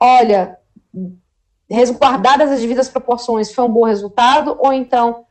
olha, 0.00 0.58
resguardadas 1.68 2.50
as 2.50 2.60
devidas 2.60 2.88
proporções, 2.88 3.52
foi 3.52 3.64
um 3.64 3.72
bom 3.72 3.84
resultado, 3.84 4.56
ou 4.58 4.72
então 4.72 5.24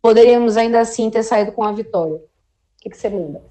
poderíamos 0.00 0.56
ainda 0.56 0.80
assim 0.80 1.10
ter 1.10 1.22
saído 1.22 1.52
com 1.52 1.64
a 1.64 1.72
vitória? 1.72 2.14
O 2.14 2.20
que, 2.80 2.90
que 2.90 2.96
você 2.96 3.08
muda? 3.08 3.42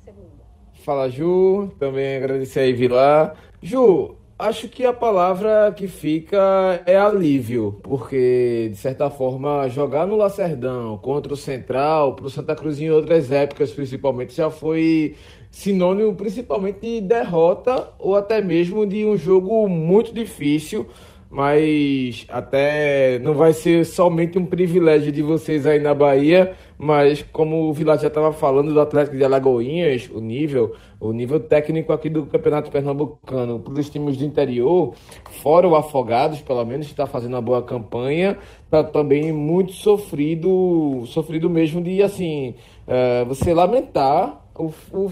Fala, 0.83 1.09
Ju. 1.09 1.71
Também 1.77 2.17
agradecer 2.17 2.61
aí, 2.61 2.73
Vilar. 2.73 3.35
Ju, 3.61 4.17
Acho 4.39 4.69
que 4.69 4.85
a 4.85 4.93
palavra 4.93 5.69
que 5.75 5.85
fica 5.85 6.81
é 6.85 6.95
alívio, 6.95 7.77
porque, 7.83 8.69
de 8.71 8.77
certa 8.77 9.09
forma, 9.09 9.67
jogar 9.67 10.07
no 10.07 10.15
Lacerdão 10.15 10.97
contra 10.97 11.33
o 11.33 11.35
Central, 11.35 12.15
para 12.15 12.25
o 12.25 12.29
Santa 12.29 12.55
Cruz 12.55 12.79
em 12.79 12.89
outras 12.89 13.33
épocas, 13.33 13.71
principalmente, 13.71 14.33
já 14.33 14.49
foi 14.49 15.17
sinônimo 15.51 16.15
principalmente 16.15 16.79
de 16.79 17.01
derrota 17.01 17.89
ou 17.99 18.15
até 18.15 18.41
mesmo 18.41 18.87
de 18.87 19.05
um 19.05 19.17
jogo 19.17 19.67
muito 19.67 20.13
difícil 20.13 20.87
mas 21.29 22.25
até 22.27 23.19
não 23.19 23.35
vai 23.35 23.53
ser 23.53 23.85
somente 23.85 24.39
um 24.39 24.45
privilégio 24.45 25.11
de 25.11 25.21
vocês 25.21 25.67
aí 25.67 25.79
na 25.79 25.93
Bahia, 25.93 26.55
mas 26.75 27.21
como 27.21 27.69
o 27.69 27.73
Vilar 27.73 27.99
já 27.99 28.07
estava 28.07 28.33
falando 28.33 28.73
do 28.73 28.81
Atlético 28.81 29.15
de 29.15 29.23
Alagoinhas, 29.23 30.09
o 30.11 30.19
nível, 30.19 30.75
o 30.99 31.13
nível 31.13 31.39
técnico 31.39 31.93
aqui 31.93 32.09
do 32.09 32.25
Campeonato 32.25 32.71
Pernambucano 32.71 33.59
para 33.59 33.73
os 33.73 33.89
times 33.89 34.17
do 34.17 34.25
interior, 34.25 34.95
fora 35.43 35.67
o 35.67 35.75
Afogados, 35.75 36.41
pelo 36.41 36.65
menos, 36.65 36.87
está 36.87 37.05
fazendo 37.05 37.33
uma 37.33 37.41
boa 37.41 37.61
campanha, 37.61 38.35
está 38.65 38.83
também 38.83 39.31
muito 39.31 39.73
sofrido, 39.73 41.03
sofrido 41.05 41.47
mesmo 41.47 41.79
de, 41.79 42.01
assim, 42.01 42.55
é, 42.87 43.23
você 43.25 43.53
lamentar 43.53 44.45
o, 44.57 44.71
o, 44.91 45.11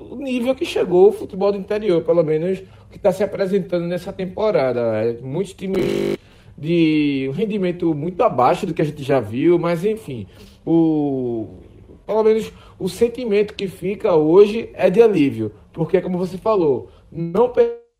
o 0.00 0.16
nível 0.16 0.54
que 0.54 0.64
chegou 0.64 1.08
o 1.08 1.12
futebol 1.12 1.52
do 1.52 1.58
interior, 1.58 2.02
pelo 2.02 2.22
menos 2.24 2.62
que 2.90 2.96
está 2.96 3.12
se 3.12 3.22
apresentando 3.22 3.86
nessa 3.86 4.12
temporada. 4.12 4.80
É, 5.02 5.18
muitos 5.20 5.52
times 5.54 6.16
de 6.56 7.26
um 7.28 7.32
rendimento 7.32 7.94
muito 7.94 8.22
abaixo 8.22 8.66
do 8.66 8.74
que 8.74 8.82
a 8.82 8.84
gente 8.84 9.02
já 9.02 9.20
viu, 9.20 9.58
mas 9.58 9.84
enfim, 9.84 10.26
o 10.66 11.46
pelo 12.04 12.24
menos 12.24 12.50
o 12.78 12.88
sentimento 12.88 13.54
que 13.54 13.68
fica 13.68 14.14
hoje 14.14 14.70
é 14.72 14.88
de 14.88 15.02
alívio, 15.02 15.52
porque 15.72 16.00
como 16.00 16.16
você 16.16 16.38
falou, 16.38 16.90
não 17.12 17.52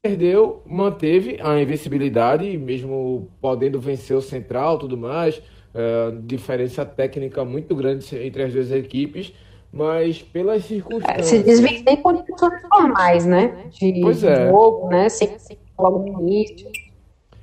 perdeu, 0.02 0.62
manteve 0.66 1.38
a 1.40 1.60
invencibilidade, 1.60 2.56
mesmo 2.56 3.28
podendo 3.38 3.78
vencer 3.78 4.16
o 4.16 4.22
Central, 4.22 4.78
tudo 4.78 4.96
mais, 4.96 5.42
é, 5.74 6.12
diferença 6.22 6.86
técnica 6.86 7.44
muito 7.44 7.76
grande 7.76 8.16
entre 8.16 8.44
as 8.44 8.52
duas 8.52 8.72
equipes 8.72 9.34
mas 9.72 10.22
pelas 10.22 10.64
circunstâncias. 10.64 11.26
Se 11.26 11.38
desvende 11.42 11.84
em 11.86 11.96
condições 11.96 12.62
normais, 12.70 13.26
né? 13.26 13.66
De 13.70 14.00
pois 14.00 14.24
é. 14.24 14.48
jogo, 14.48 14.88
né? 14.88 15.08
Sem, 15.08 15.36
logo 15.78 15.98
no 15.98 16.20
início. 16.22 16.70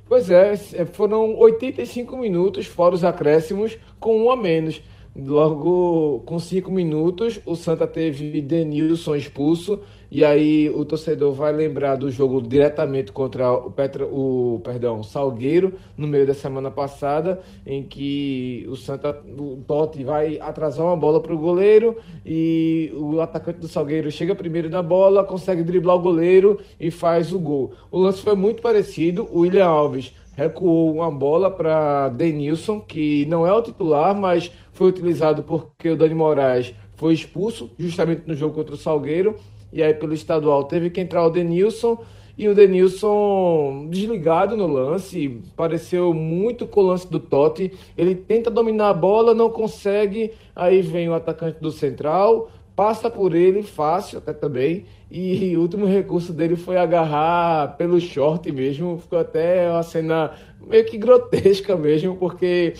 Pois 0.08 0.30
é, 0.30 0.54
é 0.74 0.86
foram 0.86 1.36
85 1.38 2.16
minutos, 2.18 2.66
fora 2.68 2.94
os 2.94 3.04
acréscimos, 3.04 3.78
com 4.00 4.26
um 4.26 4.32
a 4.32 4.36
menos. 4.36 4.82
Logo 5.16 6.22
com 6.26 6.38
cinco 6.40 6.70
minutos, 6.70 7.40
o 7.46 7.56
Santa 7.56 7.88
teve 7.88 8.42
Denilson 8.42 9.16
expulso 9.16 9.80
e 10.12 10.24
aí 10.24 10.70
o 10.70 10.86
torcedor 10.86 11.34
vai 11.34 11.52
lembrar 11.52 11.96
do 11.96 12.10
jogo 12.12 12.42
diretamente 12.42 13.12
contra 13.12 13.52
o, 13.52 13.72
Petra, 13.72 14.06
o 14.06 14.62
perdão, 14.64 15.04
Salgueiro 15.04 15.74
no 15.98 16.08
meio 16.08 16.26
da 16.28 16.34
semana 16.34 16.70
passada, 16.70 17.42
em 17.66 17.84
que 17.84 18.66
o 18.70 18.76
Santa, 18.76 19.22
o 19.38 19.58
Totti 19.68 20.04
vai 20.04 20.40
atrasar 20.40 20.86
uma 20.86 20.96
bola 20.96 21.20
para 21.20 21.34
o 21.34 21.38
goleiro 21.38 21.98
e 22.26 22.92
o 22.96 23.20
atacante 23.20 23.60
do 23.60 23.68
Salgueiro 23.68 24.12
chega 24.12 24.36
primeiro 24.36 24.70
na 24.70 24.82
bola, 24.82 25.24
consegue 25.24 25.64
driblar 25.64 25.96
o 25.96 26.02
goleiro 26.02 26.60
e 26.80 26.92
faz 26.92 27.34
o 27.34 27.40
gol. 27.40 27.74
O 27.92 28.00
lance 28.00 28.22
foi 28.22 28.36
muito 28.36 28.62
parecido. 28.62 29.28
O 29.32 29.40
William 29.40 29.66
Alves 29.66 30.14
recuou 30.36 30.94
uma 30.94 31.10
bola 31.10 31.50
para 31.50 32.10
Denilson, 32.10 32.80
que 32.80 33.26
não 33.26 33.48
é 33.48 33.54
o 33.54 33.62
titular, 33.62 34.14
mas 34.14 34.52
foi 34.74 34.90
utilizado 34.90 35.44
porque 35.44 35.90
o 35.90 35.98
Dani 35.98 36.14
Moraes 36.14 36.74
foi 36.96 37.14
expulso 37.14 37.72
justamente 37.78 38.24
no 38.26 38.36
jogo 38.36 38.54
contra 38.54 38.76
o 38.76 38.78
Salgueiro 38.78 39.36
e 39.76 39.84
aí 39.84 39.94
pelo 39.94 40.14
estadual 40.14 40.64
teve 40.64 40.90
que 40.90 41.02
entrar 41.02 41.24
o 41.24 41.30
Denilson 41.30 42.00
e 42.38 42.50
o 42.50 42.56
Denilson 42.56 43.88
desligado 43.90 44.58
no 44.58 44.68
lance, 44.68 45.42
pareceu 45.56 46.14
muito 46.14 46.68
com 46.68 46.82
o 46.82 46.88
lance 46.88 47.10
do 47.10 47.20
Totti. 47.20 47.72
Ele 47.98 48.14
tenta 48.14 48.52
dominar 48.52 48.90
a 48.90 48.94
bola, 48.94 49.34
não 49.34 49.50
consegue. 49.50 50.32
Aí 50.54 50.82
vem 50.82 51.08
o 51.08 51.14
atacante 51.14 51.60
do 51.62 51.72
Central, 51.72 52.50
passa 52.76 53.10
por 53.10 53.34
ele, 53.34 53.64
fácil 53.64 54.18
até 54.18 54.34
também. 54.34 54.86
E 55.10 55.56
o 55.56 55.62
último 55.62 55.86
recurso 55.86 56.34
dele 56.34 56.58
foi 56.58 56.76
agarrar 56.76 57.78
pelo 57.78 58.02
short 58.02 58.52
mesmo. 58.52 58.98
Ficou 58.98 59.20
até 59.20 59.72
uma 59.72 59.84
cena 59.84 60.32
meio 60.68 60.84
que 60.84 60.98
grotesca 60.98 61.78
mesmo, 61.78 62.18
porque 62.18 62.74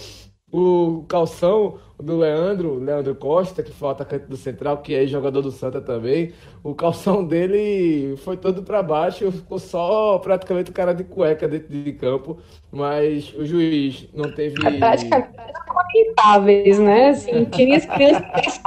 o 0.56 1.04
calção 1.04 1.78
do 2.02 2.18
Leandro, 2.18 2.76
Leandro 2.76 3.14
Costa, 3.14 3.62
que 3.62 3.72
foi 3.72 3.90
o 3.90 3.92
atacante 3.92 4.26
do 4.26 4.38
Central, 4.38 4.78
que 4.78 4.94
é 4.94 5.06
jogador 5.06 5.42
do 5.42 5.52
Santa 5.52 5.82
também, 5.82 6.32
o 6.64 6.74
calção 6.74 7.26
dele 7.26 8.16
foi 8.18 8.38
todo 8.38 8.64
para 8.64 8.82
baixo, 8.82 9.32
ficou 9.32 9.60
só 9.60 10.18
praticamente 10.20 10.72
o 10.72 10.74
cara 10.74 10.94
de 10.94 11.04
cueca 11.04 11.48
dentro 11.48 11.68
de 11.68 11.92
campo, 11.94 12.38
mas 12.72 13.34
o 13.34 13.46
juiz 13.46 14.08
não 14.14 14.34
teve... 14.34 14.56
É 14.66 14.78
praticamente 14.78 15.34
comentáveis, 15.68 16.80
né? 16.80 17.10
Assim, 17.10 17.46
tinha 17.46 17.78
as 17.78 17.86
crianças 17.86 18.62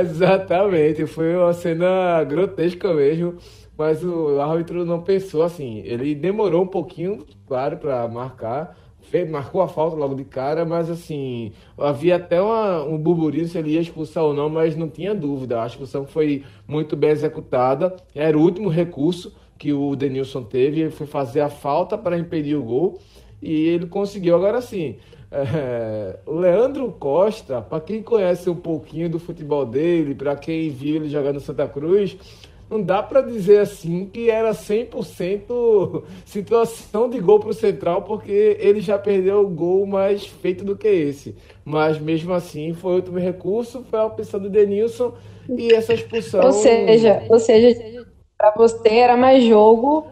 Exatamente, 0.00 1.06
foi 1.06 1.36
uma 1.36 1.52
cena 1.52 2.24
grotesca 2.24 2.94
mesmo, 2.94 3.36
mas 3.76 4.02
o 4.04 4.40
árbitro 4.40 4.84
não 4.84 5.02
pensou 5.02 5.42
assim, 5.42 5.82
ele 5.84 6.14
demorou 6.14 6.62
um 6.62 6.66
pouquinho, 6.66 7.26
claro, 7.46 7.76
para 7.76 8.06
marcar, 8.08 8.76
marcou 9.28 9.60
a 9.60 9.68
falta 9.68 9.96
logo 9.96 10.14
de 10.14 10.24
cara, 10.24 10.64
mas 10.64 10.90
assim, 10.90 11.52
havia 11.78 12.16
até 12.16 12.40
uma, 12.40 12.84
um 12.84 12.96
burburinho 12.96 13.46
se 13.46 13.58
ele 13.58 13.72
ia 13.72 13.80
expulsar 13.80 14.24
ou 14.24 14.34
não, 14.34 14.48
mas 14.48 14.76
não 14.76 14.88
tinha 14.88 15.14
dúvida. 15.14 15.62
A 15.62 15.66
expulsão 15.66 16.06
foi 16.06 16.44
muito 16.66 16.96
bem 16.96 17.10
executada, 17.10 17.96
era 18.14 18.36
o 18.36 18.40
último 18.40 18.68
recurso 18.68 19.34
que 19.58 19.72
o 19.72 19.94
Denilson 19.94 20.42
teve, 20.42 20.80
ele 20.80 20.90
foi 20.90 21.06
fazer 21.06 21.40
a 21.40 21.50
falta 21.50 21.98
para 21.98 22.18
impedir 22.18 22.56
o 22.56 22.62
gol 22.62 22.98
e 23.42 23.68
ele 23.68 23.86
conseguiu. 23.86 24.34
Agora 24.36 24.60
sim, 24.62 24.96
é, 25.30 26.18
Leandro 26.26 26.90
Costa, 26.92 27.62
para 27.62 27.80
quem 27.80 28.02
conhece 28.02 28.50
um 28.50 28.56
pouquinho 28.56 29.08
do 29.08 29.18
futebol 29.18 29.64
dele, 29.64 30.14
para 30.14 30.34
quem 30.34 30.70
viu 30.70 30.96
ele 30.96 31.08
jogar 31.08 31.32
no 31.32 31.40
Santa 31.40 31.68
Cruz, 31.68 32.16
não 32.70 32.80
dá 32.80 33.02
para 33.02 33.20
dizer 33.20 33.58
assim 33.58 34.06
que 34.06 34.30
era 34.30 34.52
100% 34.52 36.04
situação 36.24 37.10
de 37.10 37.18
gol 37.18 37.40
para 37.40 37.50
o 37.50 37.54
Central, 37.54 38.02
porque 38.02 38.56
ele 38.60 38.80
já 38.80 38.96
perdeu 38.96 39.40
o 39.40 39.48
gol 39.48 39.84
mais 39.84 40.24
feito 40.24 40.64
do 40.64 40.76
que 40.76 40.86
esse. 40.86 41.36
Mas 41.64 41.98
mesmo 41.98 42.32
assim, 42.32 42.72
foi 42.72 42.92
o 42.92 42.96
último 42.96 43.18
recurso, 43.18 43.84
foi 43.90 43.98
a 43.98 44.06
opção 44.06 44.38
do 44.38 44.48
Denilson 44.48 45.14
e 45.48 45.74
essa 45.74 45.92
expulsão. 45.92 46.44
Ou 46.44 46.52
seja, 46.52 47.24
ou 47.28 47.40
seja 47.40 48.06
para 48.38 48.52
você 48.56 48.88
era 48.88 49.16
mais 49.16 49.44
jogo 49.44 50.06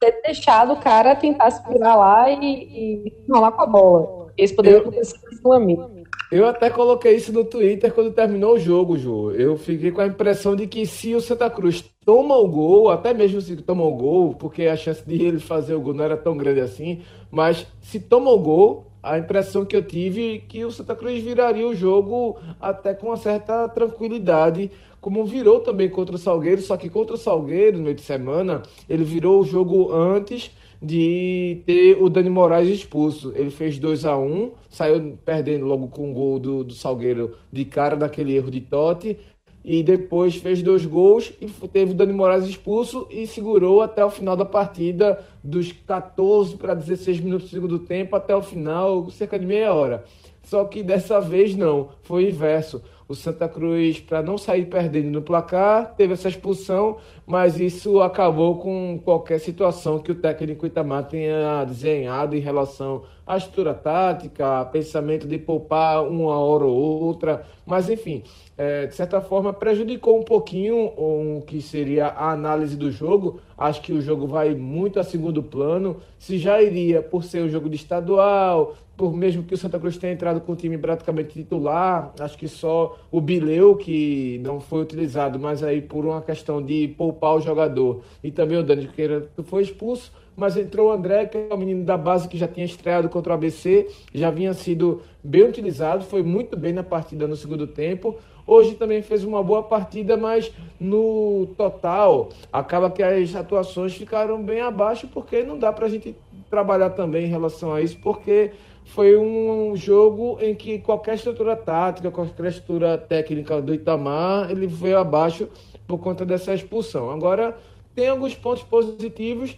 ter 0.00 0.20
deixado 0.22 0.72
o 0.72 0.80
cara 0.80 1.14
tentar 1.14 1.50
se 1.50 1.62
virar 1.68 1.94
lá 1.94 2.28
e, 2.28 3.04
e 3.06 3.14
rolar 3.30 3.52
com 3.52 3.62
a 3.62 3.66
bola. 3.66 4.32
Esse 4.36 4.54
poderia 4.56 4.80
acontecer 4.80 5.18
com 5.42 5.50
um 5.50 5.52
amigo. 5.52 6.01
Eu 6.32 6.46
até 6.46 6.70
coloquei 6.70 7.14
isso 7.14 7.30
no 7.30 7.44
Twitter 7.44 7.92
quando 7.92 8.10
terminou 8.10 8.54
o 8.54 8.58
jogo, 8.58 8.96
Ju. 8.96 9.32
Eu 9.32 9.58
fiquei 9.58 9.90
com 9.90 10.00
a 10.00 10.06
impressão 10.06 10.56
de 10.56 10.66
que 10.66 10.86
se 10.86 11.14
o 11.14 11.20
Santa 11.20 11.50
Cruz 11.50 11.84
toma 12.06 12.34
o 12.38 12.48
gol, 12.48 12.88
até 12.88 13.12
mesmo 13.12 13.38
se 13.38 13.54
toma 13.56 13.84
o 13.84 13.94
gol, 13.94 14.34
porque 14.36 14.62
a 14.62 14.74
chance 14.74 15.06
de 15.06 15.22
ele 15.22 15.38
fazer 15.38 15.74
o 15.74 15.80
gol 15.82 15.92
não 15.92 16.02
era 16.02 16.16
tão 16.16 16.34
grande 16.34 16.60
assim, 16.60 17.02
mas 17.30 17.66
se 17.82 18.00
toma 18.00 18.30
o 18.30 18.38
gol, 18.38 18.86
a 19.02 19.18
impressão 19.18 19.66
que 19.66 19.76
eu 19.76 19.82
tive 19.82 20.36
é 20.36 20.38
que 20.38 20.64
o 20.64 20.72
Santa 20.72 20.96
Cruz 20.96 21.22
viraria 21.22 21.68
o 21.68 21.74
jogo 21.74 22.38
até 22.58 22.94
com 22.94 23.08
uma 23.08 23.18
certa 23.18 23.68
tranquilidade, 23.68 24.70
como 25.02 25.26
virou 25.26 25.60
também 25.60 25.90
contra 25.90 26.14
o 26.14 26.18
Salgueiro, 26.18 26.62
só 26.62 26.78
que 26.78 26.88
contra 26.88 27.14
o 27.14 27.18
Salgueiro, 27.18 27.76
no 27.76 27.84
meio 27.84 27.96
de 27.96 28.00
semana, 28.00 28.62
ele 28.88 29.04
virou 29.04 29.38
o 29.38 29.44
jogo 29.44 29.92
antes 29.92 30.50
de 30.82 31.62
ter 31.64 31.96
o 32.02 32.10
Dani 32.10 32.28
Moraes 32.28 32.68
expulso. 32.68 33.32
Ele 33.36 33.50
fez 33.50 33.78
2 33.78 34.04
a 34.04 34.18
1 34.18 34.24
um, 34.24 34.50
saiu 34.68 35.16
perdendo 35.24 35.64
logo 35.64 35.86
com 35.88 36.10
o 36.10 36.14
gol 36.14 36.38
do, 36.40 36.64
do 36.64 36.74
Salgueiro 36.74 37.36
de 37.52 37.64
cara 37.64 37.94
daquele 37.94 38.34
erro 38.34 38.50
de 38.50 38.60
Totti, 38.60 39.16
e 39.64 39.82
depois 39.82 40.34
fez 40.36 40.60
dois 40.60 40.84
gols 40.84 41.32
e 41.40 41.46
teve 41.68 41.92
o 41.92 41.94
Dani 41.94 42.12
Moraes 42.12 42.46
expulso 42.46 43.06
e 43.08 43.28
segurou 43.28 43.80
até 43.80 44.04
o 44.04 44.10
final 44.10 44.36
da 44.36 44.44
partida, 44.44 45.24
dos 45.42 45.70
14 45.70 46.56
para 46.56 46.74
16 46.74 47.20
minutos 47.20 47.48
do 47.48 47.54
segundo 47.54 47.78
tempo 47.78 48.16
até 48.16 48.34
o 48.34 48.42
final, 48.42 49.08
cerca 49.10 49.38
de 49.38 49.46
meia 49.46 49.72
hora. 49.72 50.04
Só 50.42 50.64
que 50.64 50.82
dessa 50.82 51.20
vez 51.20 51.54
não, 51.54 51.90
foi 52.02 52.28
inverso. 52.28 52.82
O 53.08 53.14
Santa 53.14 53.48
Cruz, 53.48 54.00
para 54.00 54.22
não 54.22 54.38
sair 54.38 54.66
perdendo 54.66 55.10
no 55.10 55.22
placar, 55.22 55.94
teve 55.96 56.14
essa 56.14 56.28
expulsão, 56.28 56.96
mas 57.26 57.58
isso 57.58 58.00
acabou 58.00 58.58
com 58.58 59.00
qualquer 59.04 59.38
situação 59.38 59.98
que 59.98 60.12
o 60.12 60.14
técnico 60.14 60.66
Itamar 60.66 61.08
tenha 61.08 61.64
desenhado 61.64 62.36
em 62.36 62.40
relação 62.40 63.02
à 63.32 63.36
estrutura 63.38 63.72
tática, 63.72 64.64
pensamento 64.66 65.26
de 65.26 65.38
poupar 65.38 66.06
uma 66.06 66.38
hora 66.38 66.64
ou 66.64 67.02
outra. 67.02 67.44
Mas, 67.64 67.88
enfim, 67.88 68.22
é, 68.58 68.86
de 68.86 68.94
certa 68.94 69.20
forma, 69.20 69.52
prejudicou 69.52 70.18
um 70.18 70.22
pouquinho 70.22 70.76
o 70.76 71.42
que 71.46 71.62
seria 71.62 72.08
a 72.08 72.30
análise 72.32 72.76
do 72.76 72.90
jogo. 72.90 73.40
Acho 73.56 73.80
que 73.80 73.92
o 73.92 74.02
jogo 74.02 74.26
vai 74.26 74.54
muito 74.54 75.00
a 75.00 75.04
segundo 75.04 75.42
plano. 75.42 75.96
Se 76.18 76.36
já 76.36 76.60
iria 76.60 77.00
por 77.00 77.24
ser 77.24 77.42
um 77.42 77.48
jogo 77.48 77.70
de 77.70 77.76
estadual, 77.76 78.74
por 78.96 79.14
mesmo 79.14 79.42
que 79.42 79.54
o 79.54 79.58
Santa 79.58 79.78
Cruz 79.78 79.96
tenha 79.96 80.12
entrado 80.12 80.40
com 80.40 80.52
o 80.52 80.56
time 80.56 80.76
praticamente 80.76 81.32
titular, 81.32 82.12
acho 82.20 82.36
que 82.36 82.46
só 82.46 82.98
o 83.10 83.20
Bileu 83.20 83.76
que 83.76 84.38
não 84.44 84.60
foi 84.60 84.82
utilizado, 84.82 85.38
mas 85.38 85.62
aí 85.62 85.80
por 85.80 86.04
uma 86.04 86.20
questão 86.20 86.62
de 86.62 86.88
poupar 86.88 87.36
o 87.36 87.40
jogador, 87.40 88.02
e 88.22 88.30
também 88.30 88.58
o 88.58 88.62
Dani 88.62 88.86
Queira 88.88 89.28
foi 89.44 89.62
expulso, 89.62 90.12
mas 90.36 90.56
entrou 90.56 90.88
o 90.88 90.92
André, 90.92 91.26
que 91.26 91.36
é 91.36 91.54
o 91.54 91.56
menino 91.56 91.84
da 91.84 91.96
base 91.96 92.28
que 92.28 92.38
já 92.38 92.48
tinha 92.48 92.66
estreado 92.66 93.08
contra 93.08 93.32
o 93.32 93.34
ABC, 93.34 93.88
já 94.14 94.30
vinha 94.30 94.54
sido 94.54 95.02
bem 95.22 95.42
utilizado, 95.42 96.04
foi 96.04 96.22
muito 96.22 96.56
bem 96.56 96.72
na 96.72 96.82
partida 96.82 97.26
no 97.26 97.36
segundo 97.36 97.66
tempo. 97.66 98.16
Hoje 98.46 98.74
também 98.74 99.02
fez 99.02 99.22
uma 99.22 99.42
boa 99.42 99.62
partida, 99.62 100.16
mas 100.16 100.50
no 100.80 101.48
total 101.56 102.30
acaba 102.52 102.90
que 102.90 103.02
as 103.02 103.34
atuações 103.34 103.94
ficaram 103.94 104.42
bem 104.42 104.60
abaixo, 104.60 105.06
porque 105.08 105.42
não 105.42 105.58
dá 105.58 105.72
para 105.72 105.86
a 105.86 105.88
gente 105.88 106.16
trabalhar 106.50 106.90
também 106.90 107.24
em 107.24 107.28
relação 107.28 107.72
a 107.72 107.80
isso, 107.80 107.98
porque 108.02 108.50
foi 108.84 109.16
um 109.16 109.76
jogo 109.76 110.38
em 110.40 110.54
que 110.54 110.78
qualquer 110.78 111.14
estrutura 111.14 111.54
tática, 111.56 112.10
qualquer 112.10 112.46
estrutura 112.46 112.98
técnica 112.98 113.60
do 113.62 113.72
Itamar, 113.72 114.50
ele 114.50 114.66
veio 114.66 114.98
abaixo 114.98 115.48
por 115.86 115.98
conta 115.98 116.24
dessa 116.24 116.52
expulsão. 116.52 117.10
Agora, 117.10 117.56
tem 117.94 118.08
alguns 118.08 118.34
pontos 118.34 118.62
positivos, 118.62 119.56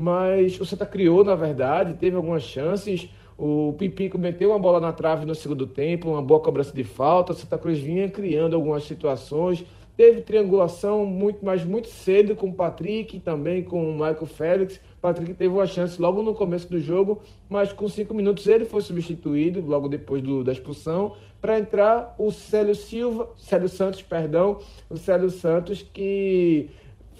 mas 0.00 0.58
o 0.58 0.64
Santa 0.64 0.86
criou, 0.86 1.22
na 1.22 1.34
verdade, 1.34 1.94
teve 1.94 2.16
algumas 2.16 2.42
chances. 2.42 3.08
O 3.36 3.74
Pipico 3.78 4.18
meteu 4.18 4.50
uma 4.50 4.58
bola 4.58 4.80
na 4.80 4.92
trave 4.92 5.24
no 5.26 5.34
segundo 5.34 5.66
tempo, 5.66 6.10
uma 6.10 6.22
boa 6.22 6.40
cobrança 6.40 6.72
de 6.74 6.84
falta. 6.84 7.32
O 7.32 7.36
Santa 7.36 7.58
Cruz 7.58 7.78
vinha 7.78 8.08
criando 8.08 8.56
algumas 8.56 8.84
situações. 8.84 9.64
Teve 9.96 10.22
triangulação 10.22 11.04
muito, 11.04 11.44
mas 11.44 11.62
muito 11.64 11.88
cedo 11.88 12.34
com 12.34 12.48
o 12.48 12.54
Patrick, 12.54 13.20
também 13.20 13.62
com 13.62 13.90
o 13.90 13.92
Michael 13.92 14.26
Félix. 14.26 14.80
Patrick 15.00 15.34
teve 15.34 15.52
uma 15.52 15.66
chance 15.66 16.00
logo 16.00 16.22
no 16.22 16.34
começo 16.34 16.70
do 16.70 16.80
jogo, 16.80 17.20
mas 17.48 17.72
com 17.72 17.86
cinco 17.88 18.14
minutos 18.14 18.46
ele 18.46 18.64
foi 18.64 18.80
substituído, 18.80 19.60
logo 19.60 19.88
depois 19.88 20.22
do, 20.22 20.42
da 20.42 20.52
expulsão, 20.52 21.14
para 21.40 21.58
entrar 21.58 22.14
o 22.18 22.30
Célio 22.30 22.74
Silva, 22.74 23.28
Célio 23.36 23.68
Santos, 23.68 24.00
perdão, 24.02 24.58
o 24.88 24.96
Célio 24.96 25.28
Santos, 25.30 25.82
que 25.82 26.70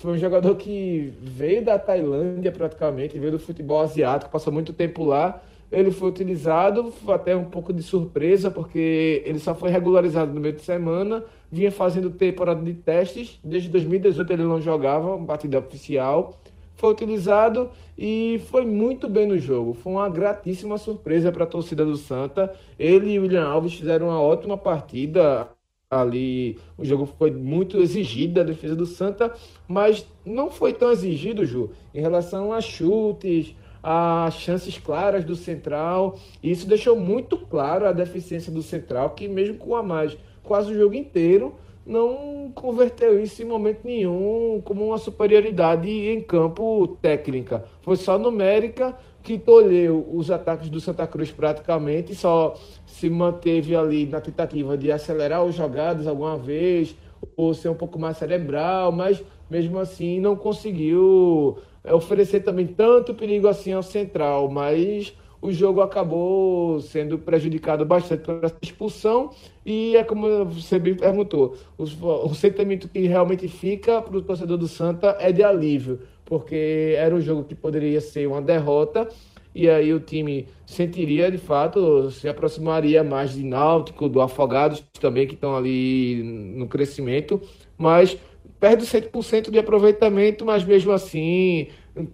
foi 0.01 0.13
um 0.13 0.19
jogador 0.19 0.57
que 0.57 1.13
veio 1.21 1.63
da 1.63 1.79
Tailândia 1.79 2.51
praticamente, 2.51 3.19
veio 3.19 3.33
do 3.33 3.39
futebol 3.39 3.81
asiático, 3.83 4.31
passou 4.31 4.51
muito 4.53 4.73
tempo 4.73 5.05
lá. 5.05 5.43
Ele 5.71 5.91
foi 5.91 6.09
utilizado, 6.09 6.91
foi 6.91 7.15
até 7.15 7.37
um 7.37 7.45
pouco 7.45 7.71
de 7.73 7.83
surpresa, 7.83 8.51
porque 8.51 9.23
ele 9.27 9.39
só 9.39 9.55
foi 9.55 9.71
regularizado 9.71 10.33
no 10.33 10.41
meio 10.41 10.55
de 10.55 10.63
semana, 10.63 11.23
vinha 11.53 11.71
fazendo 11.71 12.11
temporada 12.11 12.63
de 12.63 12.73
testes, 12.73 13.39
desde 13.45 13.69
2018 13.69 14.33
ele 14.33 14.43
não 14.43 14.61
jogava, 14.61 15.15
uma 15.15 15.27
partida 15.27 15.59
oficial 15.59 16.41
foi 16.81 16.93
utilizado 16.93 17.71
e 17.97 18.41
foi 18.49 18.65
muito 18.65 19.07
bem 19.07 19.27
no 19.27 19.39
jogo. 19.39 19.75
Foi 19.75 19.93
uma 19.93 20.09
gratíssima 20.09 20.79
surpresa 20.79 21.31
para 21.31 21.45
a 21.45 21.47
torcida 21.47 21.85
do 21.85 21.95
Santa. 21.95 22.51
Ele 22.79 23.13
e 23.13 23.19
William 23.19 23.47
Alves 23.47 23.75
fizeram 23.75 24.09
uma 24.09 24.19
ótima 24.19 24.57
partida 24.57 25.47
ali. 25.91 26.57
O 26.79 26.85
jogo 26.85 27.05
foi 27.05 27.33
muito 27.33 27.79
exigido 27.79 28.35
da 28.35 28.45
defesa 28.45 28.77
do 28.77 28.87
Santa, 28.87 29.35
mas 29.67 30.07
não 30.25 30.49
foi 30.49 30.73
tão 30.73 30.93
exigido, 30.93 31.45
Ju, 31.45 31.71
em 31.93 32.01
relação 32.01 32.53
a 32.53 32.61
chutes, 32.61 33.57
a 33.83 34.31
chances 34.31 34.79
claras 34.79 35.25
do 35.25 35.35
Central. 35.35 36.17
E 36.41 36.53
isso 36.53 36.69
deixou 36.69 36.95
muito 36.95 37.37
claro 37.37 37.87
a 37.87 37.93
deficiência 37.93 38.53
do 38.53 38.63
Central, 38.63 39.11
que 39.11 39.27
mesmo 39.27 39.57
com 39.57 39.75
a 39.75 39.83
mais 39.83 40.17
quase 40.45 40.73
o 40.73 40.79
jogo 40.79 40.95
inteiro 40.95 41.57
não 41.85 42.53
converteu 42.55 43.21
isso 43.21 43.43
em 43.43 43.45
momento 43.45 43.81
nenhum 43.85 44.61
como 44.65 44.87
uma 44.87 44.99
superioridade 44.99 45.89
em 45.91 46.21
campo 46.21 46.97
técnica. 47.03 47.65
Foi 47.83 47.97
só 47.97 48.17
numérica 48.17 48.97
que 49.23 49.39
tolheu 49.39 50.09
os 50.13 50.31
ataques 50.31 50.69
do 50.69 50.81
Santa 50.81 51.07
Cruz 51.07 51.31
praticamente, 51.31 52.15
só 52.15 52.55
se 52.87 53.09
manteve 53.11 53.77
ali 53.77 54.07
na 54.07 54.21
tentativa 54.21 54.77
de 54.77 54.91
acelerar 54.91 55.45
os 55.45 55.55
jogados 55.55 56.07
alguma 56.07 56.37
vez, 56.37 56.97
ou 57.37 57.53
ser 57.53 57.69
um 57.69 57.75
pouco 57.75 57.99
mais 57.99 58.17
cerebral, 58.17 58.91
mas 58.93 59.23
mesmo 59.51 59.79
assim 59.79 60.21
não 60.21 60.37
conseguiu 60.37 61.59
oferecer 61.85 62.41
também 62.41 62.67
tanto 62.67 63.15
perigo 63.15 63.49
assim 63.49 63.73
ao 63.73 63.83
central, 63.83 64.49
mas 64.51 65.15
o 65.43 65.51
jogo 65.51 65.81
acabou 65.81 66.81
sendo 66.81 67.19
prejudicado 67.19 67.85
bastante 67.85 68.23
por 68.23 68.45
essa 68.45 68.57
expulsão 68.61 69.31
e 69.65 69.97
é 69.97 70.05
como 70.05 70.45
você 70.45 70.79
me 70.79 70.95
perguntou, 70.95 71.57
o, 71.79 71.85
o 71.85 72.35
sentimento 72.35 72.89
que 72.89 73.07
realmente 73.07 73.49
fica 73.49 74.03
para 74.03 74.17
o 74.17 74.23
torcedor 74.23 74.59
do 74.59 74.69
Santa 74.69 75.17
é 75.19 75.33
de 75.33 75.43
alívio, 75.43 76.01
porque 76.31 76.95
era 76.97 77.13
um 77.13 77.21
jogo 77.21 77.43
que 77.43 77.57
poderia 77.57 78.01
ser 78.01 78.29
uma 78.29 78.41
derrota 78.41 79.09
e 79.53 79.69
aí 79.69 79.93
o 79.93 79.99
time 79.99 80.47
sentiria 80.65 81.29
de 81.29 81.39
fato, 81.39 82.09
se 82.13 82.29
aproximaria 82.29 83.03
mais 83.03 83.33
de 83.33 83.43
Náutico, 83.43 84.09
do 84.09 84.21
Afogados 84.21 84.81
também, 85.01 85.27
que 85.27 85.35
estão 85.35 85.57
ali 85.57 86.23
no 86.55 86.69
crescimento, 86.69 87.41
mas 87.77 88.17
perde 88.61 88.87
100% 88.87 89.51
de 89.51 89.59
aproveitamento, 89.59 90.45
mas 90.47 90.65
mesmo 90.65 90.93
assim 90.93 91.67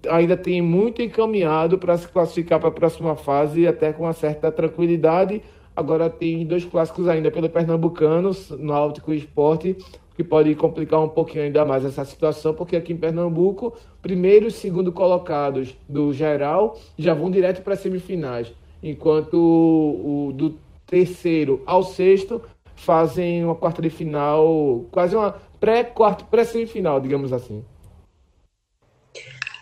ainda 0.08 0.34
tem 0.34 0.62
muito 0.62 1.02
encaminhado 1.02 1.76
para 1.76 1.98
se 1.98 2.08
classificar 2.08 2.58
para 2.58 2.70
a 2.70 2.72
próxima 2.72 3.14
fase, 3.14 3.66
até 3.66 3.92
com 3.92 4.04
uma 4.04 4.14
certa 4.14 4.50
tranquilidade. 4.50 5.42
Agora 5.76 6.08
tem 6.08 6.46
dois 6.46 6.64
clássicos 6.64 7.06
ainda 7.06 7.30
pelo 7.30 7.50
Pernambucano, 7.50 8.30
Náutico 8.58 9.12
e 9.12 9.18
Esporte, 9.18 9.76
que 10.16 10.24
pode 10.24 10.54
complicar 10.54 11.02
um 11.02 11.08
pouquinho 11.08 11.44
ainda 11.44 11.66
mais 11.66 11.84
essa 11.84 12.02
situação, 12.06 12.54
porque 12.54 12.74
aqui 12.74 12.94
em 12.94 12.96
Pernambuco, 12.96 13.74
primeiro 14.00 14.46
e 14.46 14.50
segundo 14.50 14.90
colocados 14.90 15.76
do 15.86 16.14
geral 16.14 16.78
já 16.96 17.12
vão 17.12 17.30
direto 17.30 17.62
para 17.62 17.74
as 17.74 17.80
semifinais, 17.80 18.50
enquanto 18.82 19.34
o, 19.34 20.28
o 20.28 20.32
do 20.32 20.54
terceiro 20.86 21.62
ao 21.66 21.82
sexto 21.82 22.40
fazem 22.74 23.44
uma 23.44 23.54
quarta 23.54 23.82
de 23.82 23.90
final, 23.90 24.86
quase 24.90 25.14
uma 25.14 25.32
pré-quarto, 25.60 26.24
pré-semifinal, 26.26 27.00
digamos 27.00 27.32
assim. 27.32 27.62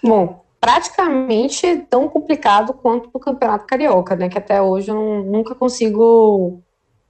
Bom, 0.03 0.44
praticamente 0.65 1.85
tão 1.91 2.09
complicado 2.09 2.73
quanto 2.73 3.11
o 3.13 3.19
Campeonato 3.19 3.67
Carioca, 3.67 4.17
né? 4.17 4.31
Que 4.31 4.39
até 4.39 4.63
hoje 4.63 4.91
eu 4.91 4.95
não, 4.95 5.23
nunca 5.23 5.55
consigo 5.55 6.63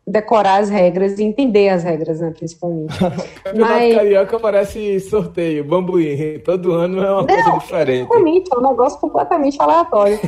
decorar 0.04 0.56
as 0.56 0.68
regras 0.68 1.20
e 1.20 1.22
entender 1.22 1.68
as 1.68 1.84
regras, 1.84 2.20
né, 2.20 2.32
principalmente. 2.36 2.98
Campeonato 3.44 3.74
Mas... 3.74 3.94
Carioca 3.94 4.40
parece 4.40 4.98
sorteio, 4.98 5.64
bambuí. 5.64 6.40
Todo 6.40 6.72
ano 6.72 6.98
é 6.98 7.12
uma 7.12 7.22
não, 7.22 7.26
coisa 7.26 7.58
diferente. 7.58 8.00
Exatamente, 8.00 8.50
é 8.52 8.58
um 8.58 8.68
negócio 8.68 8.98
completamente 8.98 9.62
aleatório. 9.62 10.18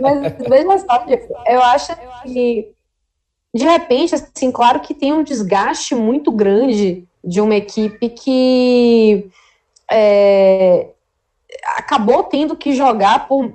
Mas 0.00 0.34
veja 0.48 0.78
só, 0.78 1.04
eu 1.46 1.62
acho 1.62 1.94
que 2.24 2.72
de 3.54 3.64
repente, 3.64 4.12
assim, 4.16 4.50
claro 4.50 4.80
que 4.80 4.92
tem 4.92 5.12
um 5.12 5.22
desgaste 5.22 5.94
muito 5.94 6.32
grande 6.32 7.06
de 7.22 7.40
uma 7.40 7.54
equipe 7.54 8.08
que 8.08 9.30
é, 9.88 10.88
acabou 11.76 12.24
tendo 12.24 12.56
que 12.56 12.74
jogar 12.74 13.26
por, 13.28 13.52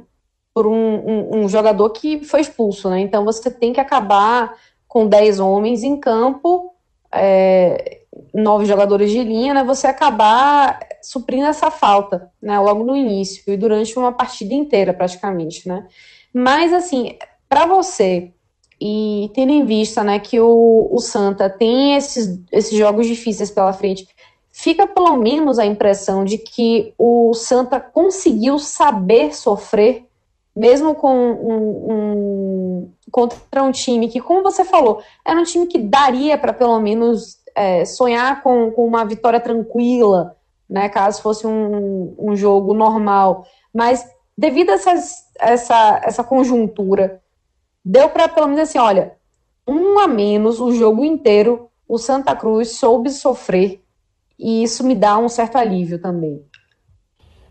por 0.54 0.68
um, 0.68 0.74
um, 0.74 1.38
um, 1.38 1.50
jogador 1.50 1.90
que 1.92 2.24
foi 2.24 2.42
expulso, 2.42 2.90
né? 2.90 3.00
Então 3.00 3.26
você 3.26 3.50
tem 3.52 3.74
que 3.74 3.80
acabar 3.80 4.56
com 4.88 5.08
10 5.08 5.40
homens 5.40 5.84
em 5.84 6.00
campo, 6.00 6.74
é, 7.12 8.02
nove 8.34 8.66
jogadores 8.66 9.12
de 9.12 9.24
linha, 9.24 9.54
né? 9.54 9.64
Você 9.64 9.88
acabar 9.88 10.80
suprindo 11.02 11.48
essa 11.48 11.70
falta, 11.70 12.32
né? 12.42 12.60
Logo 12.60 12.84
no 12.84 12.96
início 12.96 13.44
e 13.52 13.58
durante 13.58 13.98
uma 13.98 14.12
partida 14.12 14.54
inteira, 14.54 14.94
praticamente, 14.94 15.68
né? 15.68 15.88
Mas 16.34 16.74
assim, 16.74 17.18
para 17.50 17.66
você 17.66 18.32
e 18.80 19.32
tendo 19.34 19.52
em 19.52 19.66
vista, 19.66 20.04
né, 20.04 20.20
que 20.20 20.40
o, 20.40 20.88
o 20.92 21.00
Santa 21.00 21.50
tem 21.50 21.96
esses, 21.96 22.40
esses 22.52 22.78
jogos 22.78 23.08
difíceis 23.08 23.50
pela 23.50 23.74
frente, 23.74 24.08
fica 24.58 24.88
pelo 24.88 25.16
menos 25.18 25.60
a 25.60 25.68
impressão 25.68 26.26
de 26.26 26.40
que 26.40 26.92
o 26.98 27.32
Santa 27.36 27.80
conseguiu 27.80 28.58
saber 28.58 29.36
sofrer, 29.36 30.08
mesmo 30.56 30.96
com 30.96 31.16
um, 31.16 31.92
um 31.92 32.92
contra 33.12 33.62
um 33.62 33.72
time 33.72 34.08
que, 34.10 34.20
como 34.20 34.42
você 34.42 34.66
falou, 34.66 35.00
era 35.24 35.40
um 35.40 35.44
time 35.44 35.68
que 35.68 35.78
daria 35.78 36.40
para 36.40 36.54
pelo 36.54 36.80
menos 36.80 37.38
é, 37.54 37.86
sonhar 37.86 38.42
com, 38.42 38.72
com, 38.72 38.88
uma 38.88 39.06
vitória 39.06 39.40
tranquila, 39.40 40.36
né, 40.68 40.90
caso 40.90 41.22
fosse 41.22 41.46
um, 41.46 42.16
um 42.18 42.36
jogo 42.36 42.74
normal. 42.74 43.46
Mas 43.72 44.10
devido 44.36 44.72
a 44.72 44.74
essas, 44.74 45.28
essa, 45.40 46.02
essa 46.04 46.24
conjuntura, 46.24 47.22
deu 47.86 48.10
para 48.10 48.28
pelo 48.28 48.48
menos 48.48 48.62
assim, 48.62 48.80
olha, 48.80 49.16
um 49.68 50.00
a 50.00 50.08
menos 50.08 50.60
o 50.60 50.72
jogo 50.72 51.06
inteiro, 51.06 51.70
o 51.88 52.00
Santa 52.00 52.36
Cruz 52.36 52.72
soube 52.72 53.12
sofrer 53.12 53.84
e 54.38 54.64
isso 54.64 54.86
me 54.86 54.96
dá 54.96 55.18
um 55.18 55.30
certo 55.30 55.58
alívio 55.58 56.00
também. 56.00 56.44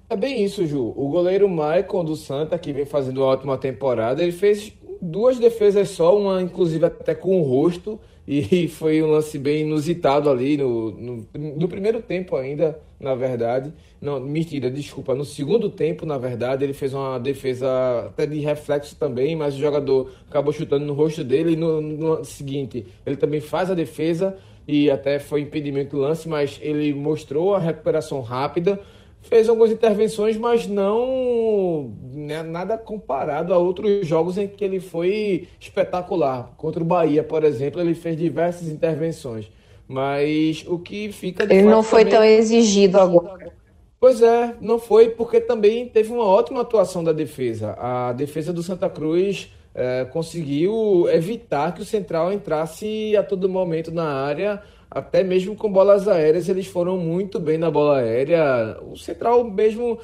É 0.08 0.16
bem 0.16 0.44
isso, 0.44 0.64
Ju. 0.64 0.92
O 0.96 1.08
goleiro 1.08 1.48
Maicon 1.48 2.04
do 2.04 2.14
Santa, 2.14 2.56
que 2.58 2.72
vem 2.72 2.86
fazendo 2.86 3.18
uma 3.18 3.26
ótima 3.26 3.58
temporada, 3.58 4.22
ele 4.22 4.30
fez 4.30 4.72
duas 5.02 5.38
defesas 5.38 5.90
só, 5.90 6.16
uma 6.16 6.40
inclusive 6.40 6.86
até 6.86 7.12
com 7.14 7.40
o 7.40 7.42
rosto, 7.42 7.98
e 8.26 8.68
foi 8.68 9.02
um 9.02 9.10
lance 9.10 9.38
bem 9.38 9.62
inusitado 9.62 10.28
ali 10.28 10.56
no, 10.56 10.90
no, 10.92 11.28
no, 11.34 11.68
primeiro 11.68 12.00
tempo 12.02 12.36
ainda, 12.36 12.80
na 13.00 13.14
verdade. 13.14 13.72
Não, 14.00 14.18
mentira, 14.20 14.70
desculpa. 14.70 15.14
No 15.14 15.24
segundo 15.24 15.70
tempo, 15.70 16.04
na 16.04 16.18
verdade, 16.18 16.64
ele 16.64 16.72
fez 16.72 16.92
uma 16.92 17.18
defesa 17.18 17.68
até 18.06 18.26
de 18.26 18.40
reflexo 18.40 18.96
também, 18.96 19.36
mas 19.36 19.54
o 19.54 19.58
jogador 19.58 20.10
acabou 20.28 20.52
chutando 20.52 20.84
no 20.84 20.94
rosto 20.94 21.22
dele 21.22 21.52
e 21.52 21.56
no, 21.56 21.80
no 21.80 22.24
seguinte, 22.24 22.86
ele 23.04 23.16
também 23.16 23.40
faz 23.40 23.70
a 23.70 23.74
defesa 23.74 24.36
e 24.66 24.90
até 24.90 25.18
foi 25.18 25.42
impedimento 25.42 25.96
do 25.96 26.02
lance, 26.02 26.28
mas 26.28 26.58
ele 26.62 26.92
mostrou 26.92 27.54
a 27.54 27.58
recuperação 27.58 28.20
rápida 28.20 28.80
fez 29.26 29.48
algumas 29.48 29.70
intervenções, 29.70 30.36
mas 30.36 30.66
não 30.66 31.92
né, 32.12 32.42
nada 32.42 32.78
comparado 32.78 33.52
a 33.52 33.58
outros 33.58 34.06
jogos 34.06 34.38
em 34.38 34.46
que 34.46 34.64
ele 34.64 34.80
foi 34.80 35.48
espetacular. 35.60 36.54
Contra 36.56 36.82
o 36.82 36.86
Bahia, 36.86 37.22
por 37.22 37.44
exemplo, 37.44 37.80
ele 37.80 37.94
fez 37.94 38.16
diversas 38.16 38.68
intervenções. 38.68 39.50
Mas 39.88 40.64
o 40.66 40.78
que 40.78 41.12
fica. 41.12 41.44
ele 41.44 41.62
não 41.62 41.82
foi 41.82 42.04
também... 42.04 42.18
tão 42.18 42.24
exigido 42.24 42.98
agora. 42.98 43.52
Pois 43.98 44.20
é, 44.20 44.54
não 44.60 44.78
foi, 44.78 45.10
porque 45.10 45.40
também 45.40 45.88
teve 45.88 46.12
uma 46.12 46.24
ótima 46.24 46.60
atuação 46.60 47.02
da 47.02 47.12
defesa. 47.12 47.72
A 47.78 48.12
defesa 48.12 48.52
do 48.52 48.62
Santa 48.62 48.90
Cruz 48.90 49.52
é, 49.76 50.06
conseguiu 50.06 51.06
evitar 51.08 51.72
que 51.72 51.82
o 51.82 51.84
Central 51.84 52.32
entrasse 52.32 53.14
a 53.16 53.22
todo 53.22 53.48
momento 53.48 53.92
na 53.92 54.04
área 54.04 54.62
até 54.90 55.22
mesmo 55.22 55.56
com 55.56 55.70
bolas 55.70 56.06
aéreas, 56.06 56.48
eles 56.48 56.66
foram 56.66 56.96
muito 56.96 57.40
bem 57.40 57.58
na 57.58 57.70
bola 57.70 57.98
aérea. 57.98 58.78
O 58.80 58.96
Central 58.96 59.44
mesmo 59.44 59.98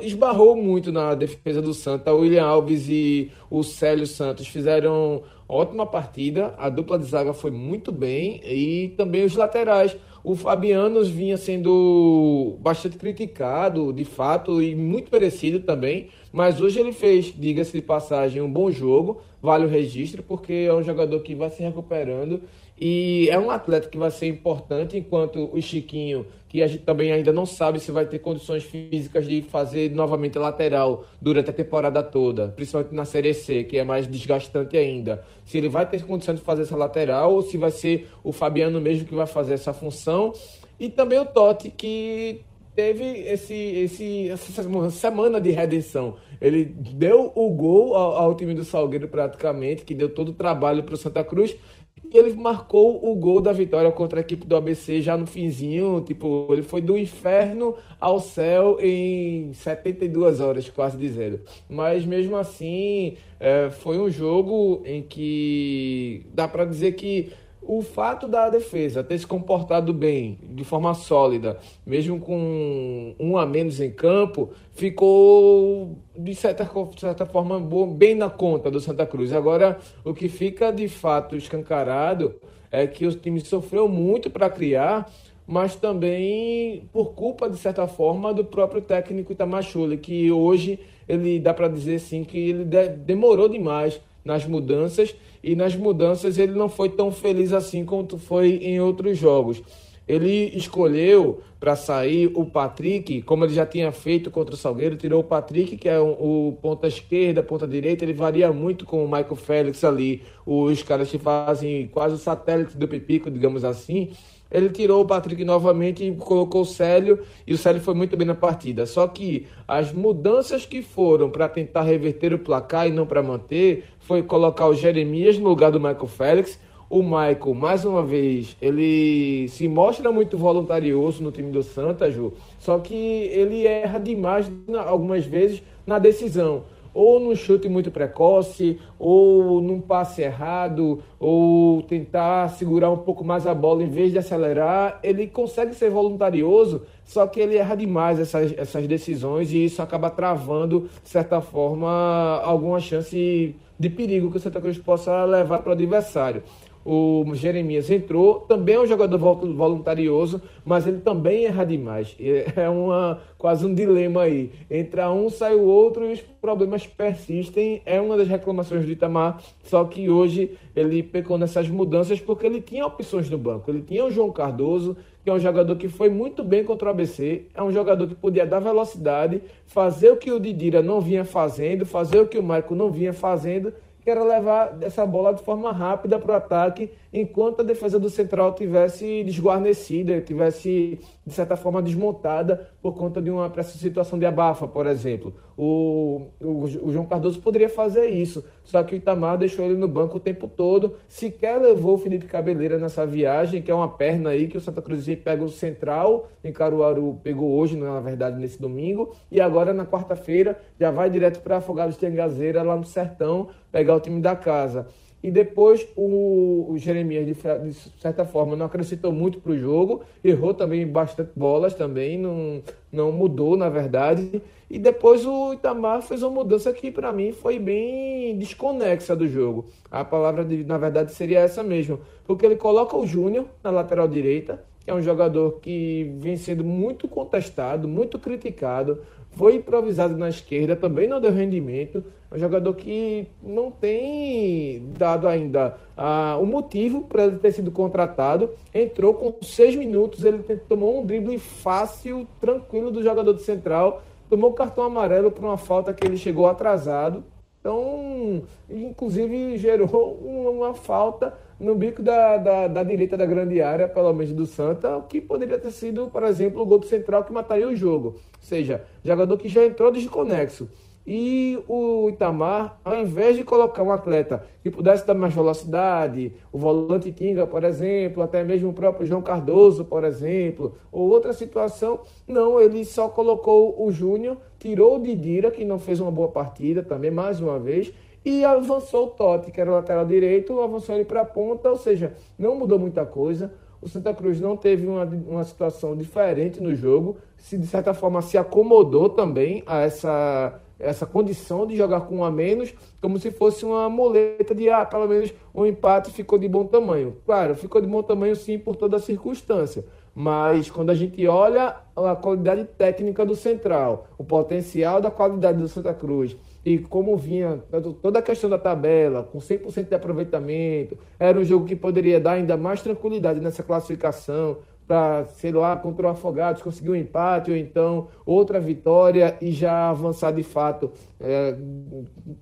esbarrou 0.00 0.54
muito 0.54 0.92
na 0.92 1.14
defesa 1.14 1.62
do 1.62 1.72
Santa. 1.72 2.12
O 2.12 2.20
William 2.20 2.44
Alves 2.44 2.86
e 2.88 3.32
o 3.50 3.62
Célio 3.62 4.06
Santos 4.06 4.46
fizeram 4.46 5.22
ótima 5.48 5.86
partida. 5.86 6.54
A 6.58 6.68
dupla 6.68 6.98
de 6.98 7.06
zaga 7.06 7.32
foi 7.32 7.50
muito 7.50 7.90
bem. 7.90 8.40
E 8.44 8.94
também 8.96 9.24
os 9.24 9.34
laterais. 9.34 9.96
O 10.28 10.34
Fabiano 10.34 11.04
vinha 11.04 11.36
sendo 11.36 12.56
bastante 12.58 12.96
criticado, 12.96 13.92
de 13.92 14.04
fato, 14.04 14.60
e 14.60 14.74
muito 14.74 15.08
merecido 15.08 15.60
também. 15.60 16.08
Mas 16.32 16.60
hoje 16.60 16.80
ele 16.80 16.92
fez, 16.92 17.26
diga-se 17.26 17.70
de 17.70 17.80
passagem, 17.80 18.42
um 18.42 18.52
bom 18.52 18.68
jogo. 18.68 19.20
Vale 19.40 19.66
o 19.66 19.68
registro, 19.68 20.24
porque 20.24 20.66
é 20.68 20.74
um 20.74 20.82
jogador 20.82 21.20
que 21.20 21.32
vai 21.36 21.48
se 21.48 21.62
recuperando 21.62 22.42
e 22.78 23.28
é 23.30 23.38
um 23.38 23.50
atleta 23.50 23.88
que 23.88 23.96
vai 23.96 24.10
ser 24.10 24.26
importante, 24.26 24.98
enquanto 24.98 25.48
o 25.50 25.60
Chiquinho, 25.62 26.26
que 26.46 26.62
a 26.62 26.66
gente 26.66 26.84
também 26.84 27.10
ainda 27.10 27.32
não 27.32 27.46
sabe 27.46 27.80
se 27.80 27.90
vai 27.90 28.04
ter 28.04 28.18
condições 28.18 28.64
físicas 28.64 29.26
de 29.26 29.40
fazer 29.40 29.90
novamente 29.92 30.38
lateral 30.38 31.06
durante 31.20 31.48
a 31.48 31.52
temporada 31.54 32.02
toda, 32.02 32.48
principalmente 32.48 32.94
na 32.94 33.06
Série 33.06 33.32
C, 33.32 33.64
que 33.64 33.78
é 33.78 33.84
mais 33.84 34.06
desgastante 34.06 34.76
ainda. 34.76 35.24
Se 35.44 35.56
ele 35.56 35.70
vai 35.70 35.88
ter 35.88 36.04
condição 36.04 36.34
de 36.34 36.42
fazer 36.42 36.62
essa 36.62 36.76
lateral 36.76 37.32
ou 37.32 37.42
se 37.42 37.56
vai 37.56 37.70
ser 37.70 38.08
o 38.22 38.30
Fabiano 38.30 38.78
mesmo 38.78 39.06
que 39.06 39.14
vai 39.14 39.26
fazer 39.26 39.54
essa 39.54 39.72
função. 39.72 40.34
E 40.78 40.90
também 40.90 41.18
o 41.18 41.24
Totti, 41.24 41.70
que 41.70 42.42
teve 42.74 43.04
esse, 43.04 43.54
esse, 43.54 44.28
essa 44.28 44.62
semana 44.90 45.40
de 45.40 45.50
redenção. 45.50 46.16
Ele 46.38 46.66
deu 46.66 47.32
o 47.34 47.48
gol 47.48 47.94
ao, 47.94 48.16
ao 48.16 48.34
time 48.34 48.52
do 48.52 48.64
Salgueiro 48.64 49.08
praticamente, 49.08 49.82
que 49.82 49.94
deu 49.94 50.10
todo 50.10 50.28
o 50.28 50.34
trabalho 50.34 50.82
para 50.82 50.94
o 50.94 50.98
Santa 50.98 51.24
Cruz 51.24 51.56
e 52.04 52.16
ele 52.16 52.32
marcou 52.34 53.10
o 53.10 53.14
gol 53.16 53.40
da 53.40 53.52
vitória 53.52 53.90
contra 53.90 54.20
a 54.20 54.22
equipe 54.22 54.46
do 54.46 54.54
ABC 54.54 55.00
já 55.00 55.16
no 55.16 55.26
finzinho. 55.26 56.00
Tipo, 56.02 56.46
ele 56.50 56.62
foi 56.62 56.80
do 56.80 56.96
inferno 56.96 57.74
ao 57.98 58.20
céu 58.20 58.78
em 58.80 59.52
72 59.52 60.40
horas, 60.40 60.68
quase 60.68 60.96
dizendo. 60.96 61.40
Mas 61.68 62.04
mesmo 62.04 62.36
assim, 62.36 63.16
é, 63.40 63.70
foi 63.70 63.98
um 63.98 64.10
jogo 64.10 64.82
em 64.84 65.02
que 65.02 66.26
dá 66.32 66.46
para 66.46 66.64
dizer 66.64 66.92
que 66.92 67.32
o 67.68 67.82
fato 67.82 68.28
da 68.28 68.48
defesa 68.48 69.02
ter 69.02 69.18
se 69.18 69.26
comportado 69.26 69.92
bem, 69.92 70.38
de 70.42 70.62
forma 70.62 70.94
sólida, 70.94 71.58
mesmo 71.84 72.20
com 72.20 73.14
um 73.18 73.36
a 73.36 73.44
menos 73.44 73.80
em 73.80 73.90
campo, 73.90 74.50
ficou 74.72 75.98
de 76.16 76.34
certa, 76.34 76.64
de 76.64 77.00
certa 77.00 77.26
forma 77.26 77.60
bem 77.86 78.14
na 78.14 78.30
conta 78.30 78.70
do 78.70 78.80
Santa 78.80 79.04
Cruz. 79.04 79.32
Agora, 79.32 79.78
o 80.04 80.14
que 80.14 80.28
fica 80.28 80.70
de 80.70 80.88
fato 80.88 81.36
escancarado 81.36 82.36
é 82.70 82.86
que 82.86 83.06
o 83.06 83.12
time 83.12 83.40
sofreu 83.40 83.88
muito 83.88 84.30
para 84.30 84.48
criar, 84.48 85.10
mas 85.46 85.74
também 85.74 86.88
por 86.92 87.14
culpa, 87.14 87.50
de 87.50 87.56
certa 87.56 87.86
forma, 87.88 88.32
do 88.32 88.44
próprio 88.44 88.80
técnico 88.80 89.32
Itamachule, 89.32 89.96
que 89.96 90.30
hoje 90.30 90.78
ele 91.08 91.40
dá 91.40 91.52
para 91.52 91.68
dizer 91.68 91.98
sim 91.98 92.22
que 92.22 92.38
ele 92.38 92.64
demorou 92.64 93.48
demais 93.48 94.00
nas 94.24 94.44
mudanças 94.44 95.14
e 95.42 95.54
nas 95.54 95.74
mudanças 95.74 96.38
ele 96.38 96.52
não 96.52 96.68
foi 96.68 96.88
tão 96.88 97.10
feliz 97.10 97.52
assim 97.52 97.84
quanto 97.84 98.18
foi 98.18 98.56
em 98.56 98.80
outros 98.80 99.18
jogos. 99.18 99.62
Ele 100.06 100.52
escolheu 100.54 101.40
para 101.58 101.74
sair 101.74 102.30
o 102.34 102.44
Patrick, 102.44 103.22
como 103.22 103.44
ele 103.44 103.54
já 103.54 103.66
tinha 103.66 103.90
feito 103.90 104.30
contra 104.30 104.54
o 104.54 104.58
Salgueiro, 104.58 104.94
tirou 104.94 105.20
o 105.20 105.24
Patrick, 105.24 105.76
que 105.76 105.88
é 105.88 105.98
o, 105.98 106.56
ponta 106.62 106.86
esquerda, 106.86 107.42
ponta 107.42 107.66
direita, 107.66 108.04
ele 108.04 108.12
varia 108.12 108.52
muito 108.52 108.84
com 108.84 109.04
o 109.04 109.08
Michael 109.08 109.34
Félix 109.34 109.82
ali, 109.82 110.22
os 110.44 110.80
caras 110.84 111.10
que 111.10 111.18
fazem 111.18 111.88
quase 111.88 112.14
o 112.14 112.18
satélite 112.18 112.76
do 112.76 112.86
Pipico, 112.86 113.28
digamos 113.30 113.64
assim. 113.64 114.10
Ele 114.50 114.68
tirou 114.68 115.02
o 115.02 115.06
Patrick 115.06 115.44
novamente 115.44 116.04
e 116.04 116.14
colocou 116.14 116.62
o 116.62 116.66
Célio, 116.66 117.20
e 117.46 117.52
o 117.52 117.58
Célio 117.58 117.80
foi 117.80 117.94
muito 117.94 118.16
bem 118.16 118.26
na 118.26 118.34
partida. 118.34 118.86
Só 118.86 119.06
que 119.06 119.46
as 119.66 119.92
mudanças 119.92 120.64
que 120.64 120.82
foram 120.82 121.30
para 121.30 121.48
tentar 121.48 121.82
reverter 121.82 122.32
o 122.32 122.38
placar 122.38 122.86
e 122.86 122.90
não 122.90 123.06
para 123.06 123.22
manter, 123.22 123.84
foi 124.00 124.22
colocar 124.22 124.68
o 124.68 124.74
Jeremias 124.74 125.38
no 125.38 125.48
lugar 125.48 125.72
do 125.72 125.80
Michael 125.80 126.06
Félix. 126.06 126.58
O 126.88 127.02
Michael, 127.02 127.54
mais 127.54 127.84
uma 127.84 128.02
vez, 128.04 128.56
ele 128.62 129.48
se 129.48 129.66
mostra 129.66 130.12
muito 130.12 130.38
voluntarioso 130.38 131.20
no 131.20 131.32
time 131.32 131.50
do 131.50 131.60
Santa, 131.60 132.08
Ju, 132.08 132.32
só 132.60 132.78
que 132.78 132.94
ele 132.94 133.66
erra 133.66 133.98
demais 133.98 134.48
algumas 134.86 135.26
vezes 135.26 135.60
na 135.84 135.98
decisão 135.98 136.62
ou 136.96 137.20
num 137.20 137.36
chute 137.36 137.68
muito 137.68 137.90
precoce, 137.90 138.78
ou 138.98 139.60
num 139.60 139.82
passe 139.82 140.22
errado, 140.22 141.02
ou 141.20 141.82
tentar 141.82 142.48
segurar 142.48 142.90
um 142.90 142.96
pouco 142.96 143.22
mais 143.22 143.46
a 143.46 143.54
bola 143.54 143.82
em 143.82 143.88
vez 143.90 144.12
de 144.12 144.18
acelerar. 144.18 144.98
Ele 145.02 145.26
consegue 145.26 145.74
ser 145.74 145.90
voluntarioso, 145.90 146.86
só 147.04 147.26
que 147.26 147.38
ele 147.38 147.58
erra 147.58 147.74
demais 147.74 148.18
essas, 148.18 148.54
essas 148.56 148.86
decisões 148.86 149.52
e 149.52 149.66
isso 149.66 149.82
acaba 149.82 150.08
travando, 150.08 150.88
de 151.04 151.10
certa 151.10 151.42
forma, 151.42 152.40
alguma 152.42 152.80
chance 152.80 153.54
de 153.78 153.90
perigo 153.90 154.30
que 154.30 154.38
o 154.38 154.40
Santa 154.40 154.58
Cruz 154.58 154.78
possa 154.78 155.22
levar 155.26 155.58
para 155.58 155.68
o 155.68 155.72
adversário 155.72 156.42
o 156.88 157.34
Jeremias 157.34 157.90
entrou, 157.90 158.40
também 158.40 158.76
é 158.76 158.80
um 158.80 158.86
jogador 158.86 159.18
voluntarioso, 159.18 160.40
mas 160.64 160.86
ele 160.86 160.98
também 160.98 161.46
erra 161.46 161.64
demais. 161.64 162.16
É 162.56 162.68
uma, 162.68 163.20
quase 163.36 163.66
um 163.66 163.74
dilema 163.74 164.22
aí. 164.22 164.52
Entra 164.70 165.10
um, 165.10 165.28
sai 165.28 165.54
o 165.54 165.64
outro 165.64 166.08
e 166.08 166.12
os 166.12 166.20
problemas 166.20 166.86
persistem. 166.86 167.82
É 167.84 168.00
uma 168.00 168.16
das 168.16 168.28
reclamações 168.28 168.84
do 168.84 168.90
Itamar, 168.90 169.42
só 169.64 169.84
que 169.84 170.08
hoje 170.08 170.52
ele 170.74 171.02
pecou 171.02 171.36
nessas 171.36 171.68
mudanças 171.68 172.20
porque 172.20 172.46
ele 172.46 172.60
tinha 172.60 172.86
opções 172.86 173.28
no 173.28 173.36
banco. 173.36 173.70
Ele 173.70 173.82
tinha 173.82 174.04
o 174.04 174.10
João 174.10 174.30
Cardoso, 174.30 174.96
que 175.24 175.30
é 175.30 175.32
um 175.32 175.40
jogador 175.40 175.74
que 175.74 175.88
foi 175.88 176.08
muito 176.08 176.44
bem 176.44 176.62
contra 176.62 176.86
o 176.86 176.90
ABC, 176.92 177.46
é 177.52 177.62
um 177.62 177.72
jogador 177.72 178.06
que 178.06 178.14
podia 178.14 178.46
dar 178.46 178.60
velocidade, 178.60 179.42
fazer 179.66 180.10
o 180.10 180.16
que 180.16 180.30
o 180.30 180.38
Didira 180.38 180.82
não 180.82 181.00
vinha 181.00 181.24
fazendo, 181.24 181.84
fazer 181.84 182.20
o 182.20 182.28
que 182.28 182.38
o 182.38 182.42
Michael 182.42 182.76
não 182.76 182.90
vinha 182.92 183.12
fazendo 183.12 183.72
que 184.06 184.10
era 184.12 184.22
levar 184.22 184.78
essa 184.82 185.04
bola 185.04 185.34
de 185.34 185.42
forma 185.42 185.72
rápida 185.72 186.16
para 186.16 186.32
o 186.32 186.36
ataque, 186.36 186.92
enquanto 187.12 187.58
a 187.58 187.64
defesa 187.64 187.98
do 187.98 188.08
Central 188.08 188.54
tivesse 188.54 189.24
desguarnecida, 189.24 190.20
tivesse, 190.20 191.00
de 191.26 191.34
certa 191.34 191.56
forma, 191.56 191.82
desmontada 191.82 192.70
por 192.80 192.94
conta 192.94 193.20
de 193.20 193.32
uma 193.32 193.52
situação 193.64 194.16
de 194.16 194.24
abafa, 194.24 194.68
por 194.68 194.86
exemplo. 194.86 195.34
O, 195.56 196.28
o, 196.38 196.64
o, 196.64 196.92
João 196.92 197.06
Cardoso 197.06 197.40
poderia 197.40 197.68
fazer 197.68 198.08
isso, 198.08 198.44
só 198.62 198.82
que 198.82 198.94
o 198.94 198.96
Itamar 198.96 199.38
deixou 199.38 199.64
ele 199.64 199.74
no 199.74 199.88
banco 199.88 200.18
o 200.18 200.20
tempo 200.20 200.46
todo, 200.46 200.96
sequer 201.08 201.58
levou 201.58 201.94
o 201.94 201.98
Felipe 201.98 202.26
Cabeleira 202.26 202.76
nessa 202.76 203.06
viagem, 203.06 203.62
que 203.62 203.70
é 203.70 203.74
uma 203.74 203.88
perna 203.88 204.30
aí 204.30 204.48
que 204.48 204.58
o 204.58 204.60
Santa 204.60 204.82
Cruz 204.82 205.06
pega 205.24 205.42
o 205.42 205.48
Central, 205.48 206.28
em 206.44 206.52
Caruaru 206.52 207.18
pegou 207.22 207.52
hoje, 207.52 207.74
na 207.74 208.00
verdade, 208.00 208.38
nesse 208.38 208.60
domingo, 208.60 209.16
e 209.32 209.40
agora 209.40 209.72
na 209.72 209.86
quarta-feira 209.86 210.60
já 210.78 210.90
vai 210.90 211.08
direto 211.08 211.40
para 211.40 211.56
Afogados 211.56 211.96
de 211.96 212.04
Angazeira, 212.04 212.62
lá 212.62 212.76
no 212.76 212.84
Sertão, 212.84 213.48
pegar 213.72 213.96
o 213.96 214.00
time 214.00 214.20
da 214.20 214.36
casa. 214.36 214.86
E 215.26 215.30
depois 215.32 215.84
o, 215.96 216.66
o 216.70 216.78
Jeremias, 216.78 217.26
de, 217.26 217.34
de, 217.34 217.74
certa 218.00 218.24
forma, 218.24 218.54
não 218.54 218.66
acrescentou 218.66 219.10
muito 219.10 219.40
para 219.40 219.50
o 219.50 219.58
jogo, 219.58 220.04
errou 220.22 220.54
também 220.54 220.86
bastante 220.86 221.32
bolas 221.34 221.74
também, 221.74 222.16
não, 222.16 222.62
não 222.92 223.10
mudou, 223.10 223.56
na 223.56 223.68
verdade. 223.68 224.40
E 224.70 224.78
depois 224.78 225.26
o 225.26 225.52
Itamar 225.52 226.00
fez 226.02 226.22
uma 226.22 226.30
mudança 226.30 226.72
que, 226.72 226.92
para 226.92 227.12
mim, 227.12 227.32
foi 227.32 227.58
bem 227.58 228.38
desconexa 228.38 229.16
do 229.16 229.26
jogo. 229.26 229.66
A 229.90 230.04
palavra, 230.04 230.44
de, 230.44 230.62
na 230.62 230.78
verdade, 230.78 231.10
seria 231.10 231.40
essa 231.40 231.60
mesmo. 231.60 231.98
Porque 232.24 232.46
ele 232.46 232.54
coloca 232.54 232.96
o 232.96 233.04
Júnior 233.04 233.46
na 233.64 233.70
lateral 233.70 234.06
direita, 234.06 234.62
que 234.84 234.92
é 234.92 234.94
um 234.94 235.02
jogador 235.02 235.58
que 235.60 236.14
vem 236.20 236.36
sendo 236.36 236.62
muito 236.62 237.08
contestado, 237.08 237.88
muito 237.88 238.16
criticado, 238.16 239.00
foi 239.36 239.56
improvisado 239.56 240.16
na 240.16 240.30
esquerda, 240.30 240.74
também 240.74 241.06
não 241.06 241.20
deu 241.20 241.30
rendimento. 241.30 242.02
É 242.30 242.34
um 242.34 242.38
jogador 242.38 242.74
que 242.74 243.28
não 243.42 243.70
tem 243.70 244.82
dado 244.96 245.28
ainda 245.28 245.76
ah, 245.94 246.38
o 246.40 246.46
motivo 246.46 247.02
para 247.02 247.24
ele 247.24 247.36
ter 247.36 247.52
sido 247.52 247.70
contratado. 247.70 248.50
Entrou 248.74 249.12
com 249.12 249.34
seis 249.42 249.76
minutos, 249.76 250.24
ele 250.24 250.38
tomou 250.68 251.00
um 251.00 251.04
drible 251.06 251.38
fácil, 251.38 252.26
tranquilo 252.40 252.90
do 252.90 253.02
jogador 253.02 253.34
de 253.34 253.42
central, 253.42 254.02
tomou 254.28 254.54
cartão 254.54 254.84
amarelo 254.84 255.30
por 255.30 255.44
uma 255.44 255.58
falta 255.58 255.92
que 255.92 256.06
ele 256.06 256.16
chegou 256.16 256.46
atrasado. 256.46 257.22
Então, 257.60 258.42
inclusive 258.70 259.58
gerou 259.58 260.14
uma 260.24 260.72
falta 260.72 261.34
no 261.58 261.74
bico 261.74 262.02
da, 262.02 262.36
da, 262.36 262.68
da, 262.68 262.82
direita 262.82 263.16
da 263.16 263.24
grande 263.24 263.60
área, 263.62 263.88
pelo 263.88 264.12
menos 264.12 264.32
do 264.32 264.46
Santa, 264.46 264.96
o 264.96 265.02
que 265.02 265.20
poderia 265.20 265.58
ter 265.58 265.70
sido, 265.70 266.08
por 266.08 266.22
exemplo, 266.22 266.62
o 266.62 266.66
gol 266.66 266.78
do 266.78 266.86
central 266.86 267.24
que 267.24 267.32
mataria 267.32 267.68
o 267.68 267.74
jogo. 267.74 268.08
Ou 268.08 268.40
seja, 268.40 268.84
jogador 269.04 269.36
que 269.38 269.48
já 269.48 269.64
entrou 269.64 269.90
desconexo. 269.90 270.68
E 271.06 271.62
o 271.68 272.08
Itamar, 272.10 272.80
ao 272.84 272.98
invés 272.98 273.36
de 273.36 273.44
colocar 273.44 273.80
um 273.80 273.92
atleta 273.92 274.44
que 274.60 274.68
pudesse 274.68 275.06
dar 275.06 275.14
mais 275.14 275.32
velocidade, 275.32 276.32
o 276.52 276.58
volante 276.58 277.12
Kinga, 277.12 277.46
por 277.46 277.62
exemplo, 277.62 278.24
até 278.24 278.42
mesmo 278.42 278.70
o 278.70 278.72
próprio 278.72 279.06
João 279.06 279.22
Cardoso, 279.22 279.84
por 279.84 280.02
exemplo, 280.02 280.74
ou 280.90 281.08
outra 281.08 281.32
situação, 281.32 282.00
não, 282.26 282.60
ele 282.60 282.84
só 282.84 283.08
colocou 283.08 283.80
o 283.86 283.92
Júnior, 283.92 284.36
tirou 284.58 284.96
o 284.96 285.00
Didira, 285.00 285.52
que 285.52 285.64
não 285.64 285.78
fez 285.78 286.00
uma 286.00 286.10
boa 286.10 286.28
partida 286.28 286.82
também, 286.82 287.12
mais 287.12 287.40
uma 287.40 287.56
vez, 287.56 287.92
e 288.26 288.44
avançou 288.44 289.06
o 289.06 289.10
Totti, 289.10 289.52
que 289.52 289.60
era 289.60 289.70
o 289.70 289.74
lateral 289.74 290.04
direito, 290.04 290.60
avançou 290.60 290.96
ele 290.96 291.04
para 291.04 291.20
a 291.20 291.24
ponta, 291.24 291.70
ou 291.70 291.76
seja, 291.76 292.12
não 292.36 292.56
mudou 292.56 292.76
muita 292.76 293.06
coisa. 293.06 293.52
O 293.80 293.88
Santa 293.88 294.12
Cruz 294.12 294.40
não 294.40 294.56
teve 294.56 294.84
uma, 294.84 295.04
uma 295.04 295.44
situação 295.44 295.96
diferente 295.96 296.60
no 296.60 296.74
jogo, 296.74 297.18
se 297.38 297.56
de 297.56 297.68
certa 297.68 297.94
forma 297.94 298.20
se 298.20 298.36
acomodou 298.36 299.08
também 299.08 299.62
a 299.64 299.82
essa, 299.82 300.60
essa 300.78 301.06
condição 301.06 301.66
de 301.66 301.76
jogar 301.76 302.02
com 302.02 302.18
um 302.18 302.24
a 302.24 302.30
menos, 302.30 302.74
como 303.00 303.18
se 303.18 303.30
fosse 303.30 303.64
uma 303.64 303.88
moleta 303.88 304.54
de, 304.54 304.68
ah, 304.68 304.84
pelo 304.84 305.08
menos 305.08 305.32
um 305.54 305.64
empate 305.64 306.10
ficou 306.10 306.38
de 306.38 306.48
bom 306.48 306.64
tamanho. 306.64 307.16
Claro, 307.24 307.54
ficou 307.54 307.80
de 307.80 307.86
bom 307.86 308.02
tamanho 308.02 308.36
sim 308.36 308.58
por 308.58 308.76
toda 308.76 308.96
a 308.96 309.00
circunstância, 309.00 309.84
mas 310.14 310.70
quando 310.70 310.90
a 310.90 310.94
gente 310.94 311.26
olha 311.26 311.76
a 311.94 312.16
qualidade 312.16 312.64
técnica 312.64 313.24
do 313.24 313.34
Central, 313.34 314.06
o 314.18 314.24
potencial 314.24 315.00
da 315.00 315.10
qualidade 315.10 315.58
do 315.58 315.68
Santa 315.68 315.94
Cruz, 315.94 316.36
e 316.64 316.78
como 316.78 317.16
vinha 317.16 317.62
toda 318.02 318.18
a 318.18 318.22
questão 318.22 318.50
da 318.50 318.58
tabela, 318.58 319.22
com 319.22 319.38
100% 319.38 319.88
de 319.88 319.94
aproveitamento, 319.94 320.98
era 321.16 321.38
um 321.38 321.44
jogo 321.44 321.64
que 321.64 321.76
poderia 321.76 322.20
dar 322.20 322.32
ainda 322.32 322.56
mais 322.56 322.82
tranquilidade 322.82 323.38
nessa 323.38 323.62
classificação, 323.62 324.58
para, 324.86 325.26
sei 325.26 325.52
lá, 325.52 325.76
contra 325.76 326.06
o 326.06 326.10
Afogados 326.10 326.62
conseguir 326.62 326.90
um 326.90 326.96
empate 326.96 327.50
ou 327.50 327.56
então 327.56 328.08
outra 328.24 328.60
vitória 328.60 329.36
e 329.40 329.50
já 329.50 329.90
avançar 329.90 330.32
de 330.32 330.42
fato, 330.42 330.92
é, 331.20 331.56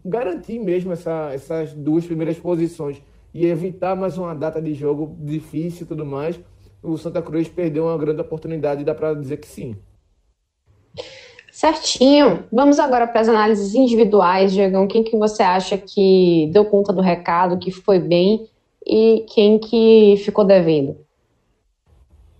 garantir 0.05 0.59
mesmo 0.59 0.92
essa, 0.92 1.30
essas 1.32 1.72
duas 1.72 2.05
primeiras 2.07 2.38
posições 2.38 3.03
e 3.32 3.47
evitar 3.47 3.97
mais 3.97 4.18
uma 4.18 4.34
data 4.34 4.61
de 4.61 4.74
jogo 4.74 5.16
difícil 5.20 5.84
e 5.84 5.88
tudo 5.88 6.05
mais. 6.05 6.38
O 6.82 6.99
Santa 6.99 7.22
Cruz 7.22 7.49
perdeu 7.49 7.84
uma 7.84 7.97
grande 7.97 8.20
oportunidade, 8.20 8.84
dá 8.84 8.95
para 8.95 9.14
dizer 9.14 9.38
que 9.38 9.49
sim. 9.49 9.74
Certinho. 11.51 12.45
Vamos 12.53 12.78
agora 12.78 13.07
para 13.07 13.20
as 13.20 13.28
análises 13.28 13.74
individuais, 13.74 14.53
Diegão. 14.53 14.86
Quem 14.86 15.03
que 15.03 15.16
você 15.16 15.42
acha 15.42 15.78
que 15.78 16.51
deu 16.53 16.64
conta 16.64 16.92
do 16.92 17.01
recado, 17.01 17.59
que 17.59 17.70
foi 17.70 17.99
bem 17.99 18.49
e 18.86 19.24
quem 19.32 19.59
que 19.59 20.16
ficou 20.24 20.45
devendo? 20.45 20.97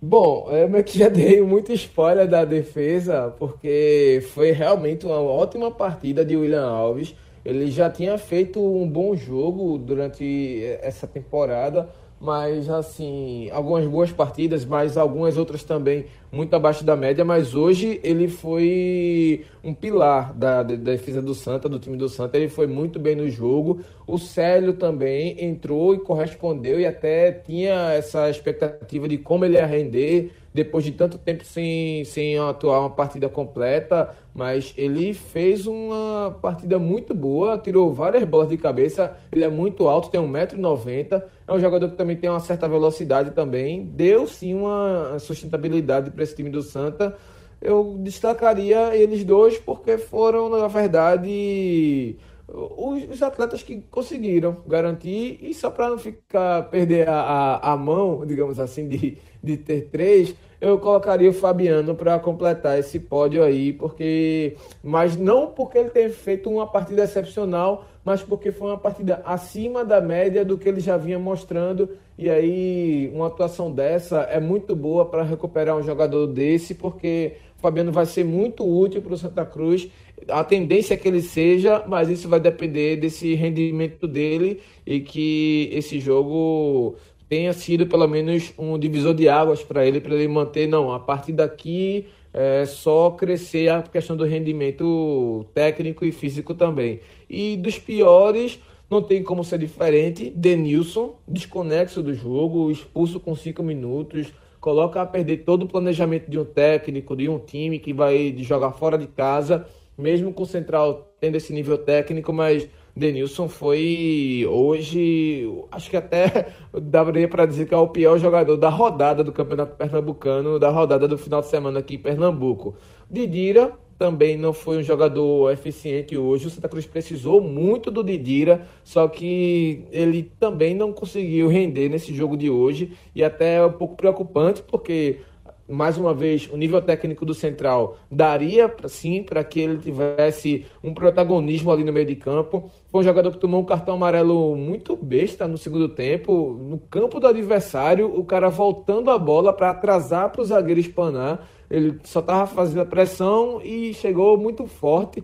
Bom, 0.07 0.47
eu 0.51 0.69
meio 0.69 0.83
que 0.83 0.99
já 0.99 1.09
dei 1.09 1.41
muito 1.41 1.73
spoiler 1.73 2.27
da 2.27 2.45
defesa, 2.45 3.33
porque 3.39 4.23
foi 4.33 4.51
realmente 4.51 5.03
uma 5.03 5.19
ótima 5.19 5.71
partida 5.71 6.23
de 6.23 6.37
William 6.37 6.63
Alves. 6.63 7.15
Ele 7.43 7.71
já 7.71 7.89
tinha 7.89 8.15
feito 8.15 8.59
um 8.59 8.87
bom 8.87 9.15
jogo 9.15 9.79
durante 9.79 10.63
essa 10.81 11.07
temporada 11.07 11.89
mas 12.19 12.69
assim, 12.69 13.49
algumas 13.51 13.85
boas 13.85 14.11
partidas, 14.11 14.65
mas 14.65 14.97
algumas 14.97 15.37
outras 15.37 15.63
também 15.63 16.05
muito 16.35 16.53
abaixo 16.53 16.83
da 16.83 16.97
média, 16.97 17.23
mas 17.23 17.55
hoje 17.55 17.99
ele 18.03 18.27
foi 18.27 19.45
um 19.63 19.73
pilar 19.73 20.33
da, 20.33 20.61
da, 20.61 20.75
defesa 20.75 21.21
do 21.21 21.33
Santa, 21.33 21.69
do 21.69 21.79
time 21.79 21.95
do 21.95 22.09
Santa, 22.09 22.37
ele 22.37 22.49
foi 22.49 22.67
muito 22.67 22.99
bem 22.99 23.15
no 23.15 23.29
jogo. 23.29 23.79
O 24.05 24.17
Célio 24.17 24.73
também 24.73 25.43
entrou 25.43 25.95
e 25.95 25.99
correspondeu 25.99 26.79
e 26.79 26.85
até 26.85 27.31
tinha 27.31 27.93
essa 27.93 28.29
expectativa 28.29 29.07
de 29.07 29.17
como 29.17 29.45
ele 29.45 29.55
ia 29.55 29.65
render 29.65 30.31
depois 30.55 30.85
de 30.85 30.93
tanto 30.93 31.17
tempo 31.17 31.43
sem, 31.43 32.05
sem 32.05 32.39
atuar 32.39 32.79
uma 32.79 32.89
partida 32.89 33.27
completa, 33.27 34.15
mas 34.33 34.73
ele 34.77 35.13
fez 35.13 35.67
uma 35.67 36.37
partida 36.41 36.79
muito 36.79 37.13
boa, 37.13 37.57
tirou 37.57 37.93
várias 37.93 38.23
bolas 38.23 38.47
de 38.47 38.57
cabeça, 38.57 39.17
ele 39.33 39.43
é 39.43 39.49
muito 39.49 39.85
alto, 39.89 40.09
tem 40.09 40.21
1,90m, 40.21 41.23
é 41.45 41.53
um 41.53 41.59
jogador 41.59 41.89
que 41.89 41.97
também 41.97 42.15
tem 42.15 42.29
uma 42.29 42.39
certa 42.39 42.69
velocidade 42.69 43.31
também, 43.31 43.83
deu 43.83 44.25
sim 44.27 44.53
uma 44.53 45.19
sustentabilidade 45.19 46.09
para 46.11 46.23
esse 46.25 46.35
time 46.35 46.49
do 46.49 46.61
Santa. 46.61 47.15
Eu 47.61 47.97
destacaria 47.99 48.95
eles 48.95 49.23
dois 49.23 49.57
porque 49.57 49.97
foram, 49.97 50.49
na 50.49 50.67
verdade, 50.67 52.17
os, 52.47 53.21
atletas 53.23 53.63
que 53.63 53.81
conseguiram 53.89 54.57
garantir, 54.67 55.39
e 55.41 55.53
só 55.53 55.69
para 55.71 55.89
não 55.89 55.97
ficar 55.97 56.69
perder 56.69 57.09
a, 57.09 57.19
a, 57.19 57.73
a, 57.73 57.77
mão, 57.77 58.25
digamos 58.25 58.59
assim, 58.59 58.87
de, 58.87 59.17
de 59.43 59.57
ter 59.57 59.89
três, 59.89 60.35
eu 60.59 60.77
colocaria 60.79 61.29
o 61.29 61.33
Fabiano 61.33 61.95
para 61.95 62.17
completar 62.19 62.79
esse 62.79 62.99
pódio 62.99 63.43
aí, 63.43 63.73
porque 63.73 64.55
mas 64.83 65.17
não 65.17 65.47
porque 65.47 65.77
ele 65.77 65.89
tenha 65.89 66.09
feito 66.09 66.49
uma 66.49 66.65
partida 66.65 67.03
excepcional, 67.03 67.85
mas 68.03 68.21
porque 68.21 68.51
foi 68.51 68.69
uma 68.69 68.77
partida 68.77 69.21
acima 69.25 69.83
da 69.83 69.99
média 69.99 70.45
do 70.45 70.57
que 70.57 70.69
ele 70.69 70.79
já 70.79 70.95
vinha 70.95 71.17
mostrando. 71.17 71.89
E 72.17 72.29
aí, 72.29 73.11
uma 73.13 73.27
atuação 73.27 73.71
dessa 73.71 74.21
é 74.21 74.39
muito 74.39 74.75
boa 74.75 75.05
para 75.05 75.23
recuperar 75.23 75.75
um 75.75 75.83
jogador 75.83 76.27
desse, 76.27 76.75
porque 76.75 77.33
o 77.57 77.61
Fabiano 77.61 77.91
vai 77.91 78.05
ser 78.05 78.23
muito 78.23 78.63
útil 78.63 79.01
para 79.01 79.13
o 79.13 79.17
Santa 79.17 79.45
Cruz. 79.45 79.89
A 80.29 80.43
tendência 80.43 80.93
é 80.93 80.97
que 80.97 81.07
ele 81.07 81.21
seja, 81.21 81.83
mas 81.87 82.09
isso 82.09 82.29
vai 82.29 82.39
depender 82.39 82.95
desse 82.95 83.33
rendimento 83.33 84.07
dele 84.07 84.61
e 84.85 84.99
que 84.99 85.69
esse 85.73 85.99
jogo 85.99 86.95
tenha 87.27 87.53
sido 87.53 87.87
pelo 87.87 88.07
menos 88.07 88.53
um 88.57 88.77
divisor 88.77 89.13
de 89.13 89.27
águas 89.27 89.63
para 89.63 89.85
ele, 89.85 89.99
para 89.99 90.13
ele 90.15 90.27
manter, 90.27 90.67
não, 90.67 90.91
a 90.91 90.99
partir 90.99 91.33
daqui 91.33 92.07
é 92.33 92.65
só 92.65 93.11
crescer 93.11 93.69
a 93.69 93.81
questão 93.81 94.17
do 94.17 94.25
rendimento 94.25 95.45
técnico 95.53 96.03
e 96.03 96.11
físico 96.11 96.53
também. 96.53 96.99
E 97.29 97.55
dos 97.55 97.79
piores, 97.79 98.59
não 98.89 99.01
tem 99.01 99.23
como 99.23 99.43
ser 99.43 99.57
diferente, 99.57 100.29
Denilson, 100.29 101.15
desconexo 101.27 102.03
do 102.03 102.13
jogo, 102.13 102.69
expulso 102.69 103.19
com 103.19 103.33
cinco 103.35 103.63
minutos, 103.63 104.33
coloca 104.59 105.01
a 105.01 105.05
perder 105.05 105.43
todo 105.45 105.63
o 105.63 105.67
planejamento 105.67 106.29
de 106.29 106.37
um 106.37 106.43
técnico, 106.43 107.15
de 107.15 107.29
um 107.29 107.39
time 107.39 107.79
que 107.79 107.93
vai 107.93 108.35
jogar 108.39 108.71
fora 108.73 108.97
de 108.97 109.07
casa, 109.07 109.65
mesmo 109.97 110.33
com 110.33 110.43
o 110.43 110.45
Central 110.45 111.15
tendo 111.21 111.35
esse 111.37 111.53
nível 111.53 111.77
técnico, 111.77 112.33
mas 112.33 112.67
Denilson 112.95 113.49
foi 113.49 114.47
hoje, 114.49 115.51
acho 115.69 115.89
que 115.89 115.97
até 115.97 116.53
daria 116.71 117.27
para 117.27 117.45
dizer 117.45 117.67
que 117.67 117.73
é 117.73 117.77
o 117.77 117.89
pior 117.89 118.17
jogador 118.17 118.55
da 118.55 118.69
rodada 118.69 119.23
do 119.23 119.33
Campeonato 119.33 119.75
Pernambucano, 119.75 120.57
da 120.57 120.69
rodada 120.69 121.07
do 121.07 121.17
final 121.17 121.41
de 121.41 121.47
semana 121.47 121.79
aqui 121.79 121.95
em 121.95 121.99
Pernambuco. 121.99 122.75
Didira 123.11 123.73
também 123.97 124.37
não 124.37 124.53
foi 124.53 124.77
um 124.77 124.83
jogador 124.83 125.51
eficiente 125.51 126.17
hoje. 126.17 126.47
O 126.47 126.49
Santa 126.49 126.69
Cruz 126.69 126.85
precisou 126.85 127.41
muito 127.41 127.89
do 127.89 128.03
Didira, 128.03 128.67
só 128.83 129.07
que 129.07 129.85
ele 129.91 130.31
também 130.39 130.75
não 130.75 130.91
conseguiu 130.91 131.47
render 131.47 131.89
nesse 131.89 132.13
jogo 132.13 132.37
de 132.37 132.49
hoje 132.49 132.93
e 133.13 133.23
até 133.23 133.55
é 133.55 133.65
um 133.65 133.71
pouco 133.71 133.95
preocupante 133.95 134.61
porque 134.63 135.19
mais 135.67 135.97
uma 135.97 136.13
vez, 136.13 136.47
o 136.51 136.57
nível 136.57 136.81
técnico 136.81 137.25
do 137.25 137.33
Central 137.33 137.97
daria, 138.11 138.73
sim, 138.87 139.23
para 139.23 139.43
que 139.43 139.59
ele 139.59 139.77
tivesse 139.79 140.65
um 140.83 140.93
protagonismo 140.93 141.71
ali 141.71 141.83
no 141.83 141.91
meio 141.91 142.05
de 142.05 142.15
campo. 142.15 142.69
Foi 142.87 143.01
um 143.01 143.03
jogador 143.03 143.31
que 143.31 143.39
tomou 143.39 143.61
um 143.61 143.65
cartão 143.65 143.95
amarelo 143.95 144.55
muito 144.55 144.95
besta 144.95 145.47
no 145.47 145.57
segundo 145.57 145.89
tempo, 145.89 146.57
no 146.61 146.77
campo 146.77 147.19
do 147.19 147.27
adversário, 147.27 148.07
o 148.15 148.23
cara 148.23 148.49
voltando 148.49 149.09
a 149.09 149.17
bola 149.17 149.51
para 149.51 149.71
atrasar 149.71 150.31
para 150.31 150.41
o 150.41 150.45
zagueiro 150.45 150.79
espanar. 150.79 151.47
Ele 151.69 151.97
só 152.03 152.19
estava 152.19 152.45
fazendo 152.45 152.81
a 152.81 152.85
pressão 152.85 153.59
e 153.63 153.93
chegou 153.93 154.37
muito 154.37 154.67
forte. 154.67 155.23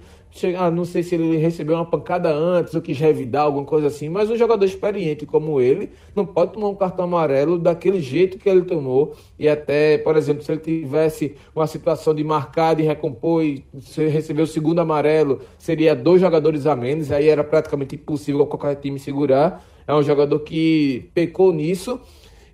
Ah, 0.57 0.71
não 0.71 0.86
sei 0.86 1.03
se 1.03 1.13
ele 1.15 1.36
recebeu 1.38 1.75
uma 1.75 1.86
pancada 1.86 2.34
antes 2.34 2.73
ou 2.73 2.82
quis 2.82 2.97
revidar, 2.97 3.43
alguma 3.43 3.65
coisa 3.65 3.88
assim, 3.88 4.07
mas 4.07 4.29
um 4.29 4.38
jogador 4.38 4.63
experiente 4.63 5.25
como 5.25 5.59
ele 5.59 5.91
não 6.15 6.25
pode 6.25 6.53
tomar 6.53 6.69
um 6.69 6.75
cartão 6.75 7.03
amarelo 7.03 7.59
daquele 7.59 7.99
jeito 7.99 8.39
que 8.39 8.49
ele 8.49 8.61
tomou. 8.61 9.13
E 9.38 9.49
até, 9.49 9.97
por 9.97 10.15
exemplo, 10.15 10.41
se 10.41 10.51
ele 10.51 10.61
tivesse 10.61 11.36
uma 11.53 11.67
situação 11.67 12.15
de 12.15 12.23
marcar, 12.23 12.75
de 12.75 12.84
recompor 12.84 13.43
e 13.43 13.65
receber 13.97 14.41
o 14.41 14.47
segundo 14.47 14.79
amarelo, 14.79 15.41
seria 15.57 15.93
dois 15.93 16.21
jogadores 16.21 16.65
a 16.65 16.75
menos, 16.77 17.11
aí 17.11 17.27
era 17.27 17.43
praticamente 17.43 17.95
impossível 17.95 18.45
qualquer 18.47 18.75
time 18.75 18.99
segurar. 18.99 19.63
É 19.86 19.93
um 19.93 20.01
jogador 20.01 20.39
que 20.39 21.09
pecou 21.13 21.51
nisso. 21.51 21.99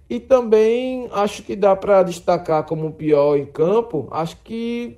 E 0.09 0.19
também 0.19 1.07
acho 1.11 1.43
que 1.43 1.55
dá 1.55 1.75
para 1.75 2.01
destacar 2.01 2.63
como 2.63 2.91
pior 2.93 3.37
em 3.37 3.45
campo, 3.45 4.07
acho 4.09 4.37
que 4.41 4.97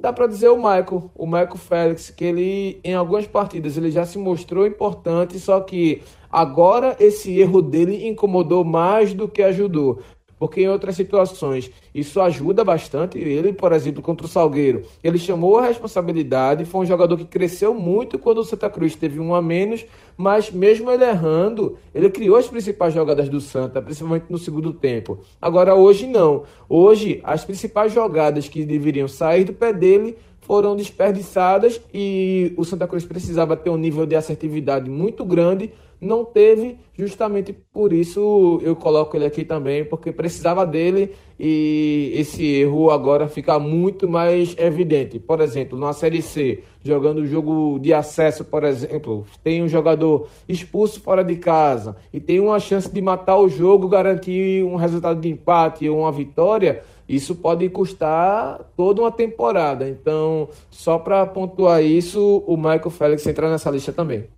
dá 0.00 0.12
para 0.12 0.26
dizer 0.26 0.48
o 0.48 0.56
Michael, 0.56 1.10
o 1.14 1.26
Michael 1.26 1.56
Félix, 1.56 2.10
que 2.10 2.24
ele 2.24 2.80
em 2.82 2.94
algumas 2.94 3.26
partidas 3.26 3.76
ele 3.76 3.90
já 3.90 4.06
se 4.06 4.18
mostrou 4.18 4.66
importante, 4.66 5.38
só 5.38 5.60
que 5.60 6.02
agora 6.30 6.96
esse 6.98 7.38
erro 7.38 7.60
dele 7.60 8.08
incomodou 8.08 8.64
mais 8.64 9.12
do 9.12 9.28
que 9.28 9.42
ajudou 9.42 10.00
porque 10.40 10.62
em 10.62 10.68
outras 10.68 10.96
situações 10.96 11.70
isso 11.94 12.18
ajuda 12.18 12.64
bastante. 12.64 13.18
Ele, 13.18 13.52
por 13.52 13.72
exemplo, 13.72 14.00
contra 14.00 14.26
o 14.26 14.28
Salgueiro, 14.28 14.82
ele 15.04 15.18
chamou 15.18 15.58
a 15.58 15.66
responsabilidade, 15.66 16.64
foi 16.64 16.80
um 16.80 16.86
jogador 16.86 17.18
que 17.18 17.26
cresceu 17.26 17.74
muito 17.74 18.18
quando 18.18 18.38
o 18.38 18.44
Santa 18.44 18.70
Cruz 18.70 18.96
teve 18.96 19.20
um 19.20 19.34
a 19.34 19.42
menos, 19.42 19.84
mas 20.16 20.50
mesmo 20.50 20.90
ele 20.90 21.04
errando, 21.04 21.76
ele 21.94 22.08
criou 22.08 22.36
as 22.36 22.48
principais 22.48 22.94
jogadas 22.94 23.28
do 23.28 23.38
Santa, 23.38 23.82
principalmente 23.82 24.24
no 24.30 24.38
segundo 24.38 24.72
tempo. 24.72 25.18
Agora, 25.40 25.74
hoje 25.74 26.06
não. 26.06 26.44
Hoje, 26.66 27.20
as 27.22 27.44
principais 27.44 27.92
jogadas 27.92 28.48
que 28.48 28.64
deveriam 28.64 29.08
sair 29.08 29.44
do 29.44 29.52
pé 29.52 29.74
dele 29.74 30.16
foram 30.40 30.74
desperdiçadas 30.74 31.80
e 31.92 32.54
o 32.56 32.64
Santa 32.64 32.88
Cruz 32.88 33.04
precisava 33.04 33.56
ter 33.56 33.68
um 33.68 33.76
nível 33.76 34.06
de 34.06 34.16
assertividade 34.16 34.88
muito 34.88 35.22
grande 35.22 35.70
não 36.00 36.24
teve, 36.24 36.78
justamente 36.94 37.52
por 37.52 37.92
isso 37.92 38.58
eu 38.62 38.74
coloco 38.74 39.16
ele 39.16 39.26
aqui 39.26 39.44
também, 39.44 39.84
porque 39.84 40.10
precisava 40.10 40.64
dele 40.64 41.12
e 41.38 42.12
esse 42.14 42.44
erro 42.44 42.90
agora 42.90 43.28
fica 43.28 43.58
muito 43.58 44.08
mais 44.08 44.54
evidente. 44.58 45.18
Por 45.18 45.40
exemplo, 45.40 45.78
na 45.78 45.92
Série 45.92 46.22
C, 46.22 46.62
jogando 46.82 47.18
o 47.18 47.26
jogo 47.26 47.78
de 47.78 47.92
acesso, 47.92 48.44
por 48.44 48.64
exemplo, 48.64 49.26
tem 49.42 49.62
um 49.62 49.68
jogador 49.68 50.28
expulso 50.48 51.00
fora 51.00 51.22
de 51.22 51.36
casa 51.36 51.96
e 52.12 52.20
tem 52.20 52.40
uma 52.40 52.58
chance 52.58 52.90
de 52.92 53.00
matar 53.00 53.36
o 53.36 53.48
jogo, 53.48 53.88
garantir 53.88 54.64
um 54.64 54.76
resultado 54.76 55.20
de 55.20 55.28
empate 55.28 55.88
ou 55.88 56.00
uma 56.00 56.12
vitória. 56.12 56.82
Isso 57.08 57.34
pode 57.34 57.68
custar 57.68 58.60
toda 58.76 59.02
uma 59.02 59.10
temporada. 59.10 59.88
Então, 59.88 60.48
só 60.70 60.98
para 60.98 61.26
pontuar 61.26 61.82
isso, 61.82 62.44
o 62.46 62.56
Michael 62.56 62.90
Félix 62.90 63.26
entrar 63.26 63.50
nessa 63.50 63.70
lista 63.70 63.92
também. 63.92 64.28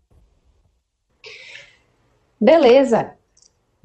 Beleza. 2.43 3.13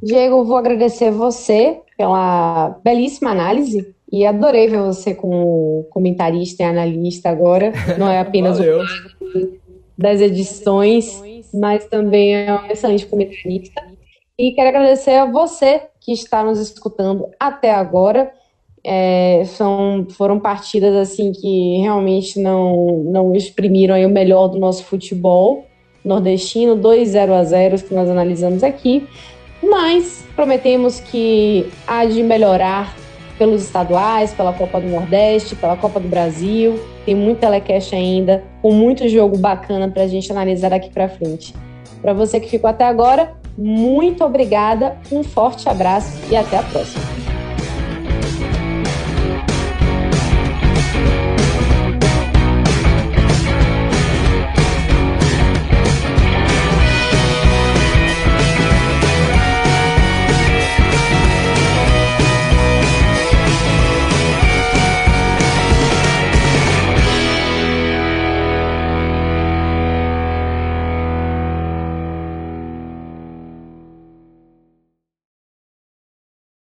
Diego, 0.01 0.43
vou 0.43 0.58
agradecer 0.58 1.12
você 1.12 1.80
pela 1.95 2.80
belíssima 2.84 3.30
análise 3.30 3.93
e 4.12 4.26
adorei 4.26 4.68
ver 4.68 4.82
você 4.82 5.14
como 5.14 5.86
comentarista 5.91 6.64
e 6.64 6.66
analista 6.66 7.30
agora. 7.30 7.72
Não 7.99 8.10
é 8.10 8.20
apenas 8.20 8.60
o 8.60 8.64
das 9.95 10.22
edições, 10.22 11.22
mas 11.53 11.86
também 11.86 12.36
é 12.36 12.51
um 12.51 12.66
excelente 12.66 13.05
comentarista. 13.05 13.80
E 14.36 14.51
quero 14.53 14.70
agradecer 14.70 15.14
a 15.14 15.26
você 15.26 15.84
que 15.99 16.12
está 16.12 16.43
nos 16.43 16.60
escutando 16.60 17.28
até 17.39 17.72
agora. 17.72 18.32
É, 18.84 19.43
são, 19.45 20.08
foram 20.10 20.39
partidas 20.39 20.95
assim 20.95 21.32
que 21.32 21.78
realmente 21.78 22.39
não, 22.39 23.03
não 23.03 23.36
exprimiram 23.36 23.95
o 24.03 24.10
melhor 24.10 24.47
do 24.47 24.58
nosso 24.58 24.84
futebol 24.84 25.64
nordestino, 26.08 26.76
dois 26.76 27.10
0 27.10 27.34
a 27.34 27.43
0 27.43 27.78
que 27.80 27.93
nós 27.93 28.10
analisamos 28.10 28.64
aqui, 28.64 29.08
mas 29.62 30.26
prometemos 30.36 30.99
que 30.99 31.68
há 31.86 32.05
de 32.05 32.24
melhorar 32.24 32.95
pelos 33.38 33.64
estaduais, 33.64 34.34
pela 34.34 34.51
Copa 34.51 34.82
do 34.82 34.88
Nordeste, 34.88 35.55
pela 35.55 35.78
Copa 35.78 35.99
do 35.99 36.08
Brasil. 36.08 36.80
Tem 37.05 37.16
muito 37.16 37.39
telecast 37.39 37.93
ainda, 37.93 38.43
com 38.62 38.72
muito 38.72 39.08
jogo 39.08 39.38
bacana 39.38 39.88
para 39.88 40.03
a 40.03 40.08
gente 40.08 40.32
analisar 40.32 40.70
daqui 40.70 40.89
para 40.89 41.08
frente. 41.08 41.53
Para 42.01 42.14
você 42.14 42.39
que 42.39 42.49
ficou 42.49 42.70
até 42.70 42.86
agora, 42.86 43.36
muito 43.58 44.24
obrigada, 44.24 44.97
um 45.12 45.24
forte 45.24 45.68
abraço 45.70 46.20
e 46.32 46.36
até 46.36 46.58
a 46.58 46.64
próxima. 46.64 47.37